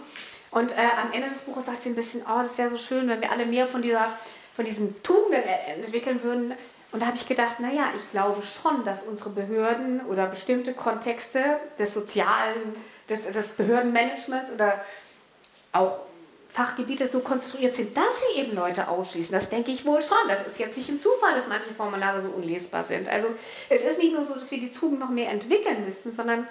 [0.51, 3.09] Und äh, am Ende des Buches sagt sie ein bisschen, oh, das wäre so schön,
[3.09, 4.07] wenn wir alle mehr von, dieser,
[4.55, 6.55] von diesen Tugenden entwickeln würden.
[6.91, 11.61] Und da habe ich gedacht, naja, ich glaube schon, dass unsere Behörden oder bestimmte Kontexte
[11.79, 12.77] des sozialen,
[13.11, 14.83] des, des Behördenmanagements oder
[15.73, 15.99] auch
[16.51, 19.33] Fachgebiete so konstruiert sind, dass sie eben Leute ausschließen.
[19.33, 20.17] Das denke ich wohl schon.
[20.29, 23.09] Das ist jetzt nicht im Zufall, dass manche Formulare so unlesbar sind.
[23.09, 23.29] Also
[23.69, 26.47] es ist nicht nur so, dass wir die Tugend noch mehr entwickeln müssen, sondern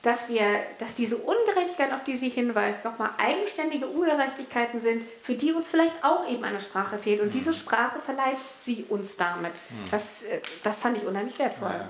[0.00, 0.42] dass wir,
[0.78, 6.02] dass diese Ungerechtigkeit, auf die sie hinweist, nochmal eigenständige Ungerechtigkeiten sind, für die uns vielleicht
[6.02, 7.20] auch eben eine Sprache fehlt.
[7.20, 9.52] Und diese Sprache verleiht sie uns damit.
[9.68, 9.90] Hm.
[9.92, 11.70] Das, äh, das fand ich unheimlich wertvoll.
[11.70, 11.88] Ja.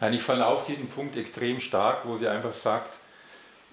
[0.00, 2.99] Nein, ich fand auch diesen Punkt extrem stark, wo sie einfach sagt,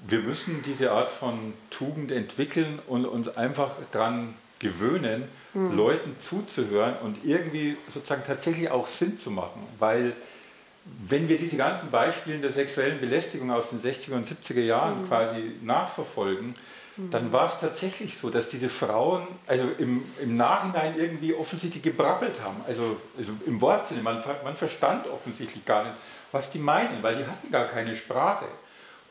[0.05, 5.75] wir müssen diese Art von Tugend entwickeln und uns einfach daran gewöhnen, mhm.
[5.75, 9.61] Leuten zuzuhören und irgendwie sozusagen tatsächlich auch Sinn zu machen.
[9.79, 10.13] Weil
[11.07, 15.07] wenn wir diese ganzen Beispiele der sexuellen Belästigung aus den 60er und 70er Jahren mhm.
[15.07, 16.55] quasi nachverfolgen,
[16.95, 17.11] mhm.
[17.11, 22.41] dann war es tatsächlich so, dass diese Frauen also im, im Nachhinein irgendwie offensichtlich gebrabbelt
[22.43, 22.57] haben.
[22.67, 25.95] Also, also im Wortsinne, man, man verstand offensichtlich gar nicht,
[26.31, 28.45] was die meinen, weil die hatten gar keine Sprache.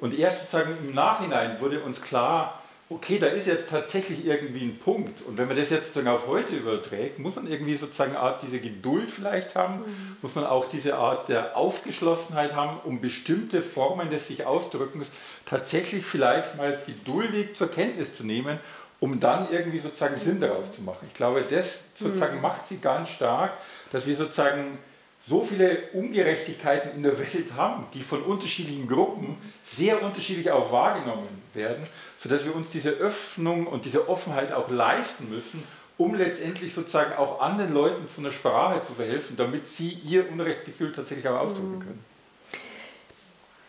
[0.01, 4.79] Und erst sozusagen im Nachhinein wurde uns klar, okay, da ist jetzt tatsächlich irgendwie ein
[4.79, 5.23] Punkt.
[5.27, 8.43] Und wenn man das jetzt sozusagen auf heute überträgt, muss man irgendwie sozusagen eine Art
[8.43, 10.17] diese Geduld vielleicht haben, mhm.
[10.23, 15.09] muss man auch diese Art der Aufgeschlossenheit haben, um bestimmte Formen des sich Ausdrückens
[15.47, 18.61] tatsächlich vielleicht mal geduldig zur Kenntnis zu nehmen,
[19.01, 21.07] um dann irgendwie sozusagen Sinn daraus zu machen.
[21.09, 22.43] Ich glaube, das sozusagen mhm.
[22.43, 23.53] macht sie ganz stark,
[23.91, 24.79] dass wir sozusagen
[25.27, 29.37] so viele Ungerechtigkeiten in der Welt haben, die von unterschiedlichen Gruppen
[29.69, 31.85] sehr unterschiedlich auch wahrgenommen werden,
[32.19, 35.65] sodass wir uns diese Öffnung und diese Offenheit auch leisten müssen,
[35.99, 40.93] um letztendlich sozusagen auch anderen Leuten zu einer Sprache zu verhelfen, damit sie ihr Unrechtsgefühl
[40.93, 42.05] tatsächlich auch ausdrücken können.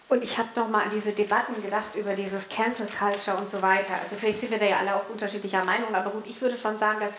[0.10, 3.96] Und ich habe nochmal an diese Debatten gedacht über dieses Cancel Culture und so weiter.
[4.02, 6.78] Also vielleicht sind wir da ja alle auch unterschiedlicher Meinung, aber gut, ich würde schon
[6.78, 7.18] sagen, dass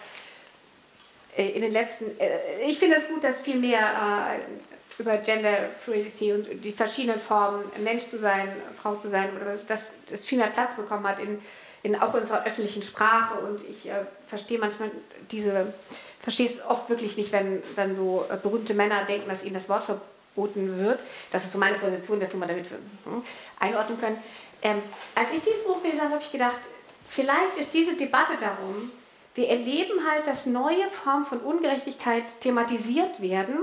[1.43, 6.33] in den letzten, äh, ich finde es gut, dass viel mehr äh, über Gender Fluidity
[6.33, 8.49] und die verschiedenen Formen, Mensch zu sein,
[8.83, 11.41] Frau zu sein, oder dass das viel mehr Platz bekommen hat in,
[11.85, 13.39] in auch unserer öffentlichen Sprache.
[13.39, 13.93] Und ich äh,
[14.27, 14.91] verstehe manchmal
[15.31, 15.73] diese,
[16.21, 19.69] verstehe es oft wirklich nicht, wenn dann so äh, berühmte Männer denken, dass ihnen das
[19.69, 21.01] Wort verboten wird.
[21.31, 22.67] Das ist so meine Position, dass wir mal damit
[23.05, 23.23] hm,
[23.61, 24.19] einordnen können.
[24.63, 24.83] Ähm,
[25.15, 26.59] als ich dieses Buch gelesen habe, habe ich gedacht,
[27.09, 28.91] vielleicht ist diese Debatte darum,
[29.39, 33.57] wir erleben halt, dass neue Formen von Ungerechtigkeit thematisiert werden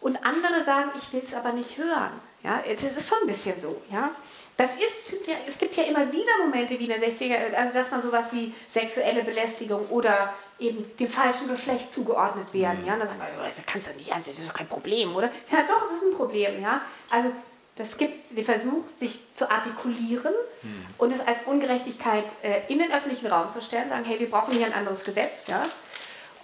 [0.00, 2.12] und andere sagen, ich will es aber nicht hören.
[2.44, 3.82] Ja, es ist schon ein bisschen so.
[3.90, 4.10] Ja.
[4.56, 7.90] Das ist, ja, es gibt ja immer wieder Momente wie in den 60er, also dass
[7.90, 12.86] man sowas wie sexuelle Belästigung oder eben dem falschen Geschlecht zugeordnet werden.
[12.86, 15.16] Ja, und dann sagen wir, das kannst du nicht, also das ist doch kein Problem,
[15.16, 15.30] oder?
[15.50, 16.62] Ja, doch, es ist ein Problem.
[16.62, 16.80] Ja.
[17.10, 17.32] Also
[17.78, 20.84] das gibt den Versuch, sich zu artikulieren hm.
[20.98, 24.52] und es als Ungerechtigkeit äh, in den öffentlichen Raum zu stellen, sagen, hey, wir brauchen
[24.52, 25.64] hier ein anderes Gesetz, ja.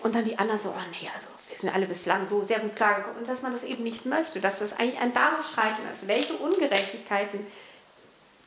[0.01, 2.76] Und dann die anderen so, oh nee, also wir sind alle bislang so sehr gut
[2.76, 3.18] klargekommen.
[3.18, 6.07] Und dass man das eben nicht möchte, dass das eigentlich ein Darumschreiten ist.
[6.07, 7.47] Welche Ungerechtigkeiten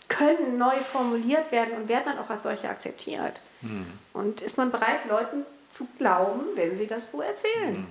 [0.07, 3.41] können neu formuliert werden und werden dann auch als solche akzeptiert?
[3.61, 3.85] Hm.
[4.13, 7.75] Und ist man bereit, Leuten zu glauben, wenn sie das so erzählen?
[7.75, 7.87] Hm.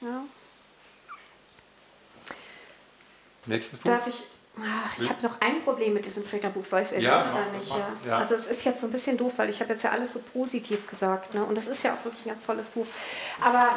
[0.00, 0.24] Ja.
[3.46, 3.88] Nächsten Punkt.
[3.88, 4.24] Darf ich?
[4.60, 7.58] Ach, ich habe noch ein Problem mit diesem Filterbuch, soll ich es erzählen ja, oder
[7.58, 7.70] nicht?
[7.70, 7.88] Ja.
[8.06, 8.18] ja.
[8.18, 10.20] Also es ist jetzt so ein bisschen doof, weil ich habe jetzt ja alles so
[10.20, 11.32] positiv gesagt.
[11.32, 11.42] Ne?
[11.42, 12.86] Und das ist ja auch wirklich ein ganz tolles Buch.
[13.40, 13.70] Aber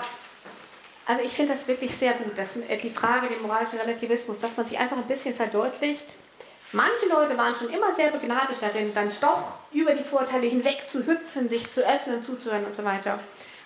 [1.05, 4.57] also ich finde das wirklich sehr gut, dass äh, die Frage des moralischen Relativismus, dass
[4.57, 6.17] man sich einfach ein bisschen verdeutlicht.
[6.71, 11.05] Manche Leute waren schon immer sehr begnadet darin, dann doch über die Vorteile hinweg zu
[11.05, 13.19] hüpfen, sich zu öffnen, zuzuhören und so weiter.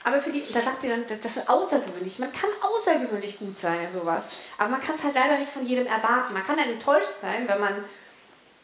[0.04, 2.20] Aber für die, da sagt sie dann, das ist außergewöhnlich.
[2.20, 4.30] Man kann außergewöhnlich gut sein in sowas.
[4.58, 6.34] Aber man kann es halt leider nicht von jedem erwarten.
[6.34, 7.84] Man kann dann enttäuscht sein, wenn man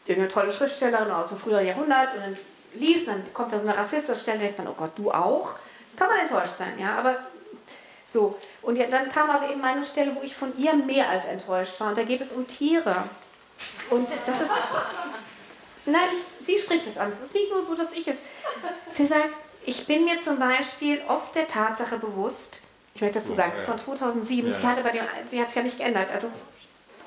[0.06, 2.36] irgendeine tolle Schriftstellerin aus dem früheren Jahrhundert und dann
[2.74, 5.56] liest, dann kommt da so eine rassistische Stelle, denkt man, oh Gott, du auch?
[5.96, 6.96] Kann man enttäuscht sein, ja.
[6.98, 7.16] Aber
[8.06, 8.38] so.
[8.62, 11.78] Und ja, dann kam aber eben meine Stelle, wo ich von ihr mehr als enttäuscht
[11.80, 11.88] war.
[11.88, 13.04] Und da geht es um Tiere.
[13.90, 14.52] Und das ist.
[15.86, 16.08] Nein,
[16.40, 17.10] sie spricht es an.
[17.10, 18.18] Es ist nicht nur so, dass ich es.
[18.92, 19.34] Sie sagt,
[19.66, 22.62] ich bin mir zum Beispiel oft der Tatsache bewusst,
[22.94, 24.56] ich möchte dazu sagen, es ist von 2007, ja.
[24.56, 26.08] sie, hatte bei dem, sie hat es ja nicht geändert.
[26.14, 26.28] Also,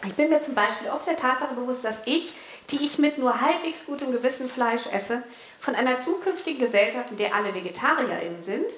[0.05, 2.33] ich bin mir zum Beispiel oft der Tatsache bewusst, dass ich,
[2.69, 5.23] die ich mit nur halbwegs gutem Gewissen Fleisch esse,
[5.59, 8.71] von einer zukünftigen Gesellschaft, in der alle VegetarierInnen sind,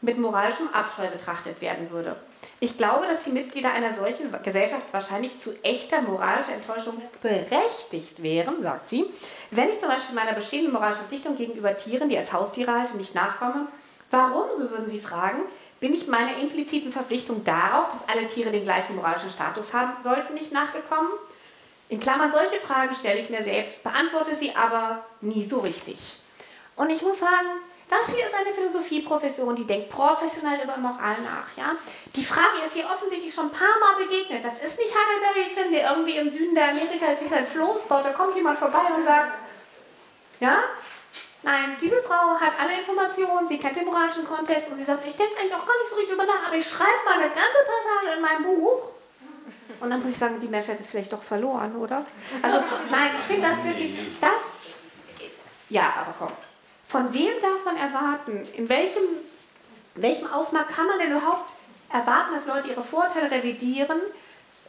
[0.00, 2.16] mit moralischem Abscheu betrachtet werden würde.
[2.60, 8.62] Ich glaube, dass die Mitglieder einer solchen Gesellschaft wahrscheinlich zu echter moralischer Enttäuschung berechtigt wären,
[8.62, 9.06] sagt sie,
[9.56, 13.14] wenn ich zum Beispiel meiner bestehenden moralischen Verpflichtung gegenüber Tieren, die als Haustiere halten, nicht
[13.14, 13.66] nachkomme.
[14.10, 15.42] Warum, so würden sie fragen,
[15.80, 20.34] bin ich meiner impliziten Verpflichtung darauf, dass alle Tiere den gleichen moralischen Status haben sollten,
[20.34, 21.10] nicht nachgekommen?
[21.88, 25.98] In Klammern, solche Fragen stelle ich mir selbst, beantworte sie aber nie so richtig.
[26.76, 31.56] Und ich muss sagen, das hier ist eine Philosophieprofession, die denkt professionell über Moral nach.
[31.56, 31.76] Ja?
[32.16, 34.44] Die Frage ist hier offensichtlich schon ein paar Mal begegnet.
[34.44, 37.82] Das ist nicht Huckleberry Finn, der irgendwie im Süden der Amerika jetzt sich sein Floß
[37.84, 38.04] baut.
[38.04, 39.36] Da kommt jemand vorbei und sagt,
[40.40, 40.62] ja,
[41.42, 45.16] nein, diese Frau hat alle Informationen, sie kennt den moralischen Kontext und sie sagt, ich
[45.16, 47.60] denke eigentlich auch gar nicht so richtig über nach, aber ich schreibe mal eine ganze
[47.66, 48.92] Passage in meinem Buch.
[49.80, 52.06] Und dann muss ich sagen, die Menschheit ist vielleicht doch verloren, oder?
[52.42, 52.58] Also,
[52.90, 54.54] nein, ich finde das wirklich, das,
[55.68, 56.32] ja, aber komm.
[56.88, 59.02] Von wem darf man erwarten, in welchem,
[59.96, 61.54] welchem Ausmaß kann man denn überhaupt
[61.92, 64.00] erwarten, dass Leute ihre Vorteile revidieren,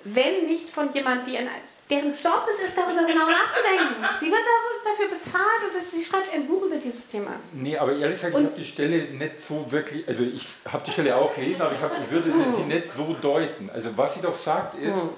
[0.04, 1.50] wenn nicht von jemand, die in,
[1.90, 4.04] deren Job es ist, darüber genau nachzudenken.
[4.20, 4.42] Sie wird
[4.84, 7.32] dafür bezahlt und sie schreibt ein Buch über dieses Thema.
[7.54, 10.84] Nee, aber ehrlich gesagt, und ich habe die Stelle nicht so wirklich, also ich habe
[10.86, 13.70] die Stelle auch gelesen, aber ich, hab, ich würde sie nicht so deuten.
[13.72, 15.10] Also was sie doch sagt ist, hm.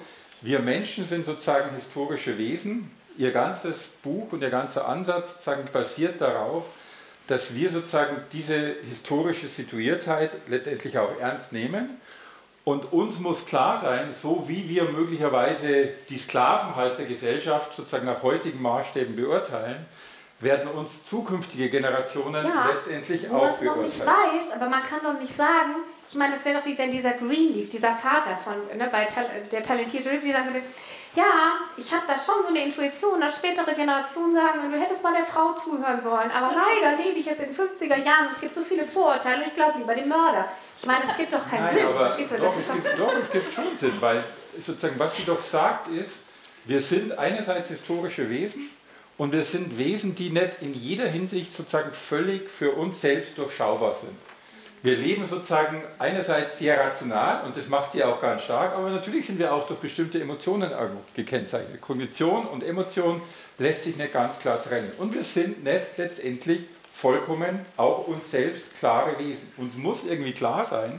[0.42, 2.90] wir Menschen sind sozusagen historische Wesen.
[3.16, 6.66] Ihr ganzes Buch und ihr ganzer Ansatz sozusagen basiert darauf,
[7.26, 12.00] dass wir sozusagen diese historische Situiertheit letztendlich auch ernst nehmen.
[12.68, 19.16] Und uns muss klar sein, so wie wir möglicherweise die Sklavenhaltergesellschaft sozusagen nach heutigen Maßstäben
[19.16, 19.86] beurteilen,
[20.40, 23.70] werden uns zukünftige Generationen ja, letztendlich auch beurteilen.
[23.70, 25.76] Was noch nicht weiß, aber man kann doch nicht sagen,
[26.10, 29.08] ich meine, das wäre doch wie wenn dieser Greenleaf, dieser Vater von, ne, bei
[29.50, 30.66] der talentierte Ripley sagen würde,
[31.14, 35.14] ja, ich habe da schon so eine Intuition, dass spätere Generationen sagen, du hättest mal
[35.14, 36.30] der Frau zuhören sollen.
[36.30, 39.48] Aber leider lebe ich jetzt in den 50er Jahren, es gibt so viele Vorurteile und
[39.48, 40.48] ich glaube lieber dem Mörder.
[40.78, 41.86] Ich meine, es gibt doch keinen Nein, Sinn.
[41.86, 44.24] Aber doch, es gibt, doch, es gibt schon Sinn, weil
[44.64, 46.12] sozusagen, was sie doch sagt, ist,
[46.64, 48.70] wir sind einerseits historische Wesen
[49.16, 53.94] und wir sind Wesen, die nicht in jeder Hinsicht sozusagen völlig für uns selbst durchschaubar
[53.94, 54.16] sind
[54.82, 59.26] wir leben sozusagen einerseits sehr rational und das macht sie auch ganz stark, aber natürlich
[59.26, 60.70] sind wir auch durch bestimmte Emotionen
[61.14, 61.80] gekennzeichnet.
[61.80, 63.20] Kognition und Emotion
[63.58, 64.92] lässt sich nicht ganz klar trennen.
[64.98, 66.60] Und wir sind nicht letztendlich
[66.90, 69.52] vollkommen auch uns selbst klare Wesen.
[69.56, 70.98] Uns muss irgendwie klar sein,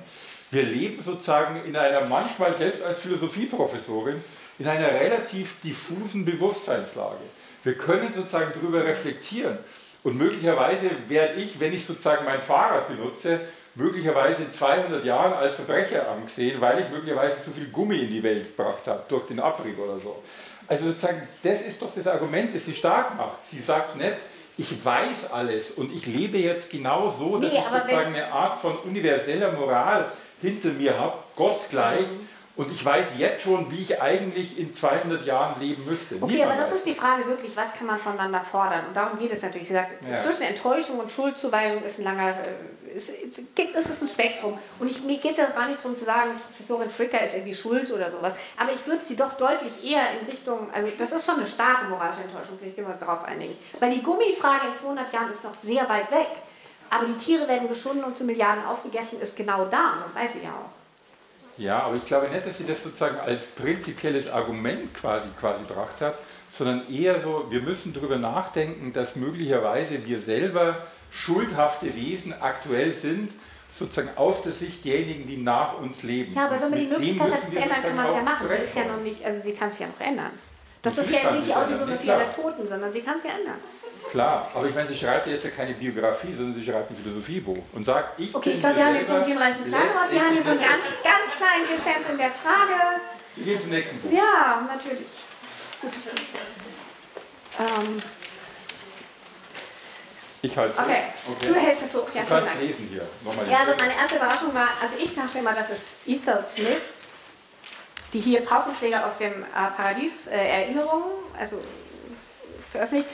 [0.51, 4.21] wir leben sozusagen in einer manchmal selbst als Philosophieprofessorin
[4.57, 7.19] in einer relativ diffusen Bewusstseinslage.
[7.63, 9.57] Wir können sozusagen darüber reflektieren.
[10.03, 13.41] Und möglicherweise werde ich, wenn ich sozusagen mein Fahrrad benutze,
[13.79, 18.21] möglicherweise in 200 Jahren als Verbrecher angesehen, weil ich möglicherweise zu viel Gummi in die
[18.21, 20.21] Welt gebracht habe, durch den Abrieb oder so.
[20.67, 23.43] Also sozusagen, das ist doch das Argument, das sie stark macht.
[23.49, 24.17] Sie sagt nicht,
[24.57, 28.59] ich weiß alles und ich lebe jetzt genau so, dass nee, ich sozusagen eine Art
[28.59, 30.11] von universeller Moral
[30.41, 32.01] hinter mir habe, Gott gleich.
[32.01, 32.27] Mhm.
[32.59, 36.15] Und ich weiß jetzt schon, wie ich eigentlich in 200 Jahren leben müsste.
[36.15, 38.87] Okay, Niemand aber das ist die Frage wirklich, was kann man voneinander fordern?
[38.89, 39.69] Und darum geht es natürlich.
[39.69, 40.19] Sie sagt, ja.
[40.19, 43.13] zwischen Enttäuschung und Schuldzuweisung ist ein langer äh, es,
[43.55, 44.57] gibt, es ist ein Spektrum.
[44.79, 47.55] Und ich, mir geht es ja gar nicht darum zu sagen, Professorin Fricker ist irgendwie
[47.55, 48.33] schuld oder sowas.
[48.57, 51.85] Aber ich würde sie doch deutlich eher in Richtung, also das ist schon eine starke
[51.87, 53.55] moralische Enttäuschung, finde ich, können wir uns darauf einigen.
[53.79, 56.27] Weil die Gummifrage in 200 Jahren ist noch sehr weit weg.
[56.89, 59.93] Aber die Tiere werden geschunden und zu Milliarden aufgegessen, ist genau da.
[59.93, 60.79] Und das weiß ich ja auch.
[61.59, 65.99] Ja, aber ich glaube nicht, dass sie das sozusagen als prinzipielles Argument quasi, quasi gebracht
[65.99, 66.17] hat,
[66.51, 70.77] sondern eher so, wir müssen darüber nachdenken, dass möglicherweise wir selber
[71.11, 73.31] schuldhafte Wesen aktuell sind,
[73.73, 76.33] sozusagen aus der Sicht derjenigen, die nach uns leben.
[76.33, 78.47] Ja, aber wenn man die Möglichkeit hat, es zu ändern, kann man es ja machen.
[78.47, 80.31] Sie ist ja noch nicht, also sie kann es ja noch ändern.
[80.81, 83.57] Das ist ja jetzt nicht die Autobiografie aller Toten, sondern sie kann es ja ändern.
[84.11, 86.95] Klar, aber ich meine, sie schreibt ja jetzt ja keine Biografie, sondern sie schreibt ein
[86.95, 90.07] Philosophiebuch und sagt, ich Okay, ich glaube, wir haben den Punkt hinreichend klar gemacht.
[90.11, 93.01] Wir haben hier so einen ganz, ganz kleinen Dissens in der Frage.
[93.35, 94.11] Wir gehen zum nächsten Buch.
[94.11, 95.05] Ja, natürlich.
[95.81, 95.91] Gut.
[97.59, 98.01] Ähm,
[100.41, 101.03] ich halte okay.
[101.29, 101.47] okay.
[101.47, 102.07] du hältst es hoch.
[102.13, 103.07] Ja, du kannst lesen hier.
[103.23, 106.81] Nochmal ja, also meine erste Überraschung war, also ich dachte immer, das ist Ethel Smith,
[108.13, 111.61] die hier Paukenschläger aus dem äh, Paradies äh, Erinnerungen, also
[112.71, 113.09] veröffentlicht.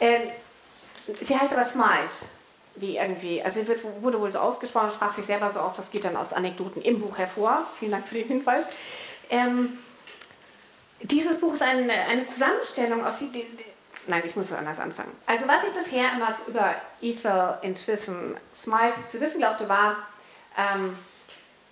[0.00, 0.22] Ähm,
[1.20, 2.08] sie heißt aber Smythe,
[2.76, 5.90] wie irgendwie, also sie wird, wurde wohl so ausgesprochen, sprach sich selber so aus, das
[5.90, 7.66] geht dann aus Anekdoten im Buch hervor.
[7.78, 8.66] Vielen Dank für den Hinweis.
[9.30, 9.78] Ähm,
[11.00, 13.18] dieses Buch ist eine, eine Zusammenstellung aus...
[13.18, 13.46] Die,
[14.08, 15.12] nein, ich muss es anders anfangen.
[15.26, 19.96] Also was ich bisher immer über Ethel Intuition Smythe zu wissen glaubte, war,
[20.56, 20.96] ähm,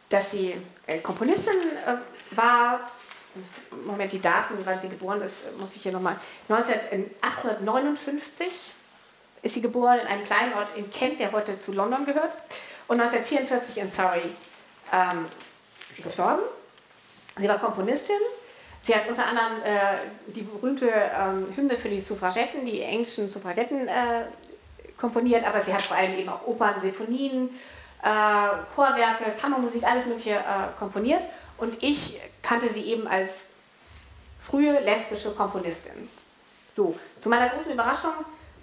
[0.09, 0.57] dass sie
[0.87, 1.55] äh, Komponistin
[1.87, 1.97] äh,
[2.37, 2.81] war.
[3.85, 6.17] Moment, die Daten, wann sie geboren ist, muss ich hier nochmal.
[6.49, 8.47] 1859
[9.43, 12.33] ist sie geboren in einem kleinen Ort in Kent, der heute zu London gehört.
[12.89, 14.23] Und 1944 in Surrey
[14.93, 15.27] ähm,
[16.03, 16.43] gestorben.
[17.37, 18.17] Sie war Komponistin.
[18.87, 19.99] Sie hat unter anderem äh,
[20.29, 24.27] die berühmte ähm, Hymne für die Suffragetten, die englischen Suffragetten äh,
[24.97, 27.51] komponiert, aber sie hat vor allem eben auch Opern, Sinfonien,
[28.05, 28.09] äh,
[28.77, 31.23] Chorwerke, Kammermusik, alles Mögliche äh, komponiert.
[31.59, 33.49] Und ich kannte sie eben als
[34.41, 36.09] frühe lesbische Komponistin.
[36.71, 38.13] So, zu meiner großen Überraschung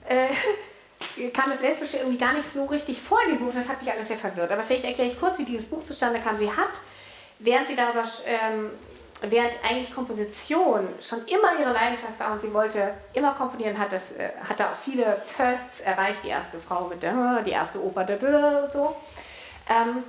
[0.07, 0.29] äh,
[1.33, 3.53] kam das Lesbische irgendwie gar nicht so richtig vor in dem Buch.
[3.53, 4.53] Das hat mich alles sehr verwirrt.
[4.53, 6.37] Aber vielleicht erkläre ich kurz, wie dieses Buch zustande kam.
[6.37, 6.79] Sie hat,
[7.39, 8.69] während sie darüber, ähm,
[9.29, 14.13] während eigentlich Komposition schon immer ihre Leidenschaft war und sie wollte immer komponieren, hat, das,
[14.13, 16.23] äh, hat da auch viele Firsts erreicht.
[16.23, 18.95] Die erste Frau mit der, die erste Oper der und so.
[19.69, 20.03] Ähm,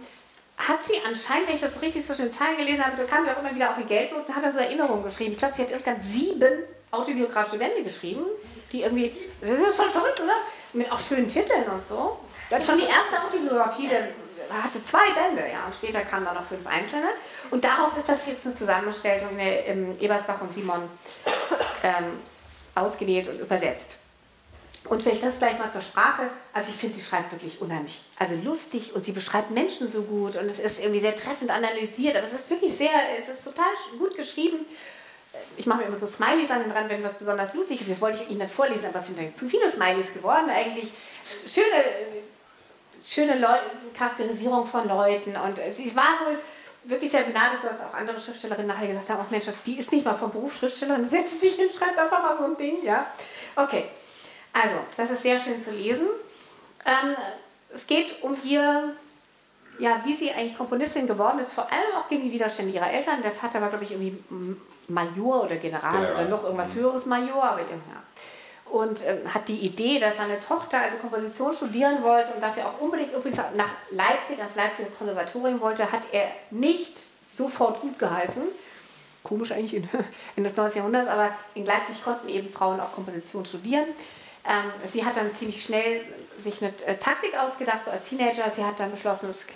[0.57, 3.31] hat sie anscheinend, wenn ich das so richtig zwischen den Zeilen gelesen habe, kam sie
[3.31, 5.33] auch immer wieder auf die Geldnoten, hat er so Erinnerungen geschrieben.
[5.33, 8.25] Ich glaube, sie hat insgesamt sieben autobiografische Bände geschrieben,
[8.73, 10.35] die irgendwie, das ist schon verrückt, oder?
[10.73, 12.19] Mit auch schönen Titeln und so.
[12.49, 14.09] Sie hat schon die erste Autobiografie, der
[14.63, 17.09] hatte zwei Bände, ja, und später kamen dann noch fünf einzelne.
[17.51, 20.83] Und daraus ist das jetzt eine Zusammenstellung in Ebersbach und Simon
[21.83, 22.19] ähm,
[22.75, 23.99] ausgewählt und übersetzt.
[24.87, 26.25] Und vielleicht das gleich mal zur Sprache.
[26.53, 30.37] Also ich finde, sie schreibt wirklich unheimlich, also lustig und sie beschreibt Menschen so gut
[30.37, 32.17] und es ist irgendwie sehr treffend analysiert.
[32.17, 33.67] Aber es ist wirklich sehr, es ist total
[33.99, 34.67] gut geschrieben.
[35.57, 37.91] Ich mache mir immer so Smileys an den Rand, wenn was besonders lustig ist.
[37.91, 40.51] Das wollte ich Ihnen nicht vorlesen, aber es sind zu viele Smileys geworden.
[40.51, 40.93] Eigentlich
[41.47, 41.85] schöne,
[43.05, 43.57] schöne Leu
[43.97, 46.39] Charakterisierung von Leuten und sie war wohl
[46.85, 50.05] wirklich sehr begnadet, dass auch andere Schriftstellerinnen nachher gesagt haben, ach Mensch, die ist nicht
[50.05, 53.07] mal vom Beruf Schriftstellerin, setzt sich hin, schreibt einfach mal so ein Ding, ja.
[53.57, 53.85] Okay.
[54.53, 56.07] Also, das ist sehr schön zu lesen.
[56.87, 57.17] Ähm,
[57.73, 58.95] es geht um ihr,
[59.79, 63.23] ja, wie sie eigentlich Komponistin geworden ist, vor allem auch gegen die Widerstände ihrer Eltern.
[63.23, 64.17] Der Vater war, glaube ich, irgendwie
[64.87, 66.13] Major oder General ja.
[66.13, 67.67] oder noch irgendwas höheres Major, aber ja.
[68.71, 72.81] Und äh, hat die Idee, dass seine Tochter also Komposition studieren wollte und dafür auch
[72.81, 78.43] unbedingt übrigens nach Leipzig, ans Leipziger Konservatorium wollte, hat er nicht sofort gut geheißen.
[79.23, 79.89] Komisch eigentlich in,
[80.37, 80.79] in das 19.
[80.79, 83.87] Jahrhundert, aber in Leipzig konnten eben Frauen auch Komposition studieren.
[84.47, 86.03] Ähm, sie hat dann ziemlich schnell
[86.39, 88.51] sich eine äh, Taktik ausgedacht, so als Teenager.
[88.51, 89.47] Sie hat dann beschlossen, es,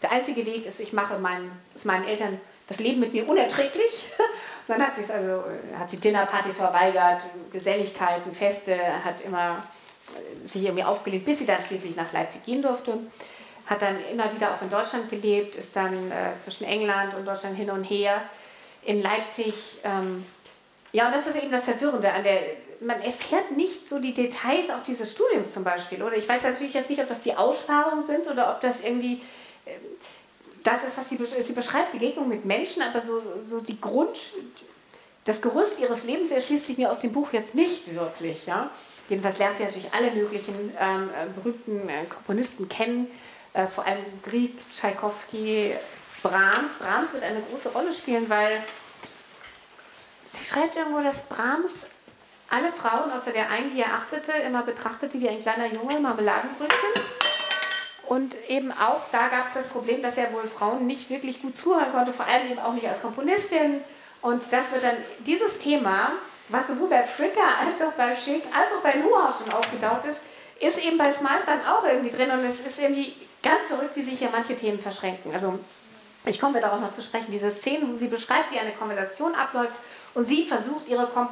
[0.00, 4.08] der einzige Weg ist, ich mache mein, ist meinen Eltern das Leben mit mir unerträglich.
[4.68, 7.22] Dann hat, sie also, äh, hat sie Dinnerpartys verweigert,
[7.52, 9.62] Geselligkeiten, Feste, hat immer
[10.14, 12.98] äh, sich irgendwie aufgelegt, bis sie dann schließlich nach Leipzig gehen durfte.
[13.66, 17.56] Hat dann immer wieder auch in Deutschland gelebt, ist dann äh, zwischen England und Deutschland
[17.56, 18.22] hin und her.
[18.84, 20.24] In Leipzig, ähm,
[20.92, 22.40] ja, und das ist eben das Verwirrende an der
[22.84, 26.02] man erfährt nicht so die Details auch dieses Studiums zum Beispiel.
[26.02, 29.20] Oder ich weiß natürlich jetzt nicht, ob das die Aussparungen sind oder ob das irgendwie
[29.66, 29.80] ähm,
[30.62, 34.18] das ist, was sie, sie beschreibt, Begegnung mit Menschen, aber so, so die Grund,
[35.24, 38.46] das Gerüst ihres Lebens erschließt sich mir aus dem Buch jetzt nicht wirklich.
[38.46, 38.70] Ja?
[39.08, 43.10] Jedenfalls lernt sie natürlich alle möglichen ähm, äh, berühmten äh, Komponisten kennen,
[43.52, 45.74] äh, vor allem Grieg, Tschaikowski,
[46.22, 46.76] Brahms.
[46.78, 48.62] Brahms wird eine große Rolle spielen, weil
[50.24, 51.86] sie schreibt irgendwo, dass Brahms
[52.50, 57.31] alle Frauen, außer der einen, die er achtete, immer betrachtete wie ein kleiner Junge, Marmeladenbrötchen.
[58.06, 61.56] Und eben auch da gab es das Problem, dass er wohl Frauen nicht wirklich gut
[61.56, 63.80] zuhören konnte, vor allem eben auch nicht als Komponistin.
[64.20, 66.12] Und das wird dann dieses Thema,
[66.48, 70.24] was sowohl bei Fricker als auch bei Schick als auch bei Noah schon aufgetaucht ist,
[70.60, 72.30] ist eben bei Smart dann auch irgendwie drin.
[72.30, 75.32] Und es ist irgendwie ganz verrückt, wie sich hier manche Themen verschränken.
[75.32, 75.58] Also
[76.24, 79.72] ich komme darauf noch zu sprechen, diese Szene, wo sie beschreibt, wie eine Konversation abläuft
[80.14, 81.28] und sie versucht, ihre Kom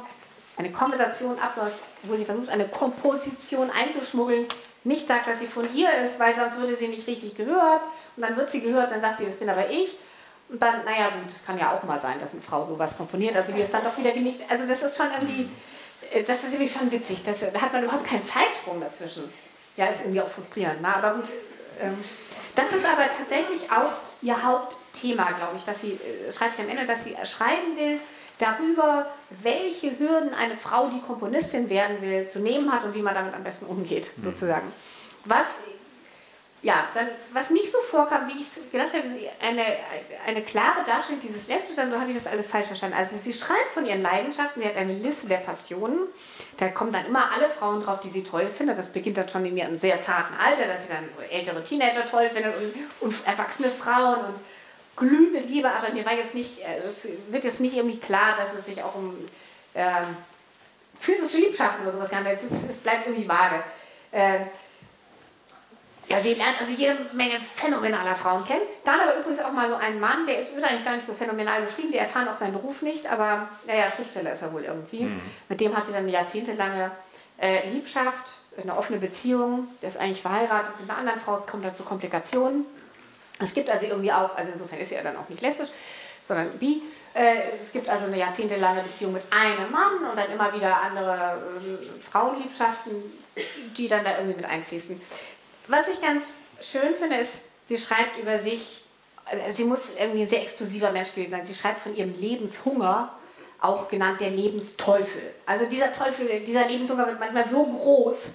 [0.57, 4.45] eine Konversation abläuft, wo sie versucht, eine Komposition einzuschmuggeln,
[4.83, 7.81] nicht sagt, dass sie von ihr ist, weil sonst würde sie nicht richtig gehört.
[8.15, 9.97] Und dann wird sie gehört, dann sagt sie, das bin aber ich.
[10.49, 13.35] Und dann, naja, gut, das kann ja auch mal sein, dass eine Frau sowas komponiert.
[13.35, 14.41] Also wie es dann doch wieder nicht.
[14.49, 15.49] Also das ist schon irgendwie,
[16.11, 17.23] äh, das ist irgendwie schon witzig.
[17.23, 19.31] Das, da hat man überhaupt keinen Zeitsprung dazwischen.
[19.77, 20.79] Ja, ist irgendwie auch frustrierend.
[20.81, 21.29] Na, aber gut.
[21.79, 21.97] Ähm,
[22.55, 26.69] das ist aber tatsächlich auch ihr Hauptthema, glaube ich, dass sie, äh, schreibt sie am
[26.69, 27.99] Ende, dass sie schreiben will,
[28.41, 33.13] darüber, welche Hürden eine Frau, die Komponistin werden will, zu nehmen hat und wie man
[33.13, 34.23] damit am besten umgeht, mhm.
[34.23, 34.71] sozusagen.
[35.25, 35.61] Was,
[36.63, 39.03] ja, dann, was nicht so vorkam, wie ich es gedacht habe,
[39.41, 39.63] eine,
[40.25, 42.97] eine klare Darstellung dieses Lesbischen, so habe ich das alles falsch verstanden.
[42.97, 45.99] Also sie schreibt von ihren Leidenschaften, sie hat eine Liste der Passionen,
[46.57, 48.77] da kommen dann immer alle Frauen drauf, die sie toll findet.
[48.77, 52.29] Das beginnt dann schon in ihrem sehr zarten Alter, dass sie dann ältere Teenager toll
[52.29, 54.35] findet und, und erwachsene Frauen und
[55.01, 58.53] glühende Liebe, aber mir war jetzt nicht, äh, es wird jetzt nicht irgendwie klar, dass
[58.53, 59.15] es sich auch um
[59.73, 59.83] äh,
[60.99, 62.39] physische Liebschaften oder sowas handelt.
[62.39, 63.63] Es, es bleibt irgendwie vage.
[64.11, 64.41] Äh,
[66.07, 68.61] ja, sie lernt also jede Menge phänomenaler Frauen kennen.
[68.83, 71.61] Dann aber übrigens auch mal so einen Mann, der ist eigentlich gar nicht so phänomenal
[71.61, 71.93] beschrieben.
[71.93, 75.03] Wir erfahren auch seinen Beruf nicht, aber naja, Schriftsteller ist er wohl irgendwie.
[75.03, 75.21] Mhm.
[75.47, 76.91] Mit dem hat sie dann eine jahrzehntelange
[77.39, 79.69] äh, Liebschaft, eine offene Beziehung.
[79.81, 82.65] Der ist eigentlich verheiratet mit einer anderen Frau, es kommt dann zu Komplikationen.
[83.41, 85.69] Es gibt also irgendwie auch, also insofern ist sie ja dann auch nicht lesbisch,
[86.23, 86.81] sondern bi.
[87.13, 91.41] Äh, es gibt also eine jahrzehntelange Beziehung mit einem Mann und dann immer wieder andere
[91.57, 92.93] äh, Frauenliebschaften,
[93.75, 95.01] die dann da irgendwie mit einfließen.
[95.67, 98.85] Was ich ganz schön finde, ist, sie schreibt über sich,
[99.29, 101.45] äh, sie muss irgendwie ein sehr explosiver Mensch gewesen sein.
[101.45, 103.11] Sie schreibt von ihrem Lebenshunger,
[103.59, 105.21] auch genannt der Lebensteufel.
[105.45, 108.31] Also dieser Teufel, dieser Lebenshunger wird manchmal so groß,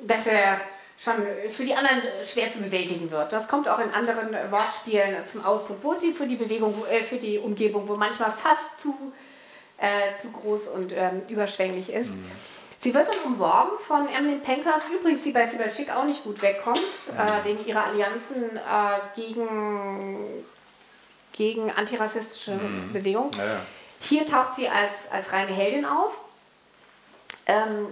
[0.00, 0.60] dass er
[0.98, 1.14] schon
[1.50, 3.32] für die anderen schwer zu bewältigen wird.
[3.32, 7.16] Das kommt auch in anderen Wortspielen zum Ausdruck, wo sie für die Bewegung, äh, für
[7.16, 8.94] die Umgebung, wo manchmal fast zu,
[9.78, 12.14] äh, zu groß und ähm, überschwänglich ist.
[12.14, 12.30] Mhm.
[12.80, 16.40] Sie wird dann umworben von Emmeline Pankhurst, übrigens die bei Sibel Schick auch nicht gut
[16.42, 18.60] wegkommt, äh, wegen ihrer Allianzen äh,
[19.16, 20.44] gegen,
[21.32, 22.92] gegen antirassistische mhm.
[22.92, 23.30] Bewegung.
[23.36, 23.60] Ja.
[24.00, 26.12] Hier taucht sie als, als reine Heldin auf.
[27.46, 27.88] Ähm,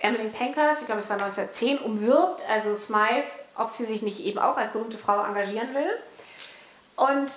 [0.00, 4.38] Emmeline Pankhurst, ich glaube es war 1910, umwirbt also Smythe, ob sie sich nicht eben
[4.38, 5.90] auch als berühmte Frau engagieren will.
[6.96, 7.30] Und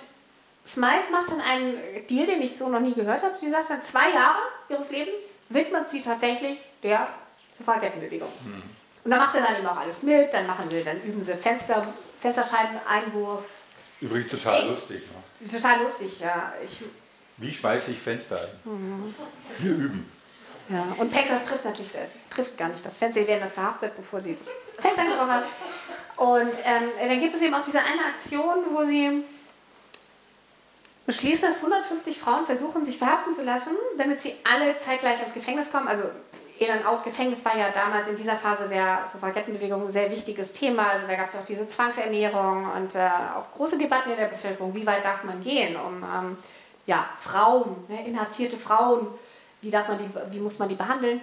[0.66, 3.36] Smythe macht dann einen Deal, den ich so noch nie gehört habe.
[3.38, 4.38] Sie sagt dann, zwei Jahre
[4.68, 7.08] ihres Lebens widmet sie tatsächlich der
[7.56, 8.28] Suffragettenbewegung.
[8.44, 8.62] Mhm.
[9.04, 11.34] Und dann macht sie dann eben auch alles mit, dann machen sie, dann üben sie
[11.34, 11.86] Fenster,
[12.20, 13.44] Fensterscheiben-Einwurf.
[14.00, 15.02] Übrigens total Ey, lustig.
[15.02, 15.50] Ne?
[15.50, 16.52] Total lustig, ja.
[16.64, 16.82] Ich,
[17.36, 18.72] Wie schmeiße ich Fenster ein?
[18.72, 19.14] Mhm.
[19.58, 20.10] Wir üben.
[20.68, 23.20] Ja, und Packers trifft natürlich das, trifft gar nicht das Fenster.
[23.22, 25.44] Sie werden dann verhaftet, bevor sie das Fenster getroffen hat.
[26.16, 29.24] Und ähm, dann gibt es eben auch diese eine Aktion, wo sie
[31.06, 35.70] beschließt, dass 150 Frauen versuchen, sich verhaften zu lassen, damit sie alle zeitgleich ins Gefängnis
[35.70, 35.88] kommen.
[35.88, 36.04] Also
[36.66, 40.88] dann auch Gefängnis war ja damals in dieser Phase der Suffragettenbewegung ein sehr wichtiges Thema.
[40.88, 44.74] Also da gab es auch diese Zwangsernährung und äh, auch große Debatten in der Bevölkerung.
[44.74, 46.38] Wie weit darf man gehen, um ähm,
[46.86, 49.08] ja, Frauen, ne, inhaftierte Frauen,
[49.64, 51.20] wie, darf man die, wie muss man die behandeln?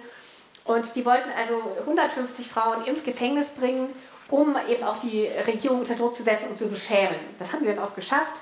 [0.64, 3.88] Und die wollten also 150 Frauen ins Gefängnis bringen,
[4.28, 7.16] um eben auch die Regierung unter Druck zu setzen und zu beschämen.
[7.38, 8.40] Das haben sie dann auch geschafft.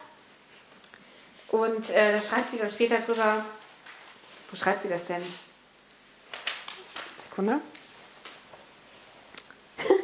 [1.49, 3.45] Und äh, da schreibt sie dann später drüber,
[4.51, 5.23] wo schreibt sie das denn?
[7.19, 7.61] Sekunde.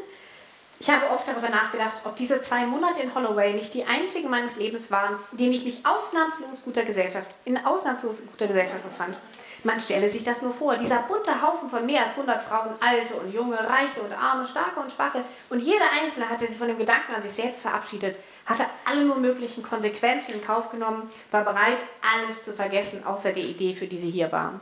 [0.78, 4.54] Ich habe oft darüber nachgedacht, ob diese zwei Monate in Holloway nicht die einzigen meines
[4.54, 9.18] Lebens waren, in denen ich mich ausnahmslos guter Gesellschaft, in ausnahmslos guter Gesellschaft befand.
[9.66, 13.14] Man stelle sich das nur vor, dieser bunte Haufen von mehr als 100 Frauen, alte
[13.14, 16.78] und junge, reiche und arme, starke und schwache, und jeder Einzelne hatte sich von dem
[16.78, 18.16] Gedanken an sich selbst verabschiedet,
[18.46, 23.42] hatte alle nur möglichen Konsequenzen in Kauf genommen, war bereit, alles zu vergessen, außer der
[23.42, 24.60] Idee, für die sie hier waren.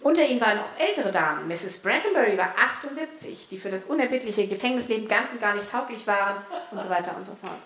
[0.00, 1.48] Unter ihnen waren auch ältere Damen.
[1.48, 1.80] Mrs.
[1.80, 2.54] Brackenbury war
[2.84, 6.36] 78, die für das unerbittliche Gefängnisleben ganz und gar nicht tauglich waren
[6.70, 7.58] und so weiter und so fort.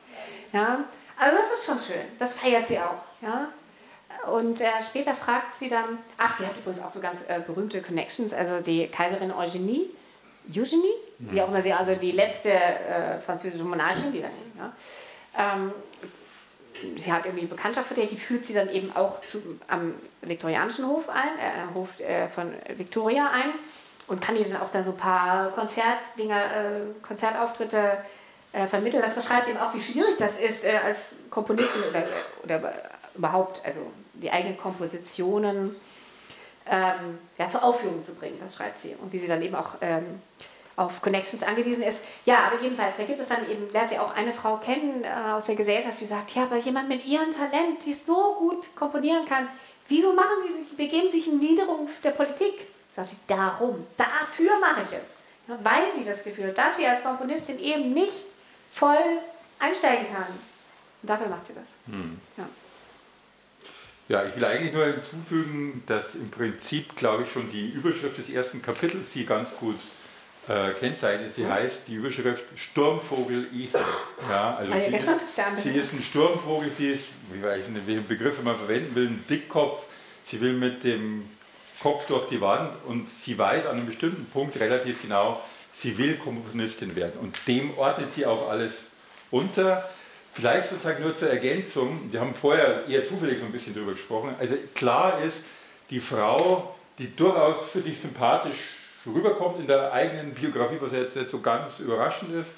[0.54, 0.78] Ja,
[1.18, 2.06] also das ist schon schön.
[2.18, 3.02] Das feiert sie auch.
[3.20, 3.48] Ja.
[4.30, 7.80] Und äh, später fragt sie dann, ach, sie hat übrigens auch so ganz äh, berühmte
[7.82, 9.90] Connections, also die Kaiserin Eugenie,
[10.48, 14.72] Eugenie, wie auch immer sie, also die letzte äh, französische Monarchin, die dann, ja,
[15.38, 15.72] ähm,
[16.98, 20.86] sie hat irgendwie Bekanntschaft für der, die führt sie dann eben auch zu, am viktorianischen
[20.86, 23.50] Hof ein, äh, Hof äh, von Victoria ein
[24.06, 27.98] und kann ihr dann auch dann so ein paar Konzertdinger, äh, Konzertauftritte
[28.52, 29.02] äh, vermitteln.
[29.02, 32.02] Das beschreibt eben auch, wie schwierig das ist, äh, als Komponistin oder,
[32.42, 32.74] oder
[33.14, 35.74] überhaupt, also die eigenen Kompositionen
[36.70, 38.94] ähm, ja, zur Aufführung zu bringen, das schreibt sie.
[39.00, 40.20] Und wie sie dann eben auch ähm,
[40.76, 42.04] auf Connections angewiesen ist.
[42.24, 45.32] Ja, aber jedenfalls, da gibt es dann eben, lernt sie auch eine Frau kennen äh,
[45.32, 49.26] aus der Gesellschaft, die sagt, ja, aber jemand mit ihrem Talent, die so gut komponieren
[49.26, 49.48] kann,
[49.88, 52.54] wieso machen sie, begeben sich in Niederung der Politik?
[52.96, 55.18] Sagt sie, darum, dafür mache ich es.
[55.46, 58.26] Ja, weil sie das Gefühl hat, dass sie als Komponistin eben nicht
[58.72, 59.20] voll
[59.58, 60.26] einsteigen kann.
[61.02, 61.76] Und dafür macht sie das.
[61.86, 62.18] Hm.
[62.36, 62.44] Ja.
[64.14, 68.30] Ja, ich will eigentlich nur hinzufügen, dass im Prinzip, glaube ich, schon die Überschrift des
[68.30, 69.74] ersten Kapitels sie ganz gut
[70.46, 71.34] äh, kennzeichnet.
[71.34, 73.84] Sie heißt die Überschrift Sturmvogel Ether.
[74.30, 78.40] Ja, also sie ist, sie ist ein Sturmvogel, sie ist, wie weiß nicht, welchen Begriff
[78.44, 79.82] man verwenden will, ein Dickkopf.
[80.30, 81.28] Sie will mit dem
[81.80, 85.42] Kopf durch die Wand und sie weiß an einem bestimmten Punkt relativ genau,
[85.74, 87.18] sie will Komponistin werden.
[87.20, 88.86] Und dem ordnet sie auch alles
[89.32, 89.90] unter.
[90.34, 94.34] Vielleicht sozusagen nur zur Ergänzung, wir haben vorher eher zufällig so ein bisschen darüber gesprochen.
[94.40, 95.44] Also klar ist,
[95.90, 98.56] die Frau, die durchaus für dich sympathisch
[99.06, 102.54] rüberkommt in der eigenen Biografie, was ja jetzt nicht so ganz überraschend ist,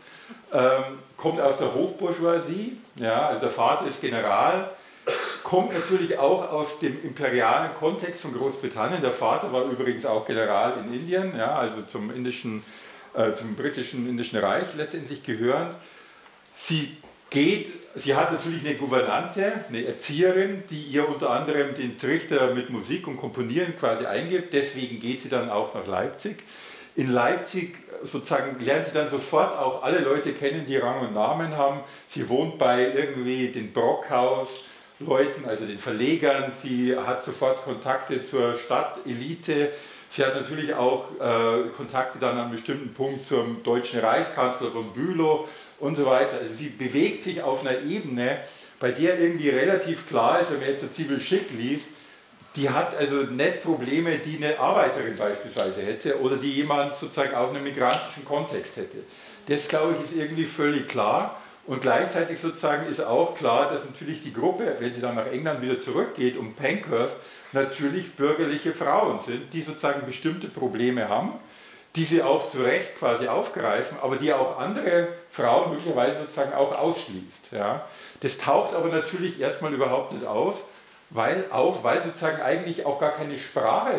[0.55, 4.71] ähm, kommt aus der Hochbourgeoisie, ja, also der Vater ist General,
[5.43, 9.03] kommt natürlich auch aus dem imperialen Kontext von Großbritannien.
[9.03, 12.65] Der Vater war übrigens auch General in Indien, ja, also zum, indischen,
[13.15, 15.75] äh, zum britischen Indischen Reich letztendlich gehörend.
[16.57, 16.97] Sie
[17.31, 22.71] geht, sie hat natürlich eine Gouvernante, eine Erzieherin, die ihr unter anderem den Trichter mit
[22.71, 24.53] Musik und Komponieren quasi eingibt.
[24.53, 26.43] Deswegen geht sie dann auch nach Leipzig.
[26.95, 31.57] In Leipzig sozusagen lernt sie dann sofort auch alle Leute kennen, die Rang und Namen
[31.57, 31.81] haben.
[32.09, 34.63] Sie wohnt bei irgendwie den Brockhaus,
[34.99, 36.53] Leuten, also den Verlegern.
[36.63, 39.71] Sie hat sofort Kontakte zur Stadtelite.
[40.11, 44.93] Sie hat natürlich auch äh, Kontakte dann an einem bestimmten Punkt zum deutschen Reichskanzler von
[44.93, 45.47] Bülow
[45.81, 46.39] und so weiter.
[46.41, 48.39] Also sie bewegt sich auf einer Ebene,
[48.79, 51.89] bei der irgendwie relativ klar ist, wenn man jetzt so Zwiebel Schick liest,
[52.57, 57.51] die hat also nicht Probleme, die eine Arbeiterin beispielsweise hätte oder die jemand sozusagen aus
[57.51, 58.99] einem migrantischen Kontext hätte.
[59.47, 61.41] Das, glaube ich, ist irgendwie völlig klar.
[61.67, 65.63] Und gleichzeitig sozusagen ist auch klar, dass natürlich die Gruppe, wenn sie dann nach England
[65.63, 67.17] wieder zurückgeht, um Pankhurst,
[67.53, 71.33] natürlich bürgerliche Frauen sind, die sozusagen bestimmte Probleme haben,
[71.97, 76.79] die sie auch zu Recht quasi aufgreifen, aber die auch andere Frauen möglicherweise sozusagen auch
[76.79, 77.53] ausschließt.
[77.53, 77.87] Ja.
[78.21, 80.65] Das taucht aber natürlich erstmal überhaupt nicht auf,
[81.11, 83.95] weil, auf, weil sozusagen eigentlich auch gar keine Sprache,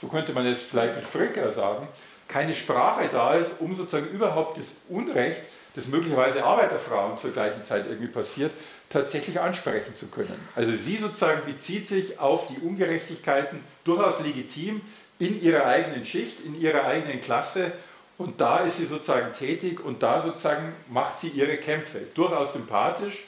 [0.00, 1.88] so könnte man es vielleicht mit Fricker sagen,
[2.28, 5.40] keine Sprache da ist, um sozusagen überhaupt das Unrecht,
[5.74, 8.50] das möglicherweise Arbeiterfrauen zur gleichen Zeit irgendwie passiert,
[8.90, 10.34] tatsächlich ansprechen zu können.
[10.54, 14.80] Also sie sozusagen bezieht sich auf die Ungerechtigkeiten durchaus legitim
[15.18, 17.72] in ihrer eigenen Schicht, in ihrer eigenen Klasse
[18.18, 22.00] und da ist sie sozusagen tätig und da sozusagen macht sie ihre Kämpfe.
[22.14, 23.24] Durchaus sympathisch.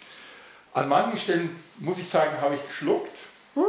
[0.74, 3.12] An manchen Stellen, muss ich sagen, habe ich geschluckt,
[3.54, 3.64] hm?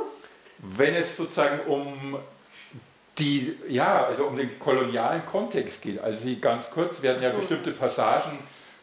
[0.57, 2.17] wenn es sozusagen um
[3.17, 5.99] die, ja, also um den kolonialen Kontext geht.
[5.99, 8.39] Also sie ganz kurz werden ja bestimmte Passagen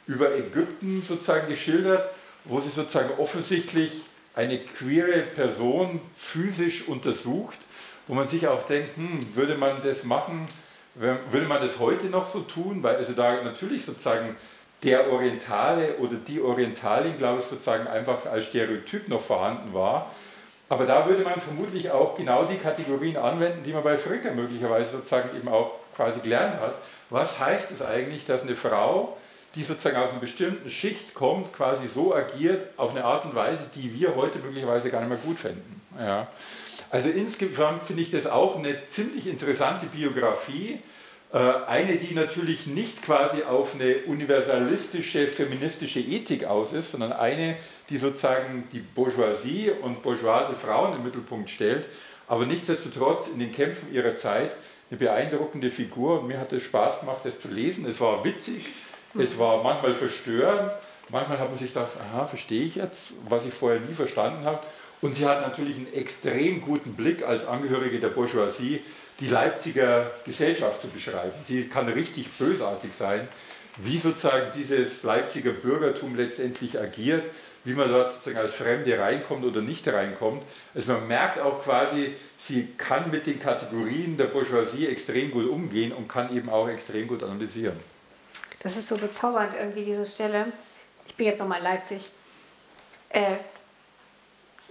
[0.06, 2.08] über Ägypten sozusagen geschildert,
[2.44, 3.90] wo sie sozusagen offensichtlich
[4.34, 7.58] eine queere Person physisch untersucht,
[8.08, 10.48] wo man sich auch denkt, hm, würde man das machen,
[10.94, 14.36] würde man das heute noch so tun, weil also da natürlich sozusagen
[14.82, 20.10] der Orientale oder die Orientalin, glaube ich, sozusagen einfach als Stereotyp noch vorhanden war.
[20.68, 24.90] Aber da würde man vermutlich auch genau die Kategorien anwenden, die man bei Fricker möglicherweise
[24.90, 26.74] sozusagen eben auch quasi gelernt hat.
[27.10, 29.16] Was heißt es eigentlich, dass eine Frau
[29.54, 33.66] die sozusagen aus einer bestimmten Schicht kommt, quasi so agiert, auf eine Art und Weise,
[33.74, 35.80] die wir heute möglicherweise gar nicht mehr gut finden.
[35.98, 36.26] Ja.
[36.90, 40.80] Also insgesamt finde ich das auch eine ziemlich interessante Biografie.
[41.32, 47.56] Äh, eine, die natürlich nicht quasi auf eine universalistische feministische Ethik aus ist, sondern eine,
[47.90, 51.84] die sozusagen die Bourgeoisie und bourgeoise Frauen im Mittelpunkt stellt,
[52.28, 54.52] aber nichtsdestotrotz in den Kämpfen ihrer Zeit
[54.90, 56.22] eine beeindruckende Figur.
[56.22, 57.86] Mir hat es Spaß gemacht, das zu lesen.
[57.86, 58.64] Es war witzig,
[59.18, 60.72] es war manchmal verstörend,
[61.10, 64.60] manchmal hat man sich gedacht, aha, verstehe ich jetzt, was ich vorher nie verstanden habe.
[65.00, 68.82] Und sie hat natürlich einen extrem guten Blick als Angehörige der Bourgeoisie,
[69.20, 71.32] die Leipziger Gesellschaft zu beschreiben.
[71.48, 73.28] Die kann richtig bösartig sein,
[73.78, 77.24] wie sozusagen dieses Leipziger Bürgertum letztendlich agiert,
[77.64, 80.42] wie man dort sozusagen als Fremde reinkommt oder nicht reinkommt.
[80.74, 85.92] Also man merkt auch quasi, sie kann mit den Kategorien der Bourgeoisie extrem gut umgehen
[85.92, 87.76] und kann eben auch extrem gut analysieren.
[88.60, 90.46] Das ist so bezaubernd irgendwie, diese Stelle.
[91.06, 92.02] Ich bin jetzt nochmal in Leipzig.
[93.10, 93.36] Äh,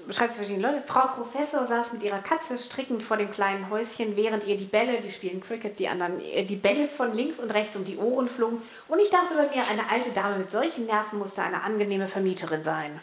[0.05, 0.83] beschreibt es verschiedene Leute.
[0.85, 5.01] Frau Professor saß mit ihrer Katze strickend vor dem kleinen Häuschen, während ihr die Bälle,
[5.01, 8.27] die spielen Cricket, die anderen, äh, die Bälle von links und rechts um die Ohren
[8.27, 8.61] flogen.
[8.87, 12.63] Und ich dachte bei mir, eine alte Dame mit solchen Nerven musste eine angenehme Vermieterin
[12.63, 12.99] sein.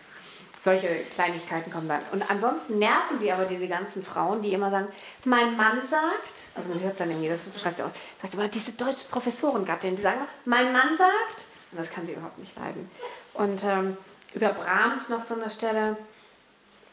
[0.56, 2.00] Solche Kleinigkeiten kommen dann.
[2.12, 4.88] Und ansonsten nerven sie aber diese ganzen Frauen, die immer sagen,
[5.24, 7.90] mein Mann sagt, also man hört es dann irgendwie, das schreibt sie auch,
[8.22, 12.38] sagt immer, diese deutsche Professorengattin, die sagen, mein Mann sagt, und das kann sie überhaupt
[12.38, 12.88] nicht leiden.
[13.34, 13.96] Und ähm,
[14.32, 15.96] über Brahms noch so eine Stelle,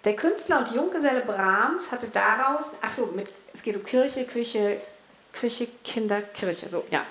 [0.03, 4.77] der Künstler und Junggeselle Brahms hatte daraus, ach so, mit, es geht um Kirche, Küche,
[5.33, 7.05] Küche, Kinder, Kirche, so, ja.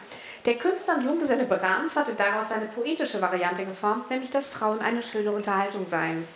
[0.46, 5.02] Der Künstler und Junggeselle Brahms hatte daraus eine poetische Variante geformt, nämlich dass Frauen eine
[5.02, 6.26] schöne Unterhaltung seien.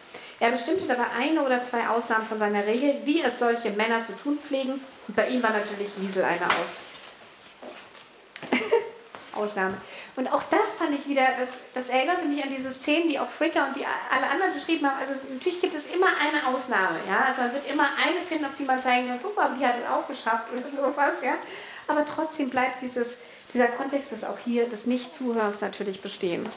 [0.41, 4.13] Er bestimmte dabei eine oder zwei Ausnahmen von seiner Regel, wie es solche Männer zu
[4.15, 4.81] tun pflegen.
[5.09, 6.94] Und bei ihm war natürlich Liesel eine Aus
[9.37, 9.77] Ausnahme.
[10.17, 13.29] Und auch das fand ich wieder, das, das erinnerte mich an diese Szenen, die auch
[13.29, 14.99] Fricker und die alle anderen beschrieben haben.
[15.01, 16.99] Also natürlich gibt es immer eine Ausnahme.
[17.09, 17.25] Ja?
[17.27, 19.75] Also man wird immer eine finden, auf die man zeigen kann, guck mal, die hat
[19.83, 21.23] es auch geschafft oder sowas.
[21.23, 21.35] Ja?
[21.87, 23.19] Aber trotzdem bleibt dieses,
[23.53, 26.49] dieser Kontext des auch hier des Nicht-Zuhörens natürlich bestehen.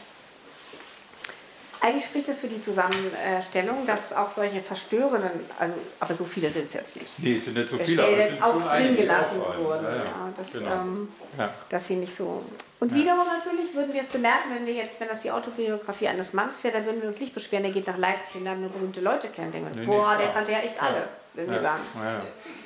[1.80, 6.68] Eigentlich spricht das für die Zusammenstellung, dass auch solche verstörenden, also aber so viele sind
[6.68, 7.20] es jetzt nicht.
[7.20, 9.84] Nee, es sind nicht so viele, aber es sind auch drin gelassen wurden.
[9.86, 10.04] Ja, ja.
[10.04, 10.72] Ja, dass, Genau.
[10.72, 11.54] ähm, Ja.
[11.70, 12.44] dass sie nicht so.
[12.80, 16.34] Und wiederum natürlich würden wir es bemerken, wenn wir jetzt, wenn das die Autobiografie eines
[16.34, 18.70] Manns wäre, dann würden wir uns nicht beschweren, der geht nach Leipzig und lernt nur
[18.70, 19.52] berühmte Leute kennen.
[19.52, 21.82] Denken Nee, boah, nee, der kannte ja echt alle, würden wir sagen.
[21.95, 22.22] Ja, ja.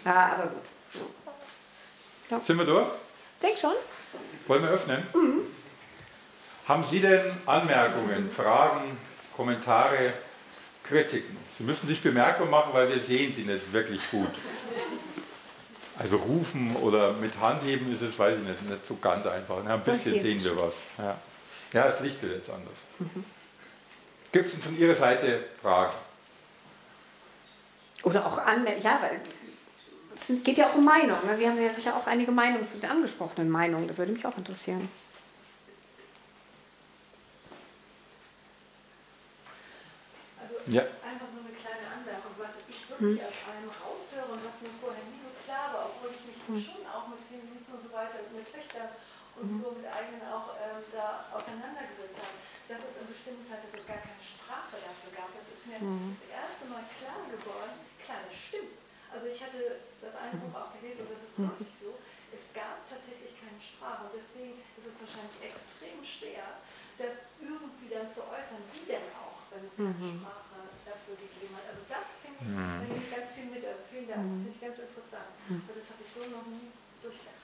[0.05, 0.51] Ja, aber
[2.29, 2.45] gut.
[2.45, 2.87] Sind wir durch?
[3.43, 3.73] Denk schon.
[4.47, 5.03] Wollen wir öffnen?
[6.67, 8.97] Haben Sie denn Anmerkungen, Fragen,
[9.35, 10.13] Kommentare,
[10.83, 11.37] Kritiken?
[11.57, 14.31] Sie müssen sich bemerkbar machen, weil wir sehen Sie nicht wirklich gut.
[15.97, 19.57] Also rufen oder mit Handheben ist es, weiß ich nicht, nicht so ganz einfach.
[19.63, 20.73] Na, ein bisschen sehen wir was.
[20.97, 21.15] Ja,
[21.73, 22.73] ja das Licht wird jetzt anders.
[24.31, 25.93] Gibt es von Ihrer Seite Fragen?
[28.03, 29.19] Oder auch andere, ja, weil
[30.15, 31.17] es geht ja auch um Meinung.
[31.25, 31.35] ne?
[31.35, 33.87] Sie haben ja sicher auch einige Meinungen zu den angesprochenen Meinungen.
[33.87, 34.89] Das würde mich auch interessieren.
[40.41, 40.87] Also Ja.
[41.03, 45.03] einfach nur eine kleine Anmerkung, was ich wirklich aus allem raushöre und was mir vorher
[45.11, 48.47] nie so klar war, obwohl ich mich schon auch mit Feminismus und so weiter, mit
[48.47, 48.87] Töchtern
[49.35, 52.35] und so mit eigenen auch ähm, da auseinandergesetzt habe,
[52.71, 55.27] dass es in bestimmten Zeit, dass es gar keine Sprache dafür gab.
[55.35, 57.75] Das ist mir das erste Mal klar geworden.
[57.99, 58.79] Klar, das stimmt.
[59.11, 61.99] Also ich hatte das eine Buch auch gelesen und das ist wirklich so.
[62.31, 66.63] Es gab tatsächlich keine Sprache und deswegen ist es wahrscheinlich extrem schwer,
[66.95, 70.43] das irgendwie dann zu äußern, wie denn auch, wenn es keine Sprache
[71.15, 71.65] gegeben hat.
[71.71, 73.63] Also das finde ich, da nehme ich ganz viel mit.
[73.65, 75.29] Also vielen Dank, das finde ich ganz interessant.
[75.51, 76.67] Aber das habe ich so noch nie
[77.01, 77.41] durchdacht.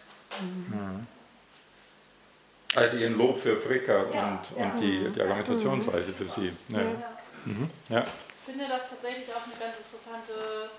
[2.76, 4.65] Also Ihren Lob für Fricker Ja, und, ja.
[4.65, 6.53] und die, die Argumentationsweise für Sie.
[6.69, 6.81] Ja.
[6.81, 7.18] Ja.
[7.45, 7.69] Mhm.
[7.89, 8.03] Ja.
[8.03, 10.69] Ich finde das tatsächlich auch eine ganz interessante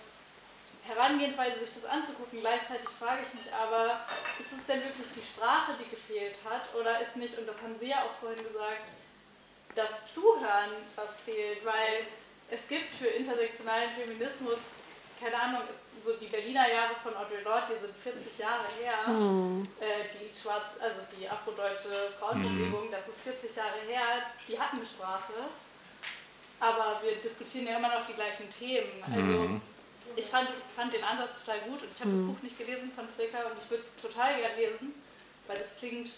[0.85, 2.40] Herangehensweise, sich das anzugucken.
[2.40, 4.01] Gleichzeitig frage ich mich aber,
[4.39, 6.74] ist es denn wirklich die Sprache, die gefehlt hat?
[6.74, 8.93] Oder ist nicht, und das haben Sie ja auch vorhin gesagt,
[9.74, 11.65] das Zuhören, was fehlt?
[11.65, 12.09] Weil
[12.50, 14.58] es gibt für intersektionalen Feminismus,
[15.20, 18.94] keine Ahnung, ist so die Berliner Jahre von Audre Lorde, die sind 40 Jahre her.
[19.80, 24.86] Äh, die Schwarz, also die afrodeutsche Frauenbewegung, das ist 40 Jahre her, die hatten eine
[24.86, 25.34] Sprache.
[26.60, 29.02] Aber wir diskutieren ja immer noch die gleichen Themen.
[29.12, 29.60] Also
[30.16, 33.06] ich fand, fand den Ansatz total gut und ich habe das Buch nicht gelesen von
[33.08, 34.94] Fricker und ich würde es total gerne lesen,
[35.46, 36.10] weil es klingt,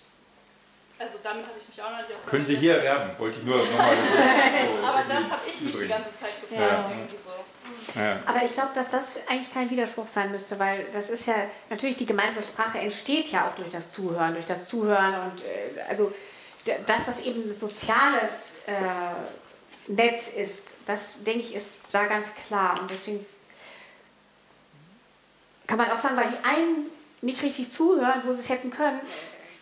[1.00, 3.18] also damit habe ich mich auch noch nicht Können Sie hier erwerben?
[3.18, 3.96] Wollte ich nur nochmal.
[4.80, 6.90] So Aber das habe ich mich die ganze Zeit gefragt, Ja.
[7.24, 7.98] so.
[7.98, 8.18] Ja.
[8.26, 11.34] Aber ich glaube, dass das eigentlich kein Widerspruch sein müsste, weil das ist ja
[11.70, 15.80] natürlich die gemeinsame Sprache entsteht ja auch durch das Zuhören, durch das Zuhören und äh,
[15.88, 16.12] also
[16.86, 22.78] dass das eben ein soziales äh, Netz ist, das denke ich ist da ganz klar
[22.78, 23.24] und deswegen
[25.66, 26.86] kann man auch sagen, weil die einen
[27.22, 29.00] nicht richtig zuhören, wo sie es hätten können,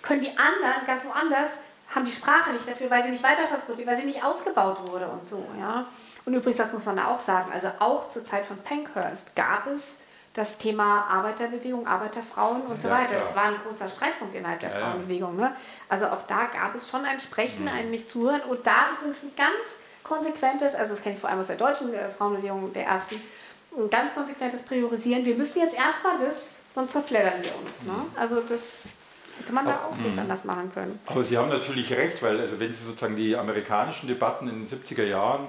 [0.02, 1.58] können die anderen ganz woanders
[1.94, 5.08] haben die Sprache nicht dafür, weil sie nicht weiter transportiert, weil sie nicht ausgebaut wurde
[5.08, 5.86] und so, ja.
[6.26, 9.98] Und übrigens, das muss man auch sagen, also auch zur Zeit von Pankhurst gab es
[10.34, 13.06] das Thema Arbeiterbewegung, Arbeiterfrauen und so Ja, weiter.
[13.08, 13.20] klar.
[13.22, 14.78] Das war ein großer Streitpunkt innerhalb der Ja.
[14.90, 15.36] Frauenbewegung.
[15.36, 15.56] Ne?
[15.88, 19.80] Also auch da gab es schon ein Sprechen, ein Nicht-Zuhören und da übrigens ein ganz
[20.04, 23.20] konsequentes, also das kenne ich vor allem aus der deutschen äh, Frauenbewegung, der ersten,
[23.76, 25.24] ein ganz konsequentes Priorisieren.
[25.24, 27.82] Wir müssen jetzt erstmal das, sonst zerfleddern wir uns.
[27.84, 27.94] Ne?
[28.16, 28.90] Also das
[29.38, 30.98] hätte man da auch nicht anders machen können.
[31.06, 34.68] Aber Sie haben natürlich recht, weil also wenn Sie sozusagen die amerikanischen Debatten in den
[34.68, 35.46] 70er Jahren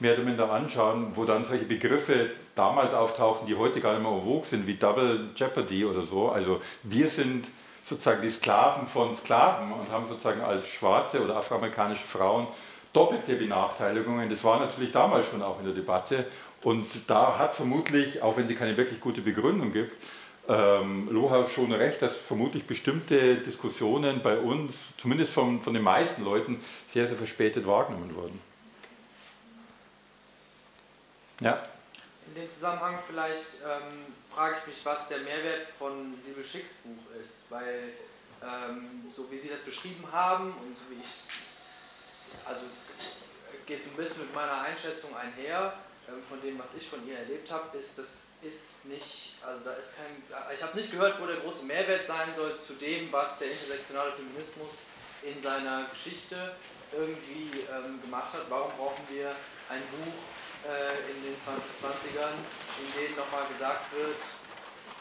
[0.00, 4.12] mehr oder minder anschauen, wo dann solche Begriffe damals auftauchten, die heute gar nicht mehr
[4.12, 6.30] en vogue sind, wie Double Jeopardy oder so.
[6.30, 7.46] Also wir sind
[7.84, 12.46] sozusagen die Sklaven von Sklaven und haben sozusagen als schwarze oder afroamerikanische Frauen
[12.92, 14.28] doppelte Benachteiligungen.
[14.28, 16.26] Das war natürlich damals schon auch in der Debatte.
[16.62, 19.94] Und da hat vermutlich, auch wenn sie keine wirklich gute Begründung gibt,
[20.48, 26.24] ähm, Lohaus schon recht, dass vermutlich bestimmte Diskussionen bei uns, zumindest von, von den meisten
[26.24, 26.62] Leuten,
[26.92, 28.40] sehr, sehr verspätet wahrgenommen wurden.
[31.40, 31.62] Ja,
[32.28, 33.98] In dem Zusammenhang vielleicht ähm,
[34.34, 37.90] frage ich mich, was der Mehrwert von Sibyl Schicks Buch ist, weil
[38.42, 41.22] ähm, so wie Sie das beschrieben haben und so wie ich,
[42.44, 42.62] also
[43.66, 45.74] geht so ein bisschen mit meiner Einschätzung einher,
[46.08, 49.74] ähm, von dem, was ich von ihr erlebt habe, ist, das ist nicht, also da
[49.74, 53.38] ist kein, ich habe nicht gehört, wo der große Mehrwert sein soll zu dem, was
[53.38, 54.78] der intersektionale Feminismus
[55.22, 56.56] in seiner Geschichte
[56.92, 58.46] irgendwie ähm, gemacht hat.
[58.48, 59.30] Warum brauchen wir
[59.70, 60.14] ein Buch
[60.66, 62.34] äh, in den 2020ern,
[62.82, 64.18] in dem nochmal gesagt wird,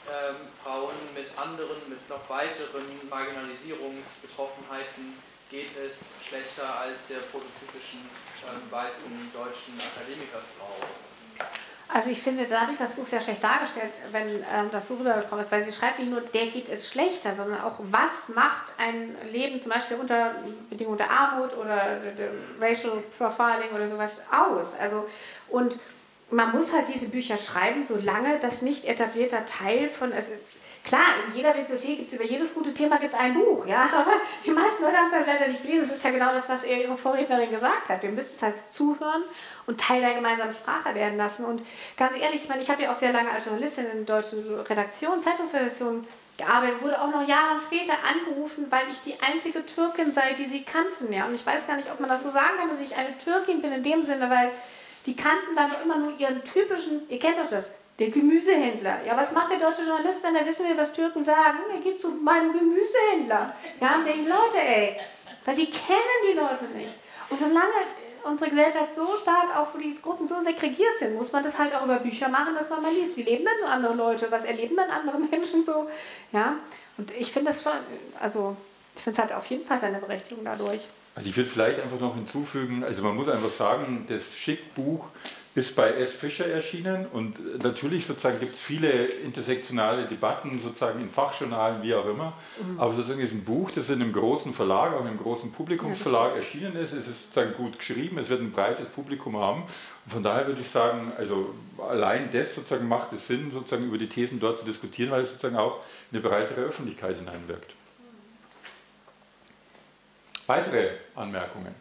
[0.09, 5.13] ähm, Frauen mit anderen, mit noch weiteren Marginalisierungsbetroffenheiten
[5.49, 8.09] geht es schlechter als der prototypischen
[8.47, 10.77] ähm, weißen deutschen Akademikerfrau.
[11.93, 14.95] Also ich finde, da habe ich das Buch sehr schlecht dargestellt, wenn ähm, das so
[14.95, 18.67] rübergekommen ist, weil sie schreibt nicht nur, der geht es schlechter, sondern auch, was macht
[18.77, 20.35] ein Leben zum Beispiel unter
[20.69, 22.31] Bedingungen der Armut oder der, der
[22.61, 24.75] Racial Profiling oder sowas aus.
[24.79, 25.05] Also,
[25.49, 25.79] und
[26.29, 30.31] man muss halt diese Bücher schreiben, solange das nicht etablierter Teil von, also
[30.83, 34.13] Klar, in jeder Bibliothek gibt es über jedes gute Thema gibt's ein Buch, ja, aber
[34.45, 35.87] die meisten Leute haben es halt leider nicht gelesen.
[35.87, 38.01] Das ist ja genau das, was ihre Vorrednerin gesagt hat.
[38.01, 39.23] Wir müssen es halt zuhören
[39.67, 41.45] und Teil der gemeinsamen Sprache werden lassen.
[41.45, 41.61] Und
[41.97, 45.21] ganz ehrlich, ich meine, ich habe ja auch sehr lange als Journalistin in deutschen Redaktionen,
[45.21, 50.45] Zeitungsredaktionen gearbeitet, wurde auch noch Jahre später angerufen, weil ich die einzige Türkin sei, die
[50.45, 51.13] sie kannten.
[51.13, 51.25] Ja?
[51.25, 53.61] Und ich weiß gar nicht, ob man das so sagen kann, dass ich eine Türkin
[53.61, 54.49] bin in dem Sinne, weil
[55.05, 59.05] die kannten dann immer nur ihren typischen, ihr kennt doch das, der Gemüsehändler.
[59.05, 61.59] Ja, was macht der deutsche Journalist, wenn er wissen will, was Türken sagen?
[61.71, 63.55] Er geht zu meinem Gemüsehändler.
[63.79, 64.99] Ja, und denkt, Leute, ey,
[65.45, 66.95] weil sie kennen die Leute nicht.
[67.29, 67.71] Und solange
[68.23, 71.75] unsere Gesellschaft so stark, auch wo die Gruppen so segregiert sind, muss man das halt
[71.75, 73.17] auch über Bücher machen, dass man mal liest.
[73.17, 74.31] Wie leben denn so andere Leute?
[74.31, 75.87] Was erleben dann andere Menschen so?
[76.31, 76.55] Ja,
[76.97, 77.73] und ich finde das schon,
[78.19, 78.57] also
[78.95, 80.81] ich finde es hat auf jeden Fall seine Berechtigung dadurch.
[81.13, 85.05] Also ich würde vielleicht einfach noch hinzufügen, also man muss einfach sagen, das Schickbuch
[85.53, 86.13] ist bei S.
[86.13, 92.05] Fischer erschienen und natürlich sozusagen gibt es viele intersektionale Debatten sozusagen in Fachjournalen, wie auch
[92.05, 92.79] immer, mhm.
[92.79, 96.37] aber sozusagen ist ein Buch, das in einem großen Verlag, auch in einem großen Publikumsverlag
[96.37, 100.23] erschienen ist, es ist sozusagen gut geschrieben, es wird ein breites Publikum haben und von
[100.23, 104.39] daher würde ich sagen, also allein das sozusagen macht es Sinn, sozusagen über die Thesen
[104.39, 105.79] dort zu diskutieren, weil es sozusagen auch
[106.11, 107.73] in eine breitere Öffentlichkeit hineinwirkt.
[110.47, 111.75] Weitere Anmerkungen?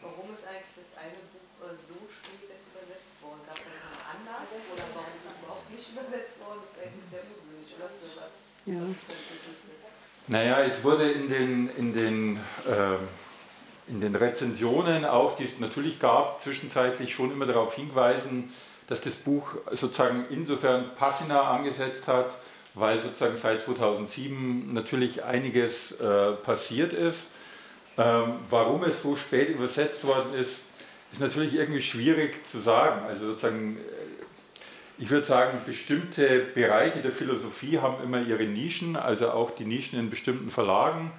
[0.00, 3.44] Warum ist eigentlich das eine Buch äh, so spät jetzt übersetzt worden?
[3.44, 4.48] Gab es da einen Anlass?
[4.72, 6.64] Oder warum ist es überhaupt nicht übersetzt worden?
[6.64, 7.92] Das ist eigentlich sehr ungewöhnlich, oder?
[7.92, 8.34] Für was?
[8.70, 8.76] Ja.
[10.28, 15.98] Naja, es wurde in den, in den, äh, in den Rezensionen auch, die es natürlich
[15.98, 18.52] gab, zwischenzeitlich schon immer darauf hingewiesen,
[18.86, 22.30] dass das Buch sozusagen insofern Patina angesetzt hat,
[22.74, 27.26] weil sozusagen seit 2007 natürlich einiges äh, passiert ist.
[27.98, 30.60] Ähm, warum es so spät übersetzt worden ist,
[31.12, 33.04] ist natürlich irgendwie schwierig zu sagen.
[33.08, 33.78] Also sozusagen,
[35.00, 39.98] ich würde sagen, bestimmte Bereiche der Philosophie haben immer ihre Nischen, also auch die Nischen
[39.98, 41.10] in bestimmten Verlagen.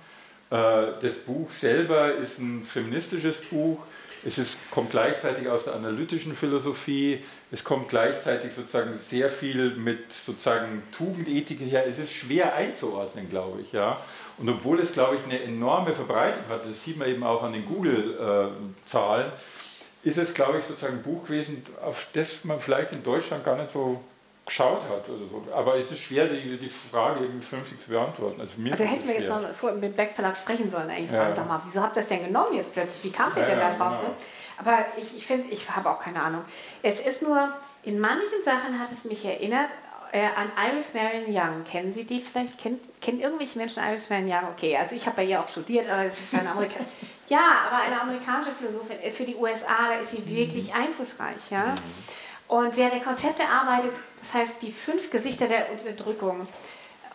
[0.52, 0.56] Äh,
[1.02, 3.80] das Buch selber ist ein feministisches Buch.
[4.24, 10.14] Es ist, kommt gleichzeitig aus der analytischen Philosophie, es kommt gleichzeitig sozusagen sehr viel mit
[10.14, 11.84] sozusagen Tugendethik her.
[11.88, 13.72] Es ist schwer einzuordnen, glaube ich.
[13.72, 13.99] Ja.
[14.38, 17.53] Und obwohl es, glaube ich, eine enorme Verbreitung hat, das sieht man eben auch an
[17.53, 19.32] den Google-Zahlen,
[20.03, 23.56] ist es, glaube ich, sozusagen ein Buch gewesen, auf das man vielleicht in Deutschland gar
[23.56, 24.02] nicht so
[24.45, 25.07] geschaut hat.
[25.07, 25.48] Oder so.
[25.53, 28.41] Aber es ist schwer, die, die Frage irgendwie vernünftig zu beantworten.
[28.41, 31.22] Also mir also hätten wir jetzt noch vor, mit Beck Verlag sprechen sollen, eigentlich ja.
[31.22, 33.14] fragen, sag mal, wieso habt ihr das denn genommen jetzt plötzlich?
[33.14, 33.99] Wie kam ihr ja, denn da drauf?
[33.99, 34.10] Genau.
[34.10, 34.15] Ne?
[34.57, 36.44] Aber ich, ich finde, ich habe auch keine Ahnung.
[36.84, 37.52] Es ist nur,
[37.84, 39.69] in manchen Sachen hat es mich erinnert
[40.11, 41.64] äh, an Iris Marion Young.
[41.64, 42.60] Kennen Sie die vielleicht?
[42.60, 44.49] Kennen, kennen irgendwelche Menschen Iris Marion Young?
[44.56, 46.90] Okay, also ich habe bei ihr auch studiert, aber es ist eine Amerikanische.
[47.32, 48.99] ja, aber eine amerikanische Philosophin.
[48.99, 50.82] Äh, für die USA, da ist sie wirklich mhm.
[50.82, 51.49] einflussreich.
[51.49, 51.68] Ja?
[51.68, 51.76] Mhm.
[52.49, 56.45] Und sie hat ein Konzept erarbeitet, das heißt die fünf Gesichter der Unterdrückung.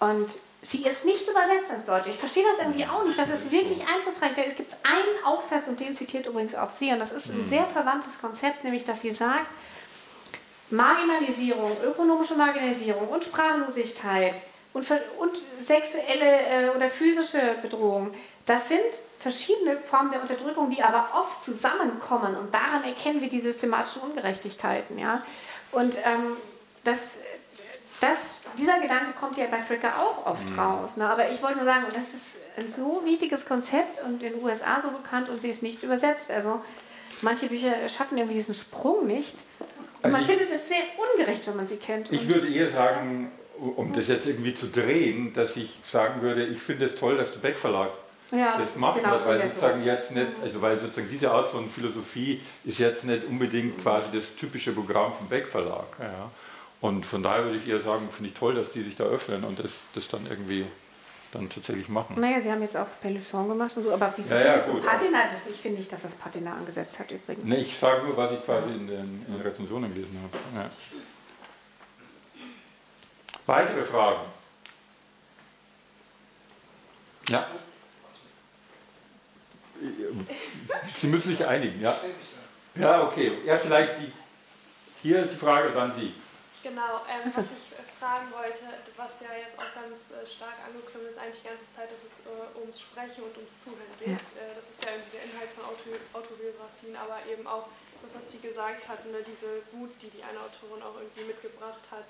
[0.00, 0.30] Und
[0.62, 2.10] sie ist nicht übersetzt ins Deutsche.
[2.10, 3.18] Ich verstehe das irgendwie auch nicht.
[3.18, 4.34] Das ist wirklich einflussreich.
[4.34, 6.90] Da gibt es einen Aufsatz, und den zitiert übrigens auch sie.
[6.92, 7.46] Und das ist ein mhm.
[7.46, 9.50] sehr verwandtes Konzept, nämlich dass sie sagt,
[10.70, 18.14] Marginalisierung, ökonomische Marginalisierung und Sprachlosigkeit und, und sexuelle äh, oder physische Bedrohung,
[18.46, 18.80] das sind
[19.18, 24.98] verschiedene Formen der Unterdrückung, die aber oft zusammenkommen und daran erkennen wir die systematischen Ungerechtigkeiten.
[24.98, 25.22] Ja?
[25.72, 26.36] Und ähm,
[26.84, 27.18] das,
[28.00, 30.58] das, dieser Gedanke kommt ja bei Fricker auch oft mhm.
[30.58, 30.96] raus.
[30.96, 31.10] Ne?
[31.10, 34.80] Aber ich wollte nur sagen, das ist ein so wichtiges Konzept und in den USA
[34.80, 36.30] so bekannt und sie ist nicht übersetzt.
[36.30, 36.60] Also
[37.22, 39.38] manche Bücher schaffen irgendwie diesen Sprung nicht.
[40.02, 40.82] Und man also findet es sehr
[41.14, 42.12] ungerecht, wenn man sie kennt.
[42.12, 46.60] Ich würde eher sagen, um das jetzt irgendwie zu drehen, dass ich sagen würde, ich
[46.60, 47.88] finde es toll, dass der Beck Verlag
[48.32, 49.86] ja, das, das macht, genau weil sozusagen so.
[49.86, 54.34] jetzt nicht, also weil sozusagen diese Art von Philosophie ist jetzt nicht unbedingt quasi das
[54.34, 55.86] typische Programm vom Beck Verlag.
[56.00, 56.30] Ja.
[56.80, 59.44] Und von daher würde ich eher sagen, finde ich toll, dass die sich da öffnen
[59.44, 60.66] und das, das dann irgendwie
[61.32, 62.18] dann tatsächlich machen.
[62.18, 64.88] Naja, sie haben jetzt auch Peluchon gemacht und so, aber wieso ja, ja, findest du
[64.88, 65.18] Patina?
[65.30, 67.44] Das, ich finde nicht, dass das Patina angesetzt hat übrigens.
[67.44, 70.62] Nee, ich sage nur, was ich quasi in den, in den Rezensionen gelesen habe.
[70.62, 70.70] Ja.
[73.46, 74.20] Weitere Fragen?
[77.28, 77.46] Ja.
[80.96, 81.94] Sie müssen sich einigen, ja.
[82.74, 83.38] Ja, okay.
[83.44, 84.12] Ja, vielleicht die,
[85.02, 86.12] hier die Frage, dann Sie.
[86.62, 87.66] Genau, ähm, was ich
[88.00, 88.64] fragen wollte,
[88.96, 92.26] was ja jetzt auch ganz äh, stark angeklungen ist, eigentlich die ganze Zeit, dass es
[92.28, 94.20] äh, ums Sprechen und ums Zuhören geht.
[94.20, 94.50] Ja.
[94.50, 97.68] Äh, das ist ja der Inhalt von Auto Autobiografien, aber eben auch
[98.02, 101.84] das, was Sie gesagt hatten, ne, diese Wut, die die eine Autorin auch irgendwie mitgebracht
[101.88, 102.04] hat,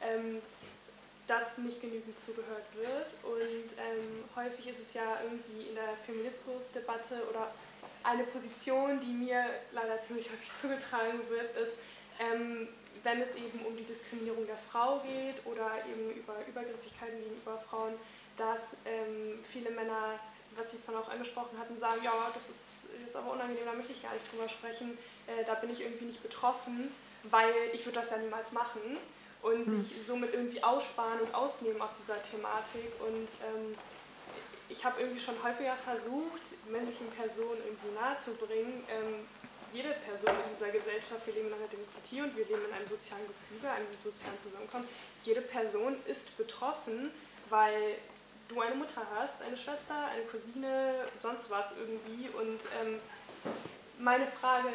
[0.00, 0.40] ähm,
[1.26, 3.10] dass nicht genügend zugehört wird.
[3.26, 7.50] Und ähm, häufig ist es ja irgendwie in der Feminismusdebatte oder
[8.06, 11.76] eine Position, die mir leider ziemlich häufig zugetragen wird, ist,
[12.18, 12.68] ähm,
[13.02, 17.94] wenn es eben um die Diskriminierung der Frau geht oder eben über Übergriffigkeiten gegenüber Frauen,
[18.36, 20.18] dass ähm, viele Männer,
[20.56, 23.92] was Sie von auch angesprochen hatten, sagen, ja, das ist jetzt aber unangenehm, da möchte
[23.92, 24.96] ich gar nicht drüber sprechen,
[25.26, 26.90] äh, da bin ich irgendwie nicht betroffen,
[27.24, 28.98] weil ich würde das ja niemals machen
[29.42, 29.82] und mhm.
[29.82, 32.90] sich somit irgendwie aussparen und ausnehmen aus dieser Thematik.
[33.00, 33.74] Und ähm,
[34.68, 39.26] ich habe irgendwie schon häufiger versucht, männlichen Personen irgendwie nahezubringen, ähm,
[39.72, 42.88] jede Person in dieser Gesellschaft, wir leben in einer Demokratie und wir leben in einem
[42.88, 44.88] sozialen Gefüge, einem sozialen Zusammenkommen,
[45.24, 47.10] jede Person ist betroffen,
[47.50, 47.98] weil
[48.48, 52.28] du eine Mutter hast, eine Schwester, eine Cousine, sonst was irgendwie.
[52.30, 53.00] Und ähm,
[53.98, 54.70] meine Frage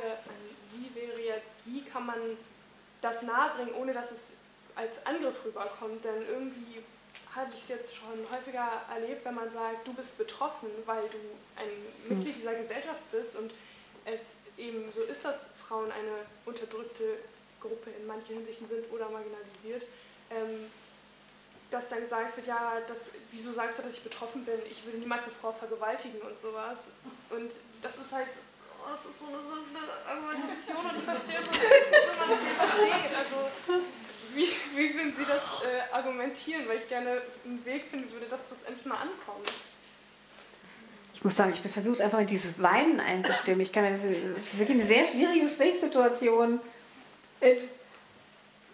[0.71, 2.17] Sie wäre jetzt, wie kann man
[3.01, 4.19] das nahebringen, ohne dass es
[4.75, 6.03] als Angriff rüberkommt?
[6.05, 6.81] Denn irgendwie
[7.35, 11.17] hatte ich es jetzt schon häufiger erlebt, wenn man sagt, du bist betroffen, weil du
[11.55, 11.69] ein
[12.09, 13.51] Mitglied dieser Gesellschaft bist und
[14.05, 17.17] es eben so ist, dass Frauen eine unterdrückte
[17.59, 19.83] Gruppe in manchen Hinsichten sind oder marginalisiert,
[20.31, 20.69] ähm,
[21.69, 22.97] dass dann gesagt wird, ja, das,
[23.31, 24.59] wieso sagst du, dass ich betroffen bin?
[24.69, 26.79] Ich würde niemals eine Frau vergewaltigen und sowas.
[27.29, 27.51] Und
[27.81, 28.27] das ist halt,
[28.83, 33.15] oh, das ist so eine simple Argumentation und ich verstehe wie man das hier versteht.
[33.15, 33.81] Also,
[34.35, 36.67] wie, wie würden Sie das äh, argumentieren?
[36.67, 39.51] Weil ich gerne einen Weg finden würde, dass das endlich mal ankommt.
[41.13, 43.61] Ich muss sagen, ich bin versucht, einfach in dieses Weinen einzustimmen.
[43.61, 46.59] Ich kann mir das, das ist wirklich eine sehr schwierige Gesprächssituation.
[47.41, 47.55] Äh,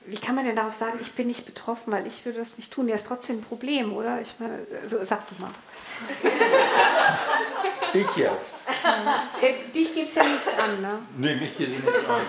[0.05, 2.71] wie kann man denn darauf sagen, ich bin nicht betroffen, weil ich würde das nicht
[2.71, 2.87] tun?
[2.87, 4.21] Ja, ist trotzdem ein Problem, oder?
[4.21, 5.51] Ich meine, also, sag du mal.
[7.93, 8.53] Ich jetzt.
[9.41, 10.99] Äh, dich geht es ja nichts an, ne?
[11.17, 12.21] Nee, mich geht es nichts an.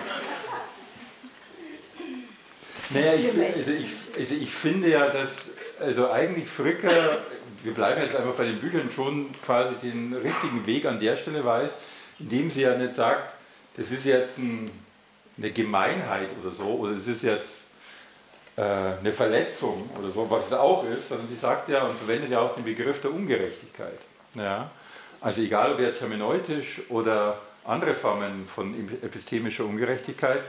[2.91, 3.85] Naja, ich, also ich,
[4.17, 5.29] also ich finde ja, dass
[5.79, 7.19] also eigentlich Fricker
[7.63, 11.43] wir bleiben jetzt einfach bei den Büchern, schon quasi den richtigen Weg an der Stelle
[11.43, 11.69] weiß,
[12.19, 13.33] indem sie ja nicht sagt,
[13.77, 14.69] das ist jetzt ein,
[15.37, 17.47] eine Gemeinheit oder so, oder es ist jetzt
[18.55, 22.31] äh, eine Verletzung oder so, was es auch ist, sondern sie sagt ja und verwendet
[22.31, 23.99] ja auch den Begriff der Ungerechtigkeit.
[24.35, 24.69] Ja?
[25.21, 30.41] Also egal ob jetzt hermeneutisch oder andere Formen von epistemischer Ungerechtigkeit,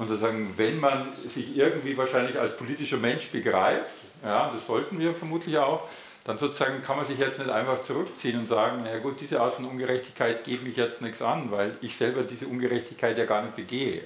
[0.00, 3.84] und sozusagen, wenn man sich irgendwie wahrscheinlich als politischer Mensch begreift,
[4.24, 5.82] ja, das sollten wir vermutlich auch,
[6.24, 9.52] dann sozusagen kann man sich jetzt nicht einfach zurückziehen und sagen, na gut, diese Art
[9.52, 13.56] von Ungerechtigkeit geht mich jetzt nichts an, weil ich selber diese Ungerechtigkeit ja gar nicht
[13.56, 14.00] begehe.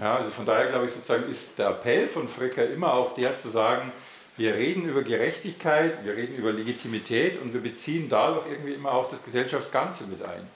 [0.00, 3.36] Ja, also von daher glaube ich sozusagen ist der Appell von Fricker immer auch der
[3.36, 3.90] zu sagen,
[4.36, 9.10] wir reden über Gerechtigkeit, wir reden über Legitimität und wir beziehen dadurch irgendwie immer auch
[9.10, 10.46] das Gesellschaftsganze mit ein.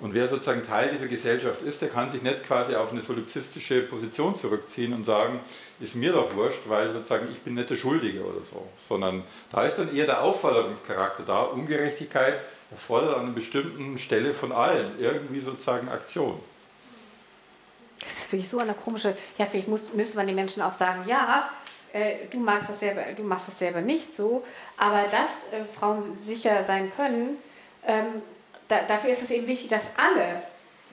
[0.00, 3.82] Und wer sozusagen Teil dieser Gesellschaft ist, der kann sich nicht quasi auf eine solipsistische
[3.82, 5.40] Position zurückziehen und sagen,
[5.80, 8.64] ist mir doch wurscht, weil sozusagen ich bin nicht der Schuldige oder so.
[8.88, 11.42] Sondern da ist dann eher der Aufforderungscharakter da.
[11.42, 16.38] Ungerechtigkeit erfordert an einer bestimmten Stelle von allen irgendwie sozusagen Aktion.
[18.00, 21.08] Das ist wirklich so eine komische, ja, vielleicht muss, müsste man den Menschen auch sagen,
[21.08, 21.50] ja,
[21.92, 24.44] äh, du, magst das selber, du machst das selber nicht so,
[24.76, 27.36] aber dass äh, Frauen sicher sein können,
[27.84, 28.22] ähm,
[28.68, 30.42] da, dafür ist es eben wichtig, dass alle,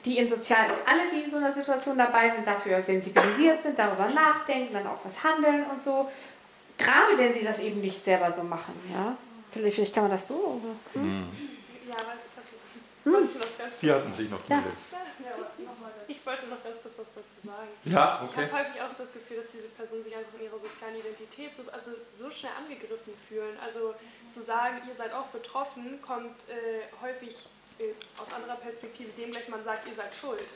[0.06, 4.10] die in sozialen, alle, die in so einer Situation dabei sind, dafür sensibilisiert sind, darüber
[4.10, 6.10] nachdenken, dann auch was handeln und so.
[6.77, 9.15] Gerade wenn sie das eben nicht selber so machen, ja.
[9.52, 10.34] Vielleicht, vielleicht kann man das so.
[10.35, 11.02] Oder?
[11.02, 11.19] Hm?
[11.19, 11.30] Mhm.
[11.88, 12.56] Ja, was, also,
[13.06, 13.41] hm?
[13.80, 14.61] Sie hatten sich noch ja.
[16.07, 17.69] Ich wollte noch ganz kurz was dazu sagen.
[17.85, 18.45] Ja, okay.
[18.45, 21.56] Ich habe häufig auch das Gefühl, dass diese Personen sich einfach in ihrer sozialen Identität
[21.56, 23.57] so, also so schnell angegriffen fühlen.
[23.64, 23.95] Also
[24.27, 27.47] zu sagen, ihr seid auch betroffen, kommt äh, häufig
[28.18, 30.47] aus anderer Perspektive dem gleich man sagt, ihr seid schuld.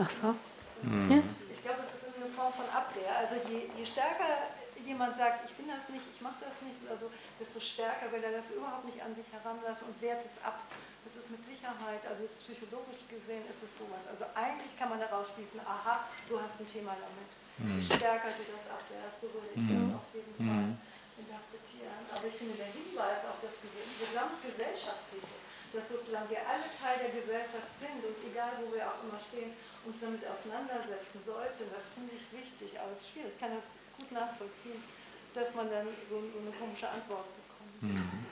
[0.00, 0.34] Ach so.
[0.82, 1.10] Mhm.
[1.10, 1.22] Ja.
[1.52, 3.12] Ich glaube, das ist eine Form von Abwehr.
[3.16, 4.48] Also je, je stärker
[4.84, 8.32] jemand sagt, ich bin das nicht, ich mache das nicht, also desto stärker will er
[8.32, 10.64] das überhaupt nicht an sich heranlassen und wehrt es ab.
[11.04, 14.04] Das ist mit Sicherheit, also psychologisch gesehen ist es sowas.
[14.08, 17.30] Also eigentlich kann man daraus schließen, aha, du hast ein Thema damit.
[17.60, 17.80] Mhm.
[17.80, 19.92] Je stärker du das abwehrst, so würde ich mhm.
[19.92, 20.80] das auf jeden Fall mhm.
[21.20, 22.04] interpretieren.
[22.12, 25.39] Aber ich finde, der Hinweis auf das Gesamtgesellschaftliche,
[25.72, 29.54] dass sozusagen wir alle Teil der Gesellschaft sind und egal wo wir auch immer stehen,
[29.86, 33.66] uns damit auseinandersetzen sollten, das finde ich wichtig, aber es ist schwierig, ich kann das
[33.96, 34.82] gut nachvollziehen,
[35.32, 37.76] dass man dann so, eine komische Antwort bekommt.
[37.80, 38.26] Mhm.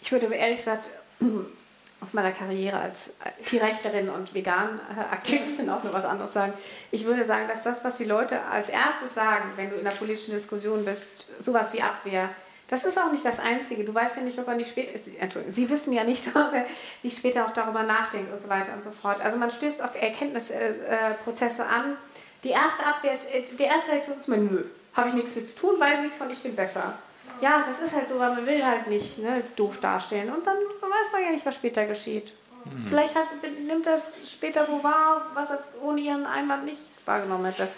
[0.00, 0.90] Ich würde ehrlich gesagt
[2.00, 3.14] aus meiner Karriere als
[3.44, 6.52] Tierrechtlerin und Vegan-Aktivistin auch nur was anderes sagen.
[6.90, 9.96] Ich würde sagen, dass das, was die Leute als erstes sagen, wenn du in einer
[9.96, 12.30] politischen Diskussion bist, sowas wie Abwehr,
[12.68, 13.84] Das ist auch nicht das Einzige.
[13.84, 16.66] Du weißt ja nicht, ob er nicht später, Entschuldigung, Sie wissen ja nicht, ob er
[17.02, 19.20] nicht später auch darüber nachdenkt und so weiter und so fort.
[19.20, 21.96] Also man stößt auf Erkenntnisprozesse an.
[22.42, 24.64] Die erste Abwehr ist, äh, die erste Reaktion ist mal, nö,
[24.94, 26.94] habe ich nichts mit zu tun, weiß nichts von, ich bin besser.
[27.40, 30.30] Ja, das ist halt so, weil man will halt nicht ne, doof darstellen.
[30.30, 32.32] Und dann weiß man ja nicht, was später geschieht.
[32.64, 32.86] Mhm.
[32.88, 33.26] Vielleicht hat,
[33.66, 37.68] nimmt er es später wo wahr, was er ohne ihren Einwand nicht wahrgenommen hätte.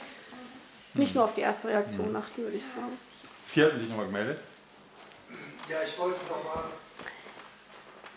[0.95, 2.17] Nicht nur auf die erste Reaktion mhm.
[2.17, 2.99] achten, würde ich sagen.
[3.49, 4.39] Sie hatten sich nochmal gemeldet?
[5.69, 6.65] Ja, ich wollte nochmal,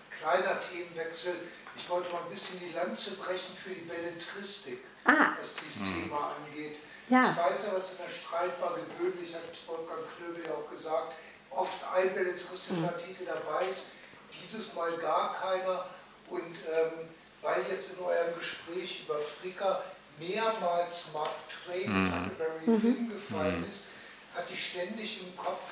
[0.09, 1.35] kleiner Themenwechsel,
[1.75, 5.33] ich wollte mal ein bisschen die Lanze brechen für die Belletristik, ah.
[5.37, 6.03] was dieses mhm.
[6.03, 6.77] Thema angeht.
[7.09, 7.29] Ja.
[7.29, 11.13] Ich weiß ja, dass in der Streitbar gewöhnlich, hat Wolfgang Klöbel ja auch gesagt,
[11.49, 13.05] oft ein belletristischer mhm.
[13.05, 13.95] Titel dabei ist,
[14.31, 15.85] dieses Mal gar keiner.
[16.29, 17.09] Und ähm,
[17.41, 19.83] weil jetzt in eurem Gespräch über Fricker
[20.19, 22.13] mehrmals Mark Twain und mhm.
[22.13, 22.81] Huckleberry mhm.
[22.81, 23.67] Finn gefallen mhm.
[23.67, 23.87] ist,
[24.35, 25.63] hatte ich ständig im Kopf,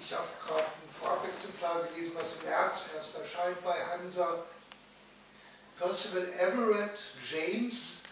[0.00, 4.44] ich habe gerade ein Vorabexemplar gelesen, was im März erst erscheint bei Hansa.
[5.78, 6.98] Percival Everett
[7.30, 8.02] James,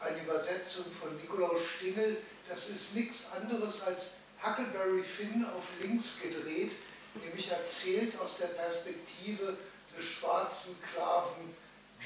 [0.00, 6.72] eine Übersetzung von Nikolaus Stingel, das ist nichts anderes als Huckleberry Finn auf links gedreht,
[7.14, 9.56] nämlich erzählt aus der Perspektive
[9.96, 11.56] des schwarzen Sklaven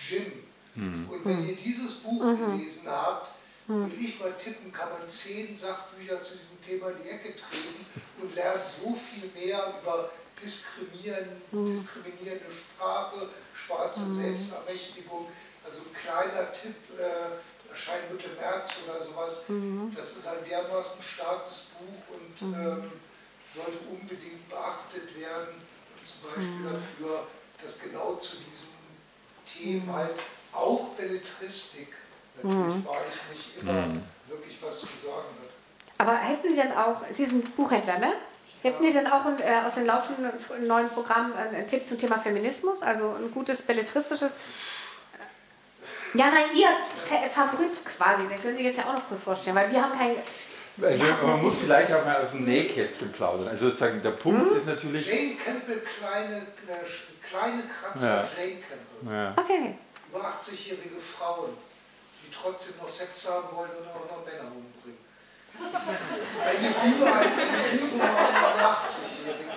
[0.08, 0.32] Jim.
[0.74, 1.08] Mhm.
[1.10, 2.56] Und wenn ihr dieses Buch mhm.
[2.56, 3.28] gelesen habt,
[3.66, 3.84] hm.
[3.84, 7.86] Und ich mal tippen, kann man zehn Sachbücher zu diesem Thema in die Ecke treten
[8.20, 10.10] und lernt so viel mehr über
[10.42, 11.70] Diskriminieren, hm.
[11.70, 14.14] diskriminierende Sprache, schwarze hm.
[14.14, 15.28] Selbstermächtigung.
[15.64, 19.44] Also ein kleiner Tipp, äh, erscheint Mitte März oder sowas.
[19.96, 22.90] Das ist ein dermaßen starkes Buch und ähm,
[23.54, 25.54] sollte unbedingt beachtet werden.
[26.02, 27.26] Zum Beispiel dafür,
[27.62, 28.74] dass genau zu diesen
[29.46, 30.18] Themen halt
[30.52, 31.88] auch Belletristik
[32.36, 32.86] Natürlich mhm.
[32.86, 34.02] war ich nicht immer mhm.
[34.28, 35.50] wirklich was zu sagen hat.
[35.98, 38.14] Aber hätten Sie denn auch, Sie sind Buchhändler, ne?
[38.62, 40.30] Hätten Sie denn auch äh, aus dem laufenden
[40.66, 42.82] neuen Programm einen Tipp zum Thema Feminismus?
[42.82, 44.36] Also ein gutes belletristisches.
[46.14, 46.68] Äh, ja, nein, Ihr
[47.30, 50.14] Favorit quasi, den können Sie jetzt ja auch noch kurz vorstellen, weil wir haben kein.
[50.80, 53.48] Also, man muss vielleicht auch mal aus dem Nähkästchen plaudern.
[53.48, 54.56] Also sozusagen der Punkt hm?
[54.56, 55.06] ist natürlich.
[55.06, 58.28] Jane Campbell, kleine, äh, kleine Kratzer, ja.
[58.38, 59.12] Jane Campbell.
[59.12, 59.34] Ja.
[59.36, 59.74] Okay.
[60.08, 61.50] Über 80-jährige Frauen
[62.32, 65.01] trotzdem noch Sex haben wollen und auch noch Männer umbringen.
[65.58, 68.04] Eine überall über
[68.72, 69.52] 80-Jährigen.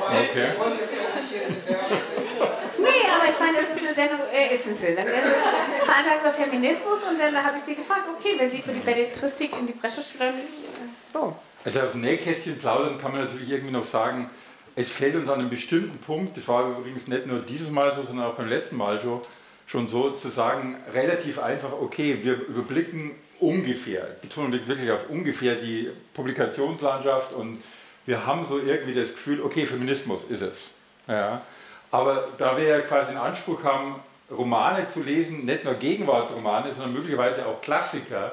[0.00, 0.34] Aber okay.
[0.34, 2.48] wir wollen jetzt ja nicht hier in Werbesendung.
[2.78, 4.98] Nee, aber ich meine, das ist eine Sendung, äh, ist ein Sinn.
[4.98, 8.72] Es ist Veranstaltung über Feminismus und dann habe ich sie gefragt, okay, wenn Sie für
[8.72, 11.36] die Belletristik in die Bresche schwimmen, äh, so.
[11.64, 14.30] Also auf Nähkästchen plaudern kann man natürlich irgendwie noch sagen,
[14.76, 18.04] es fällt uns an einem bestimmten Punkt, das war übrigens nicht nur dieses Mal so,
[18.04, 19.22] sondern auch beim letzten Mal schon,
[19.66, 25.56] schon so zu sagen, relativ einfach, okay, wir überblicken ungefähr, Betonung liegt wirklich auf ungefähr
[25.56, 27.62] die Publikationslandschaft und
[28.06, 30.58] wir haben so irgendwie das Gefühl, okay, Feminismus ist es.
[31.06, 31.42] Ja.
[31.90, 33.96] Aber da wir ja quasi den Anspruch haben,
[34.30, 38.32] Romane zu lesen, nicht nur Gegenwartsromane, sondern möglicherweise auch Klassiker,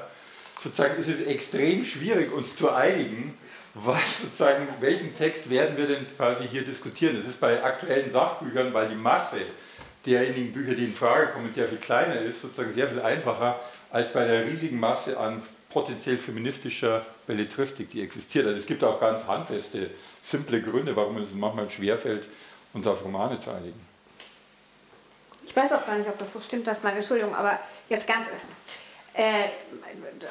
[0.60, 3.34] sozusagen ist es extrem schwierig, uns zu einigen,
[3.74, 7.16] was sozusagen, welchen Text werden wir denn quasi hier diskutieren.
[7.16, 9.38] Das ist bei aktuellen Sachbüchern, weil die Masse
[10.06, 13.60] derjenigen Bücher, die in Frage kommen, sehr viel kleiner ist, sozusagen sehr viel einfacher
[13.90, 18.46] als bei der riesigen Masse an potenziell feministischer Belletristik, die existiert.
[18.46, 19.90] Also es gibt auch ganz handfeste,
[20.22, 22.24] simple Gründe, warum es manchmal schwerfällt,
[22.72, 23.80] uns auf Romane zu einigen.
[25.44, 27.58] Ich weiß auch gar nicht, ob das so stimmt, dass man, Entschuldigung, aber
[27.88, 28.26] jetzt ganz,
[29.14, 29.44] äh,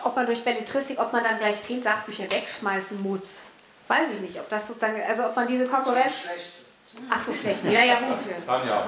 [0.04, 3.40] ob man durch Belletristik, ob man dann gleich zehn Sachbücher wegschmeißen muss.
[3.88, 6.14] Weiß ich nicht, ob das sozusagen, also ob man diese Konkurrenz.
[7.10, 7.64] Ach so, schlecht.
[7.66, 8.18] Ja, ja, gut.
[8.48, 8.88] Dann ja.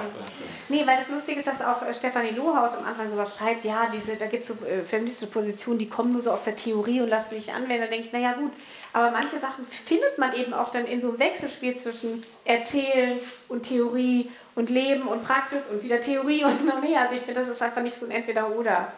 [0.68, 3.64] Nee, weil das Lustige ist, dass auch äh, Stefanie Lohaus am Anfang so was schreibt,
[3.64, 6.56] ja, diese, da gibt es so äh, feministische Positionen, die kommen nur so aus der
[6.56, 7.82] Theorie und lassen sich anwenden.
[7.82, 8.52] Da denke ich, naja gut,
[8.92, 13.18] aber manche Sachen findet man eben auch dann in so einem Wechselspiel zwischen Erzählen
[13.48, 17.02] und Theorie und Leben und Praxis und wieder Theorie und noch mehr.
[17.02, 18.92] Also ich finde, das ist einfach nicht so ein Entweder-Oder,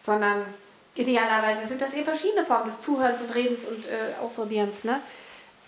[0.00, 0.44] sondern
[0.94, 5.00] idealerweise sind das eben verschiedene Formen des Zuhörens und Redens und äh, Ausprobierens, ne?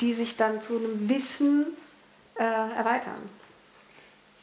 [0.01, 1.67] die sich dann zu einem Wissen
[2.41, 3.29] äh, erweitern.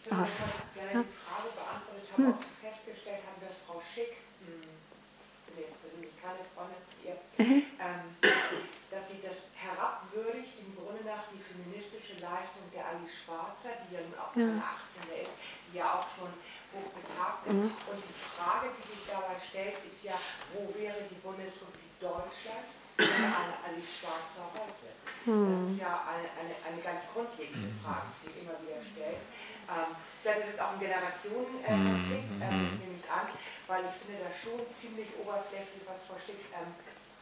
[0.03, 2.05] Ich die Frage beantwortet.
[2.05, 2.33] Ich habe hm.
[2.37, 4.69] auch festgestellt, haben, dass Frau Schick, hm,
[5.57, 5.65] nee,
[6.21, 7.65] keine Freundin ihr, mhm.
[7.81, 8.05] ähm,
[8.91, 14.01] dass sie das herabwürdigt, im Grunde nach die feministische Leistung der Alice Schwarzer, die ja
[14.05, 14.61] nun auch ja.
[15.01, 15.35] 18 ist,
[15.73, 16.31] die ja auch schon
[16.77, 17.57] hochbetagt ist.
[17.57, 17.73] Mhm.
[17.73, 20.15] Und die Frage, die sich dabei stellt, ist ja,
[20.53, 22.69] wo wäre die Bundesrepublik Deutschland
[23.01, 24.93] ohne Alice Schwarzer heute?
[25.27, 25.67] Das hm.
[25.67, 27.79] ist ja eine, eine, eine ganz grundlegende mhm.
[27.83, 29.19] Frage, die sich immer wieder stellt.
[29.67, 29.91] Ähm,
[30.23, 33.27] dann ist es auch ein Generationenkonflikt, äh, äh, nehme ich an,
[33.67, 36.71] weil ich finde das schon ziemlich oberflächlich, was Frau Stick ähm,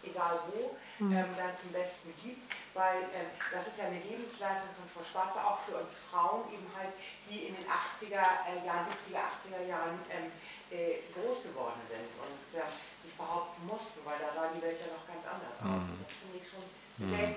[0.05, 2.45] egal wo, ähm, dann zum Besten gibt,
[2.77, 6.69] weil äh, das ist ja eine Lebensleistung von Frau Schwarze, auch für uns Frauen, eben
[6.77, 6.93] halt,
[7.25, 10.29] die in den 80er äh, Jahren, 70er, 80er Jahren ähm,
[10.69, 12.69] äh, groß geworden sind und äh,
[13.01, 15.81] sich behaupten mussten, weil da sah die Welt ja noch ganz anders aus.
[15.89, 16.05] Mhm.
[16.05, 16.65] Das finde ich schon.
[16.97, 17.35] Mhm.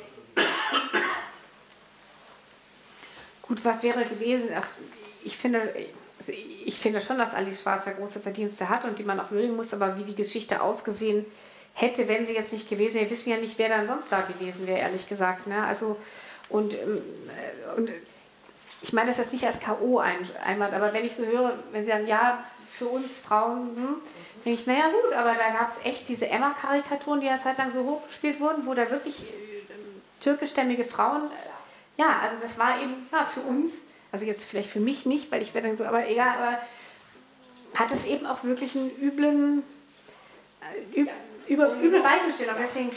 [3.42, 4.50] Gut, was wäre gewesen?
[4.56, 4.66] Ach,
[5.24, 5.72] ich finde,
[6.18, 6.32] also
[6.64, 9.72] ich finde schon, dass Alice Schwarzer große Verdienste hat und die man auch würdigen muss,
[9.72, 11.24] aber wie die Geschichte ausgesehen
[11.72, 14.20] hätte, wenn sie jetzt nicht gewesen wäre, wir wissen ja nicht, wer dann sonst da
[14.20, 15.46] gewesen wäre, ehrlich gesagt.
[15.46, 15.64] Ne?
[15.64, 15.96] Also,
[16.48, 17.02] und, ähm,
[17.76, 17.90] und
[18.82, 19.98] ich meine das jetzt nicht als K.O.
[19.98, 23.96] einmal, aber wenn ich so höre, wenn sie sagen, ja, für uns Frauen, hm,
[24.44, 27.84] denke ich, naja gut, aber da gab es echt diese Emma-Karikaturen, die ja zeitlang so
[27.84, 29.47] hochgespielt wurden, wo da wirklich äh,
[30.20, 31.30] türkischstämmige Frauen,
[31.96, 35.42] ja, also das war eben, ja, für uns also jetzt vielleicht für mich nicht, weil
[35.42, 36.58] ich werde dann so, aber egal, aber
[37.74, 39.62] hat es eben auch wirklich einen üblen,
[40.62, 41.10] äh, üb,
[41.46, 42.56] über, übel Weichenstellung.
[42.58, 42.90] Deswegen,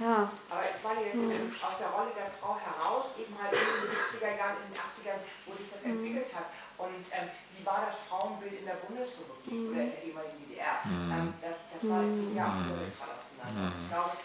[0.00, 0.30] ja.
[0.50, 1.52] Aber ich war jetzt hm.
[1.60, 5.20] aus der Rolle der Frau heraus, eben halt in den 70er Jahren, in den 80ern,
[5.44, 5.90] wo sich das hm.
[5.92, 6.48] entwickelt hat.
[6.78, 9.72] Und ähm, wie war das Frauenbild in der Bundesrepublik hm.
[9.72, 10.76] oder in der ehemaligen DDR?
[10.84, 11.12] Hm.
[11.12, 12.00] Ähm, das, das war
[12.32, 13.72] ja auch jetzt auseinander.
[13.76, 14.16] Ich glaube,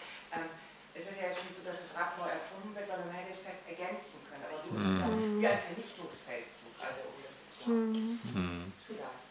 [0.94, 3.32] es ist ja jetzt nicht so, dass das Rad neu erfunden wird, sondern man hätte
[3.32, 4.44] es fest ergänzen können.
[4.44, 6.74] Aber so ist es ja wie ein Vernichtungsfeldzug.
[6.80, 7.34] Also, um das
[8.86, 9.22] zu sagen.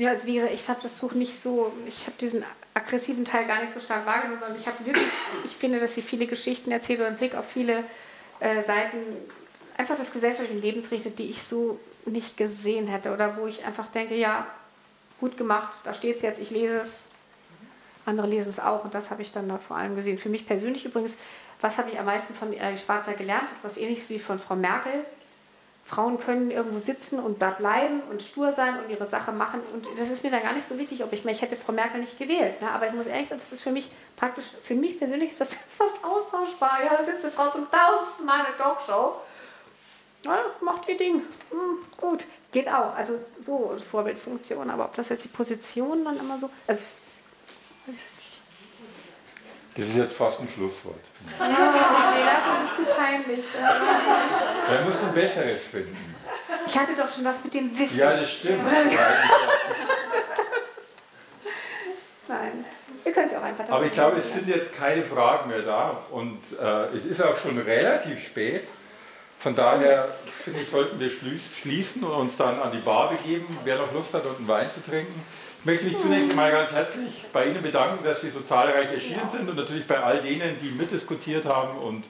[0.00, 3.46] Ja, also wie gesagt, ich fand das Buch nicht so, ich habe diesen aggressiven Teil
[3.46, 5.08] gar nicht so stark wahrgenommen, sondern ich habe wirklich,
[5.44, 7.84] ich finde, dass sie viele Geschichten erzählt und einen Blick auf viele
[8.38, 8.96] äh, Seiten
[9.76, 13.90] einfach das gesellschaftliche Lebens richtet, die ich so nicht gesehen hätte oder wo ich einfach
[13.90, 14.46] denke, ja,
[15.20, 17.09] gut gemacht, da steht es jetzt, ich lese es,
[18.10, 20.18] andere lesen es auch und das habe ich dann da vor allem gesehen.
[20.18, 21.18] Für mich persönlich übrigens,
[21.60, 23.48] was habe ich am meisten von äh, Schwarzer gelernt?
[23.62, 25.04] Was ähnliches wie von Frau Merkel,
[25.90, 29.60] Frauen können irgendwo sitzen und da bleiben und stur sein und ihre Sache machen.
[29.74, 32.00] Und das ist mir dann gar nicht so wichtig, ob ich, ich hätte Frau Merkel
[32.00, 32.62] nicht gewählt.
[32.62, 32.70] Ne?
[32.70, 35.54] Aber ich muss ehrlich sagen, das ist für mich praktisch, für mich persönlich ist das
[35.78, 36.78] fast austauschbar.
[36.84, 39.16] Ja, da sitzt eine Frau zum tausendsten Mal in der Talkshow.
[40.24, 41.22] Na, macht ihr Ding.
[41.50, 42.94] Hm, gut, geht auch.
[42.94, 44.70] Also so Vorbildfunktion.
[44.70, 46.50] Aber ob das jetzt die Position dann immer so.
[46.68, 46.82] Also,
[49.80, 51.00] das ist jetzt fast ein Schlusswort.
[51.38, 51.54] Ja, nee,
[52.22, 53.44] das ist zu peinlich.
[53.56, 55.96] Er muss ein besseres finden.
[56.66, 57.98] Ich hatte doch schon was mit dem Wissen.
[57.98, 58.62] Ja, das stimmt.
[62.28, 62.64] Nein,
[63.02, 65.96] wir können es auch einfach Aber ich glaube, es sind jetzt keine Fragen mehr da
[66.10, 68.64] und äh, es ist auch schon relativ spät.
[69.38, 73.78] Von daher finde ich, sollten wir schließen und uns dann an die Bar begeben, wer
[73.78, 75.24] noch Lust hat, einen Wein zu trinken.
[75.60, 79.28] Ich möchte mich zunächst einmal ganz herzlich bei Ihnen bedanken, dass Sie so zahlreich erschienen
[79.30, 82.02] sind und natürlich bei all denen, die mitdiskutiert haben und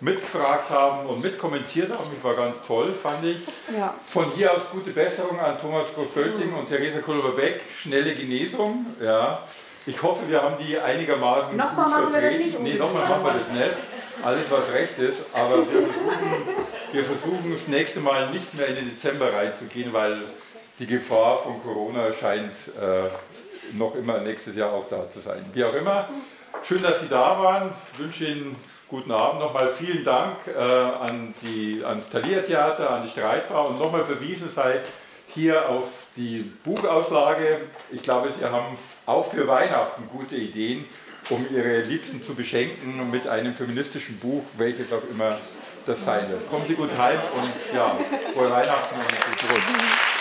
[0.00, 2.08] mitgefragt haben und mitkommentiert haben.
[2.16, 3.38] Ich war ganz toll, fand ich.
[3.76, 3.92] Ja.
[4.06, 6.58] Von hier aus gute Besserung an Thomas Groß-Bölting mhm.
[6.58, 7.62] und Theresa Kulber-Beck.
[7.76, 8.86] Schnelle Genesung.
[9.02, 9.42] Ja.
[9.84, 12.38] Ich hoffe, wir haben die einigermaßen nochmal gut machen vertreten.
[12.38, 13.74] Wir das nicht nee, nochmal machen wir das nicht.
[14.22, 15.24] Alles, was recht ist.
[15.34, 16.48] Aber wir versuchen,
[16.92, 20.22] wir versuchen das nächste Mal nicht mehr in den Dezember reinzugehen, weil
[20.82, 22.50] die Gefahr von Corona scheint
[22.80, 25.44] äh, noch immer nächstes Jahr auch da zu sein.
[25.52, 26.08] Wie auch immer,
[26.64, 27.72] schön, dass Sie da waren.
[27.92, 28.56] Ich wünsche Ihnen
[28.88, 29.40] guten Abend.
[29.40, 34.80] Nochmal vielen Dank äh, an die, ans Thalia-Theater, an die Streitbar und nochmal verwiesen sei
[35.28, 35.86] hier auf
[36.16, 37.60] die Buchauslage.
[37.92, 38.76] Ich glaube, Sie haben
[39.06, 40.84] auch für Weihnachten gute Ideen,
[41.30, 45.38] um Ihre Liebsten zu beschenken mit einem feministischen Buch, welches auch immer
[45.86, 46.50] das sein wird.
[46.50, 47.96] Kommen Sie gut heim und ja,
[48.34, 50.11] frohe Weihnachten und gut zurück.